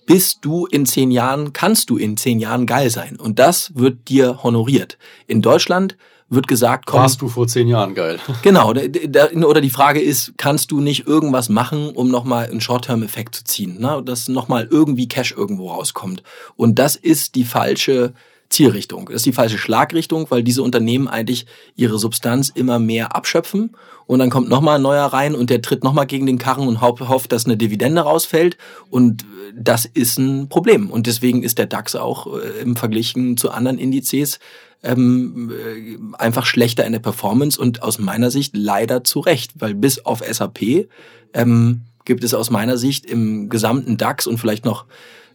bist 0.07 0.39
du 0.43 0.67
in 0.67 0.87
zehn 0.87 1.11
Jahren, 1.11 1.53
kannst 1.53 1.91
du 1.91 1.97
in 1.97 2.17
zehn 2.17 2.39
Jahren 2.39 2.67
geil 2.67 2.91
sein. 2.91 3.17
Und 3.17 3.39
das 3.39 3.73
wird 3.75 4.09
dir 4.09 4.43
honoriert. 4.43 4.99
In 5.27 5.43
Deutschland 5.43 5.97
wird 6.29 6.49
gesagt, 6.49 6.87
komm. 6.87 7.01
Warst 7.01 7.21
du 7.23 7.29
vor 7.29 7.47
zehn 7.47 7.69
Jahren 7.69 7.95
geil? 7.95 8.19
Genau. 8.43 8.71
Oder 8.71 9.61
die 9.61 9.71
Frage 9.71 10.01
ist, 10.01 10.35
kannst 10.37 10.71
du 10.71 10.81
nicht 10.81 11.07
irgendwas 11.07 11.49
machen, 11.49 11.91
um 11.91 12.11
nochmal 12.11 12.47
einen 12.47 12.61
Short-Term-Effekt 12.61 13.35
zu 13.35 13.45
ziehen? 13.45 13.81
Ne? 13.81 14.03
Dass 14.05 14.29
nochmal 14.29 14.69
irgendwie 14.71 15.09
Cash 15.09 15.33
irgendwo 15.33 15.71
rauskommt. 15.71 16.23
Und 16.57 16.79
das 16.79 16.97
ist 16.97 17.35
die 17.35 17.45
falsche 17.45 18.15
Zielrichtung. 18.55 19.07
Das 19.07 19.17
ist 19.17 19.27
die 19.27 19.33
falsche 19.33 19.59
Schlagrichtung, 19.59 20.27
weil 20.31 20.43
diese 20.43 20.63
Unternehmen 20.63 21.09
eigentlich 21.09 21.47
ihre 21.77 21.99
Substanz 21.99 22.49
immer 22.49 22.79
mehr 22.79 23.15
abschöpfen. 23.15 23.77
Und 24.07 24.19
dann 24.19 24.31
kommt 24.31 24.49
nochmal 24.49 24.77
ein 24.77 24.83
neuer 24.83 25.07
rein 25.07 25.35
und 25.35 25.51
der 25.51 25.63
tritt 25.63 25.83
nochmal 25.83 26.07
gegen 26.07 26.27
den 26.27 26.39
Karren 26.39 26.69
und 26.69 26.81
hofft, 26.81 27.33
dass 27.33 27.47
eine 27.47 27.57
Dividende 27.57 28.03
rausfällt. 28.03 28.57
Und 28.91 29.25
das 29.55 29.85
ist 29.87 30.19
ein 30.19 30.49
Problem. 30.49 30.91
Und 30.91 31.07
deswegen 31.07 31.43
ist 31.43 31.59
der 31.59 31.67
DAX 31.67 31.97
auch 31.97 32.27
äh, 32.27 32.61
im 32.61 32.77
Vergleich 32.77 33.15
zu 33.37 33.51
anderen 33.51 33.79
Indizes 33.79 34.39
ähm, 34.83 35.51
äh, 35.51 35.99
einfach 36.19 36.47
schlechter 36.47 36.85
in 36.85 36.93
der 36.93 37.01
Performance 37.01 37.61
und 37.61 37.83
aus 37.83 37.99
meiner 37.99 38.31
Sicht 38.31 38.57
leider 38.57 39.03
zu 39.03 39.21
Recht, 39.21 39.53
weil 39.59 39.75
bis 39.75 40.05
auf 40.05 40.21
SAP 40.21 40.89
ähm, 41.33 41.83
gibt 42.05 42.23
es 42.23 42.35
aus 42.35 42.51
meiner 42.51 42.77
Sicht 42.77 43.07
im 43.07 43.49
gesamten 43.49 43.97
DAX 43.97 44.27
und 44.27 44.39
vielleicht 44.39 44.65
noch 44.65 44.85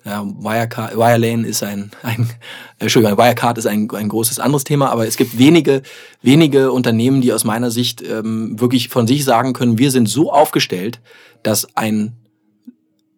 Wirecard, 0.06 0.96
Wirelane 0.96 1.46
ist 1.48 1.64
ein, 1.64 1.92
ein 2.04 2.30
Entschuldigung, 2.80 3.18
Wirecard 3.18 3.58
ist 3.58 3.66
ein, 3.66 3.90
ein 3.92 4.10
großes 4.10 4.40
anderes 4.40 4.64
Thema, 4.64 4.90
aber 4.90 5.08
es 5.08 5.18
gibt 5.18 5.38
wenige, 5.38 5.82
wenige 6.22 6.72
Unternehmen, 6.72 7.22
die 7.22 7.34
aus 7.34 7.44
meiner 7.44 7.72
Sicht 7.72 8.02
ähm, 8.02 8.60
wirklich 8.60 8.90
von 8.90 9.08
sich 9.08 9.26
sagen 9.26 9.54
können, 9.54 9.78
wir 9.78 9.92
sind 9.92 10.08
so 10.08 10.32
aufgestellt, 10.32 11.02
dass 11.44 11.76
ein 11.76 12.14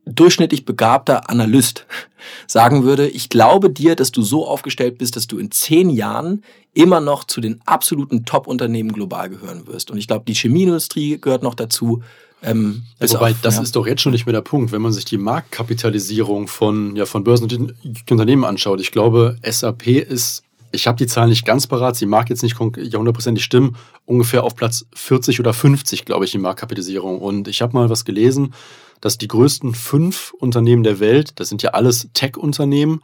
durchschnittlich 0.05 0.65
begabter 0.65 1.29
Analyst 1.29 1.85
sagen 2.47 2.83
würde, 2.83 3.07
ich 3.07 3.29
glaube 3.29 3.69
dir, 3.69 3.95
dass 3.95 4.11
du 4.11 4.21
so 4.21 4.47
aufgestellt 4.47 4.97
bist, 4.97 5.15
dass 5.15 5.27
du 5.27 5.37
in 5.37 5.51
zehn 5.51 5.89
Jahren 5.89 6.43
immer 6.73 7.01
noch 7.01 7.25
zu 7.25 7.41
den 7.41 7.61
absoluten 7.65 8.25
Top-Unternehmen 8.25 8.91
global 8.91 9.29
gehören 9.29 9.67
wirst. 9.67 9.91
Und 9.91 9.97
ich 9.97 10.07
glaube, 10.07 10.25
die 10.27 10.33
Chemieindustrie 10.33 11.19
gehört 11.19 11.43
noch 11.43 11.55
dazu. 11.55 12.01
Ähm, 12.43 12.83
ja, 12.99 13.09
wobei, 13.11 13.31
auf, 13.31 13.41
das 13.41 13.57
ja. 13.57 13.61
ist 13.61 13.75
doch 13.75 13.85
jetzt 13.85 14.01
schon 14.01 14.11
nicht 14.11 14.25
mehr 14.25 14.33
der 14.33 14.41
Punkt, 14.41 14.71
wenn 14.71 14.81
man 14.81 14.91
sich 14.91 15.05
die 15.05 15.17
Marktkapitalisierung 15.17 16.47
von, 16.47 16.95
ja, 16.95 17.05
von 17.05 17.23
Börsennotierten 17.23 18.43
anschaut. 18.43 18.81
Ich 18.81 18.91
glaube, 18.91 19.37
SAP 19.43 19.87
ist, 19.87 20.43
ich 20.71 20.87
habe 20.87 20.97
die 20.97 21.07
Zahlen 21.07 21.29
nicht 21.29 21.45
ganz 21.45 21.67
parat, 21.67 21.95
sie 21.95 22.05
mag 22.05 22.29
jetzt 22.29 22.41
nicht 22.41 22.59
hundertprozentig 22.59 23.43
stimmen, 23.43 23.75
ungefähr 24.05 24.43
auf 24.43 24.55
Platz 24.55 24.85
40 24.95 25.39
oder 25.39 25.53
50, 25.53 26.05
glaube 26.05 26.25
ich, 26.25 26.31
die 26.31 26.39
Marktkapitalisierung. 26.39 27.19
Und 27.19 27.47
ich 27.47 27.61
habe 27.61 27.73
mal 27.73 27.89
was 27.89 28.05
gelesen, 28.05 28.53
dass 29.01 29.17
die 29.17 29.27
größten 29.27 29.73
fünf 29.75 30.33
Unternehmen 30.39 30.83
der 30.83 30.99
Welt, 30.99 31.39
das 31.39 31.49
sind 31.49 31.61
ja 31.61 31.71
alles 31.71 32.09
Tech-Unternehmen, 32.13 33.01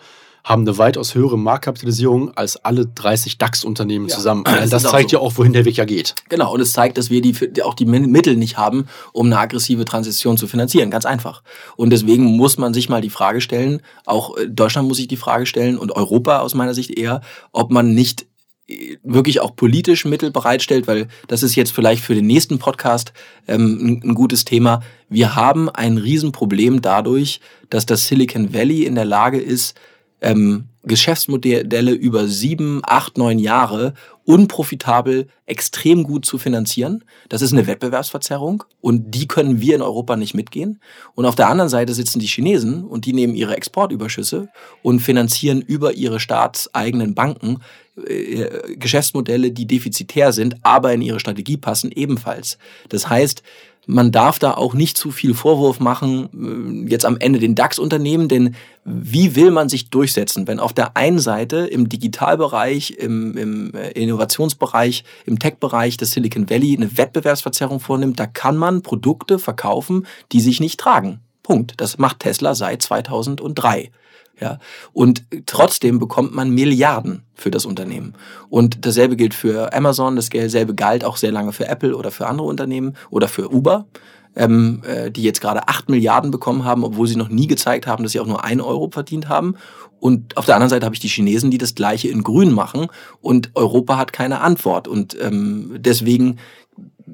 haben 0.48 0.62
eine 0.62 0.78
weitaus 0.78 1.14
höhere 1.14 1.38
Marktkapitalisierung 1.38 2.32
als 2.38 2.64
alle 2.64 2.86
30 2.86 3.38
DAX-Unternehmen 3.38 4.08
ja. 4.08 4.16
zusammen. 4.16 4.46
Das, 4.58 4.70
das 4.70 4.84
zeigt 4.84 5.12
so. 5.12 5.18
ja 5.18 5.22
auch, 5.22 5.38
wohin 5.38 5.54
der 5.54 5.66
Weg 5.66 5.78
ja 5.78 5.86
geht. 5.86 6.16
Genau, 6.30 6.54
und 6.54 6.62
es 6.62 6.74
zeigt, 6.74 6.98
dass 6.98 7.10
wir 7.10 7.22
die, 7.22 7.36
auch 7.64 7.74
die 7.74 7.86
Mittel 7.86 8.36
nicht 8.36 8.58
haben, 8.58 8.88
um 9.12 9.28
eine 9.28 9.38
aggressive 9.38 9.86
Transition 9.86 10.36
zu 10.38 10.48
finanzieren. 10.48 10.90
Ganz 10.90 11.06
einfach. 11.06 11.44
Und 11.76 11.92
deswegen 11.92 12.24
muss 12.24 12.58
man 12.58 12.74
sich 12.74 12.90
mal 12.90 13.02
die 13.02 13.10
Frage 13.10 13.40
stellen, 13.40 13.82
auch 14.06 14.36
äh, 14.38 14.48
Deutschland 14.48 14.88
muss 14.88 14.98
sich 14.98 15.08
die 15.08 15.18
Frage 15.18 15.46
stellen 15.46 15.78
und 15.78 15.92
Europa 15.92 16.40
aus 16.40 16.56
meiner 16.56 16.74
Sicht 16.74 16.98
eher, 16.98 17.22
ob 17.52 17.72
man 17.72 17.94
nicht 17.94 18.26
äh, 18.68 18.98
wirklich 19.04 19.42
auch 19.42 19.56
politisch 19.56 20.06
Mittel 20.06 20.32
bereitstellt, 20.32 20.88
weil 20.88 21.08
das 21.28 21.44
ist 21.44 21.56
jetzt 21.56 21.74
vielleicht 21.74 22.04
für 22.04 22.16
den 22.16 22.26
nächsten 22.26 22.58
Podcast 22.58 23.14
ähm, 23.48 24.00
ein, 24.04 24.10
ein 24.10 24.16
gutes 24.16 24.44
Thema. 24.44 24.82
Wir 25.10 25.36
haben 25.36 25.70
ein 25.70 25.98
Riesenproblem 25.98 26.82
dadurch, 26.82 27.42
dass 27.70 27.86
das 27.86 28.08
Silicon 28.08 28.54
Valley 28.54 28.86
in 28.86 28.96
der 28.96 29.06
Lage 29.06 29.40
ist, 29.40 29.76
ähm, 30.22 30.66
Geschäftsmodelle 30.84 31.92
über 31.92 32.28
sieben, 32.28 32.82
acht, 32.84 33.18
neun 33.18 33.40
Jahre 33.40 33.94
unprofitabel 34.26 35.28
extrem 35.46 36.04
gut 36.04 36.26
zu 36.26 36.38
finanzieren. 36.38 37.04
Das 37.30 37.42
ist 37.42 37.54
eine 37.54 37.68
Wettbewerbsverzerrung 37.68 38.64
und 38.82 39.12
die 39.12 39.28
können 39.28 39.62
wir 39.62 39.76
in 39.76 39.82
Europa 39.82 40.16
nicht 40.16 40.34
mitgehen. 40.34 40.80
Und 41.16 41.26
auf 41.26 41.36
der 41.36 41.50
anderen 41.50 41.70
Seite 41.70 41.94
sitzen 41.94 42.20
die 42.20 42.28
Chinesen 42.28 42.84
und 42.86 43.06
die 43.06 43.14
nehmen 43.14 43.36
ihre 43.36 43.56
Exportüberschüsse 43.56 44.50
und 44.82 45.00
finanzieren 45.00 45.62
über 45.62 45.94
ihre 45.94 46.20
staatseigenen 46.20 47.16
Banken 47.16 47.60
äh, 48.06 48.76
Geschäftsmodelle, 48.76 49.52
die 49.52 49.66
defizitär 49.66 50.34
sind, 50.34 50.56
aber 50.62 50.94
in 50.94 51.02
ihre 51.02 51.20
Strategie 51.20 51.58
passen 51.58 51.92
ebenfalls. 51.92 52.58
Das 52.90 53.10
heißt, 53.10 53.44
man 53.88 54.12
darf 54.12 54.38
da 54.38 54.54
auch 54.54 54.74
nicht 54.74 54.98
zu 54.98 55.12
viel 55.12 55.34
Vorwurf 55.34 55.80
machen, 55.80 56.86
äh, 56.86 56.90
jetzt 56.92 57.06
am 57.06 57.18
Ende 57.18 57.40
den 57.40 57.56
DAX-Unternehmen, 57.56 58.28
denn 58.28 58.56
wie 58.84 59.36
will 59.36 59.50
man 59.50 59.70
sich 59.70 59.90
durchsetzen, 59.90 60.48
wenn 60.48 60.60
auf 60.60 60.74
der 60.74 60.96
einen 60.96 61.20
Seite 61.20 61.66
im 61.66 61.90
Digitalbereich, 61.90 62.92
im, 62.92 63.36
im 63.38 63.74
äh, 63.74 63.92
Innovationsbereich, 63.92 65.04
im 65.26 65.40
Tech-Bereich 65.40 65.98
des 65.98 66.12
Silicon 66.12 66.50
Valley 66.50 66.76
eine 66.76 66.98
Wettbewerbsverzerrung 66.98 67.80
vornimmt, 67.80 68.20
da 68.20 68.28
kann 68.28 68.58
man 68.58 68.84
Produkte 68.84 69.40
verkaufen, 69.40 70.06
die 70.34 70.42
sich 70.42 70.60
nicht 70.60 70.80
tragen. 70.80 71.22
Punkt. 71.42 71.76
Das 71.78 71.98
macht 71.98 72.20
Tesla 72.20 72.56
seit 72.56 72.82
2003. 72.82 73.90
Ja, 74.40 74.60
und 74.94 75.24
trotzdem 75.48 75.98
bekommt 75.98 76.34
man 76.34 76.52
Milliarden 76.52 77.24
für 77.34 77.50
das 77.50 77.66
Unternehmen. 77.66 78.14
Und 78.50 78.86
dasselbe 78.86 79.16
gilt 79.16 79.34
für 79.34 79.74
Amazon, 79.74 80.16
dasselbe 80.16 80.76
galt 80.76 81.04
auch 81.04 81.18
sehr 81.18 81.32
lange 81.32 81.54
für 81.54 81.68
Apple 81.68 81.96
oder 81.96 82.12
für 82.12 82.28
andere 82.28 82.48
Unternehmen 82.48 82.96
oder 83.10 83.28
für 83.28 83.52
Uber, 83.52 83.88
ähm, 84.36 84.84
äh, 84.86 85.10
die 85.10 85.24
jetzt 85.24 85.42
gerade 85.42 85.68
acht 85.68 85.90
Milliarden 85.90 86.30
bekommen 86.30 86.66
haben, 86.66 86.84
obwohl 86.84 87.08
sie 87.08 87.16
noch 87.16 87.30
nie 87.30 87.48
gezeigt 87.48 87.88
haben, 87.88 88.04
dass 88.04 88.12
sie 88.12 88.20
auch 88.20 88.28
nur 88.28 88.44
ein 88.44 88.62
Euro 88.62 88.90
verdient 88.92 89.28
haben. 89.28 89.56
Und 90.00 90.38
auf 90.38 90.46
der 90.46 90.56
anderen 90.56 90.70
Seite 90.70 90.86
habe 90.86 90.94
ich 90.94 91.02
die 91.02 91.08
Chinesen, 91.08 91.50
die 91.50 91.58
das 91.58 91.74
Gleiche 91.74 92.10
in 92.10 92.22
Grün 92.22 92.52
machen 92.52 92.88
und 93.22 93.50
Europa 93.56 93.98
hat 93.98 94.14
keine 94.14 94.42
Antwort. 94.42 94.88
Und 94.88 95.18
ähm, 95.20 95.78
deswegen 95.80 96.38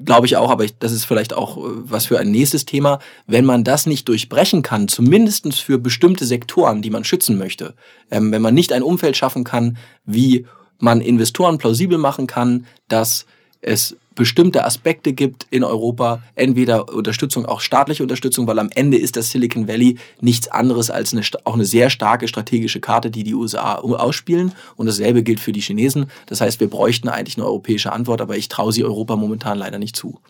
glaube 0.04 0.26
ich 0.26 0.36
auch, 0.36 0.50
aber 0.50 0.64
ich, 0.64 0.78
das 0.78 0.92
ist 0.92 1.04
vielleicht 1.04 1.34
auch 1.34 1.56
äh, 1.56 1.60
was 1.64 2.06
für 2.06 2.18
ein 2.18 2.30
nächstes 2.30 2.64
Thema, 2.64 2.98
wenn 3.26 3.44
man 3.44 3.64
das 3.64 3.86
nicht 3.86 4.08
durchbrechen 4.08 4.62
kann, 4.62 4.88
zumindestens 4.88 5.58
für 5.58 5.78
bestimmte 5.78 6.26
Sektoren, 6.26 6.82
die 6.82 6.90
man 6.90 7.04
schützen 7.04 7.38
möchte, 7.38 7.74
ähm, 8.10 8.32
wenn 8.32 8.42
man 8.42 8.54
nicht 8.54 8.72
ein 8.72 8.82
Umfeld 8.82 9.16
schaffen 9.16 9.44
kann, 9.44 9.76
wie 10.04 10.46
man 10.78 11.00
Investoren 11.00 11.58
plausibel 11.58 11.98
machen 11.98 12.26
kann, 12.26 12.66
dass 12.88 13.26
es 13.60 13.96
bestimmte 14.14 14.64
Aspekte 14.64 15.12
gibt 15.12 15.46
in 15.50 15.64
Europa, 15.64 16.22
entweder 16.34 16.92
Unterstützung, 16.92 17.46
auch 17.46 17.60
staatliche 17.60 18.02
Unterstützung, 18.02 18.46
weil 18.46 18.58
am 18.58 18.70
Ende 18.74 18.96
ist 18.96 19.16
das 19.16 19.30
Silicon 19.30 19.68
Valley 19.68 19.98
nichts 20.20 20.48
anderes 20.48 20.90
als 20.90 21.12
eine, 21.12 21.22
auch 21.44 21.54
eine 21.54 21.64
sehr 21.64 21.90
starke 21.90 22.28
strategische 22.28 22.80
Karte, 22.80 23.10
die 23.10 23.24
die 23.24 23.34
USA 23.34 23.74
ausspielen. 23.74 24.52
Und 24.76 24.86
dasselbe 24.86 25.22
gilt 25.22 25.40
für 25.40 25.52
die 25.52 25.60
Chinesen. 25.60 26.06
Das 26.26 26.40
heißt, 26.40 26.60
wir 26.60 26.68
bräuchten 26.68 27.08
eigentlich 27.08 27.36
eine 27.36 27.46
europäische 27.46 27.92
Antwort, 27.92 28.20
aber 28.20 28.36
ich 28.36 28.48
traue 28.48 28.72
sie 28.72 28.84
Europa 28.84 29.16
momentan 29.16 29.58
leider 29.58 29.78
nicht 29.78 29.96
zu. 29.96 30.20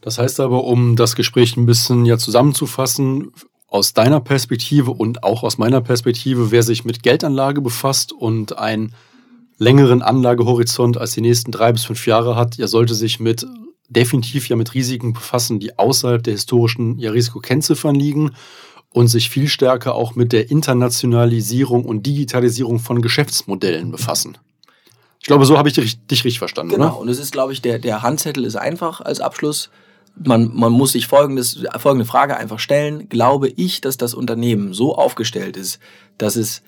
Das 0.00 0.18
heißt 0.18 0.40
aber, 0.40 0.64
um 0.64 0.96
das 0.96 1.16
Gespräch 1.16 1.56
ein 1.56 1.66
bisschen 1.66 2.04
ja 2.04 2.18
zusammenzufassen, 2.18 3.32
aus 3.68 3.92
deiner 3.92 4.20
Perspektive 4.20 4.90
und 4.90 5.24
auch 5.24 5.42
aus 5.42 5.58
meiner 5.58 5.82
Perspektive, 5.82 6.50
wer 6.50 6.62
sich 6.62 6.84
mit 6.84 7.02
Geldanlage 7.02 7.60
befasst 7.60 8.12
und 8.12 8.56
ein 8.56 8.94
längeren 9.58 10.02
Anlagehorizont 10.02 10.96
als 10.96 11.12
die 11.12 11.20
nächsten 11.20 11.52
drei 11.52 11.72
bis 11.72 11.84
fünf 11.84 12.06
Jahre 12.06 12.36
hat, 12.36 12.56
ja 12.56 12.66
sollte 12.66 12.94
sich 12.94 13.20
mit 13.20 13.46
definitiv 13.88 14.48
ja 14.48 14.56
mit 14.56 14.74
Risiken 14.74 15.12
befassen, 15.12 15.58
die 15.58 15.78
außerhalb 15.78 16.22
der 16.22 16.34
historischen 16.34 16.98
ja, 16.98 17.10
Risikokennziffern 17.10 17.94
liegen 17.94 18.32
und 18.90 19.08
sich 19.08 19.30
viel 19.30 19.48
stärker 19.48 19.94
auch 19.94 20.14
mit 20.14 20.32
der 20.32 20.50
Internationalisierung 20.50 21.84
und 21.84 22.06
Digitalisierung 22.06 22.78
von 22.78 23.02
Geschäftsmodellen 23.02 23.90
befassen. 23.90 24.38
glaube, 25.22 25.44
so 25.44 25.58
habe 25.58 25.68
ich 25.68 25.74
dich, 25.74 26.06
dich 26.06 26.24
richtig 26.24 26.38
verstanden, 26.38 26.72
genau. 26.72 26.86
oder? 26.86 26.98
Und 26.98 27.08
es 27.08 27.18
ist, 27.18 27.32
glaube 27.32 27.52
ich, 27.52 27.60
der, 27.60 27.78
der 27.78 28.02
Handzettel 28.02 28.44
ist 28.44 28.56
einfach 28.56 29.00
als 29.00 29.20
Abschluss. 29.20 29.70
Man, 30.16 30.50
man 30.54 30.72
muss 30.72 30.92
sich 30.92 31.06
folgendes, 31.06 31.64
folgende 31.78 32.06
Frage 32.06 32.36
einfach 32.36 32.58
stellen. 32.58 33.08
Glaube 33.08 33.48
ich, 33.48 33.80
dass 33.80 33.96
das 33.96 34.14
Unternehmen 34.14 34.72
so 34.72 34.96
aufgestellt 34.96 35.56
ist, 35.56 35.80
dass 36.16 36.36
es 36.36 36.62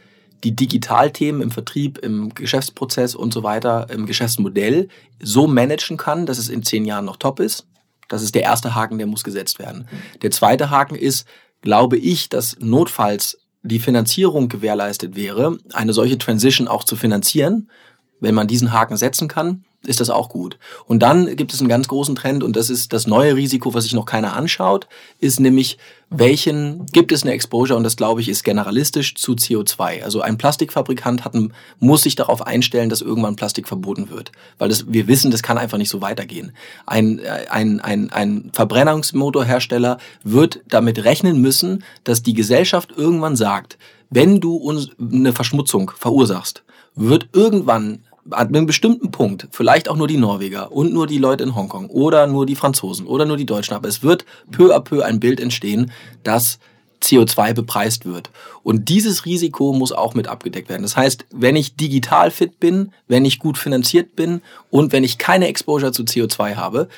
die 0.44 0.56
Digitalthemen 0.56 1.42
im 1.42 1.50
Vertrieb, 1.50 1.98
im 1.98 2.34
Geschäftsprozess 2.34 3.14
und 3.14 3.32
so 3.32 3.42
weiter, 3.42 3.88
im 3.90 4.06
Geschäftsmodell 4.06 4.88
so 5.20 5.46
managen 5.46 5.96
kann, 5.96 6.26
dass 6.26 6.38
es 6.38 6.48
in 6.48 6.62
zehn 6.62 6.84
Jahren 6.84 7.04
noch 7.04 7.16
top 7.16 7.40
ist? 7.40 7.66
Das 8.08 8.22
ist 8.22 8.34
der 8.34 8.42
erste 8.42 8.74
Haken, 8.74 8.98
der 8.98 9.06
muss 9.06 9.22
gesetzt 9.22 9.58
werden. 9.58 9.86
Der 10.22 10.30
zweite 10.30 10.70
Haken 10.70 10.96
ist, 10.96 11.26
glaube 11.62 11.96
ich, 11.96 12.28
dass 12.28 12.56
notfalls 12.58 13.38
die 13.62 13.78
Finanzierung 13.78 14.48
gewährleistet 14.48 15.16
wäre, 15.16 15.58
eine 15.72 15.92
solche 15.92 16.18
Transition 16.18 16.68
auch 16.68 16.84
zu 16.84 16.96
finanzieren, 16.96 17.70
wenn 18.18 18.34
man 18.34 18.48
diesen 18.48 18.72
Haken 18.72 18.96
setzen 18.96 19.28
kann, 19.28 19.64
ist 19.86 20.00
das 20.00 20.10
auch 20.10 20.28
gut. 20.28 20.58
Und 20.86 21.00
dann 21.02 21.36
gibt 21.36 21.54
es 21.54 21.60
einen 21.60 21.68
ganz 21.68 21.88
großen 21.88 22.14
Trend 22.14 22.44
und 22.44 22.54
das 22.54 22.68
ist 22.68 22.92
das 22.92 23.06
neue 23.06 23.34
Risiko, 23.34 23.72
was 23.72 23.84
sich 23.84 23.94
noch 23.94 24.04
keiner 24.04 24.36
anschaut, 24.36 24.86
ist 25.20 25.40
nämlich, 25.40 25.78
welchen 26.10 26.84
gibt 26.86 27.12
es 27.12 27.22
eine 27.22 27.32
Exposure 27.32 27.78
und 27.78 27.84
das 27.84 27.96
glaube 27.96 28.20
ich 28.20 28.28
ist 28.28 28.44
generalistisch 28.44 29.14
zu 29.14 29.32
CO2. 29.32 30.02
Also 30.02 30.20
ein 30.20 30.36
Plastikfabrikant 30.36 31.24
hat, 31.24 31.34
muss 31.78 32.02
sich 32.02 32.14
darauf 32.14 32.46
einstellen, 32.46 32.90
dass 32.90 33.00
irgendwann 33.00 33.36
Plastik 33.36 33.68
verboten 33.68 34.10
wird, 34.10 34.32
weil 34.58 34.68
das, 34.68 34.92
wir 34.92 35.08
wissen, 35.08 35.30
das 35.30 35.42
kann 35.42 35.56
einfach 35.56 35.78
nicht 35.78 35.90
so 35.90 36.02
weitergehen. 36.02 36.52
Ein, 36.86 37.20
ein, 37.48 37.80
ein, 37.80 38.10
ein 38.10 38.50
Verbrennungsmotorhersteller 38.52 39.96
wird 40.22 40.60
damit 40.68 41.04
rechnen 41.04 41.40
müssen, 41.40 41.84
dass 42.04 42.22
die 42.22 42.34
Gesellschaft 42.34 42.92
irgendwann 42.94 43.36
sagt, 43.36 43.78
wenn 44.10 44.40
du 44.40 44.56
uns 44.56 44.90
eine 45.00 45.32
Verschmutzung 45.32 45.92
verursachst, 45.96 46.64
wird 46.96 47.28
irgendwann 47.32 48.00
an 48.30 48.48
einem 48.48 48.66
bestimmten 48.66 49.10
Punkt, 49.10 49.48
vielleicht 49.50 49.88
auch 49.88 49.96
nur 49.96 50.08
die 50.08 50.16
Norweger 50.16 50.72
und 50.72 50.92
nur 50.92 51.06
die 51.06 51.18
Leute 51.18 51.44
in 51.44 51.54
Hongkong 51.54 51.86
oder 51.86 52.26
nur 52.26 52.46
die 52.46 52.56
Franzosen 52.56 53.06
oder 53.06 53.24
nur 53.24 53.36
die 53.36 53.46
Deutschen, 53.46 53.74
aber 53.74 53.88
es 53.88 54.02
wird 54.02 54.24
peu 54.50 54.74
à 54.74 54.80
peu 54.80 55.02
ein 55.02 55.20
Bild 55.20 55.40
entstehen, 55.40 55.90
das 56.22 56.58
CO2 57.02 57.54
bepreist 57.54 58.04
wird. 58.04 58.30
Und 58.62 58.88
dieses 58.88 59.24
Risiko 59.24 59.72
muss 59.72 59.92
auch 59.92 60.14
mit 60.14 60.28
abgedeckt 60.28 60.68
werden. 60.68 60.82
Das 60.82 60.96
heißt, 60.96 61.24
wenn 61.32 61.56
ich 61.56 61.76
digital 61.76 62.30
fit 62.30 62.60
bin, 62.60 62.92
wenn 63.08 63.24
ich 63.24 63.38
gut 63.38 63.58
finanziert 63.58 64.16
bin 64.16 64.42
und 64.70 64.92
wenn 64.92 65.04
ich 65.04 65.18
keine 65.18 65.48
Exposure 65.48 65.92
zu 65.92 66.02
CO2 66.02 66.56
habe 66.56 66.88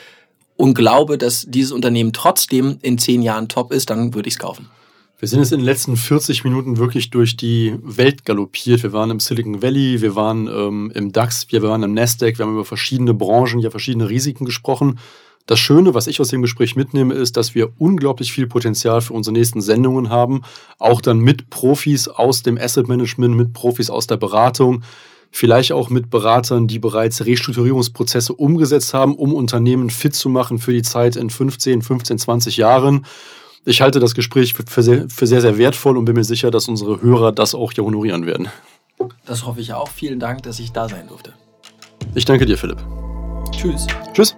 und 0.56 0.74
glaube, 0.74 1.18
dass 1.18 1.46
dieses 1.48 1.72
Unternehmen 1.72 2.12
trotzdem 2.12 2.78
in 2.82 2.98
zehn 2.98 3.22
Jahren 3.22 3.48
top 3.48 3.72
ist, 3.72 3.90
dann 3.90 4.14
würde 4.14 4.28
ich 4.28 4.34
es 4.34 4.40
kaufen. 4.40 4.68
Wir 5.22 5.28
sind 5.28 5.38
jetzt 5.38 5.52
in 5.52 5.60
den 5.60 5.66
letzten 5.66 5.96
40 5.96 6.42
Minuten 6.42 6.78
wirklich 6.78 7.10
durch 7.10 7.36
die 7.36 7.76
Welt 7.80 8.24
galoppiert. 8.24 8.82
Wir 8.82 8.92
waren 8.92 9.08
im 9.12 9.20
Silicon 9.20 9.62
Valley, 9.62 10.00
wir 10.00 10.16
waren 10.16 10.48
ähm, 10.48 10.90
im 10.96 11.12
DAX, 11.12 11.46
wir 11.52 11.62
waren 11.62 11.84
im 11.84 11.94
Nasdaq, 11.94 12.38
wir 12.38 12.44
haben 12.44 12.54
über 12.54 12.64
verschiedene 12.64 13.14
Branchen, 13.14 13.60
ja 13.60 13.70
verschiedene 13.70 14.08
Risiken 14.08 14.44
gesprochen. 14.44 14.98
Das 15.46 15.60
Schöne, 15.60 15.94
was 15.94 16.08
ich 16.08 16.20
aus 16.20 16.26
dem 16.30 16.42
Gespräch 16.42 16.74
mitnehme, 16.74 17.14
ist, 17.14 17.36
dass 17.36 17.54
wir 17.54 17.70
unglaublich 17.78 18.32
viel 18.32 18.48
Potenzial 18.48 19.00
für 19.00 19.12
unsere 19.12 19.34
nächsten 19.34 19.60
Sendungen 19.60 20.10
haben. 20.10 20.42
Auch 20.80 21.00
dann 21.00 21.20
mit 21.20 21.50
Profis 21.50 22.08
aus 22.08 22.42
dem 22.42 22.58
Asset 22.58 22.88
Management, 22.88 23.36
mit 23.36 23.52
Profis 23.52 23.90
aus 23.90 24.08
der 24.08 24.16
Beratung, 24.16 24.82
vielleicht 25.30 25.70
auch 25.70 25.88
mit 25.88 26.10
Beratern, 26.10 26.66
die 26.66 26.80
bereits 26.80 27.24
Restrukturierungsprozesse 27.24 28.32
umgesetzt 28.32 28.92
haben, 28.92 29.14
um 29.14 29.34
Unternehmen 29.34 29.88
fit 29.88 30.16
zu 30.16 30.28
machen 30.28 30.58
für 30.58 30.72
die 30.72 30.82
Zeit 30.82 31.14
in 31.14 31.30
15, 31.30 31.80
15, 31.80 32.18
20 32.18 32.56
Jahren. 32.56 33.06
Ich 33.64 33.80
halte 33.80 34.00
das 34.00 34.14
Gespräch 34.14 34.54
für 34.54 34.82
sehr, 34.82 35.08
für 35.08 35.26
sehr, 35.26 35.40
sehr 35.40 35.56
wertvoll 35.56 35.96
und 35.96 36.04
bin 36.04 36.16
mir 36.16 36.24
sicher, 36.24 36.50
dass 36.50 36.68
unsere 36.68 37.00
Hörer 37.00 37.32
das 37.32 37.54
auch 37.54 37.72
hier 37.72 37.84
honorieren 37.84 38.26
werden. 38.26 38.48
Das 39.24 39.46
hoffe 39.46 39.60
ich 39.60 39.72
auch. 39.72 39.88
Vielen 39.88 40.18
Dank, 40.18 40.42
dass 40.42 40.58
ich 40.58 40.72
da 40.72 40.88
sein 40.88 41.06
durfte. 41.08 41.32
Ich 42.14 42.24
danke 42.24 42.46
dir, 42.46 42.58
Philipp. 42.58 42.78
Tschüss. 43.52 43.86
Tschüss. 44.12 44.36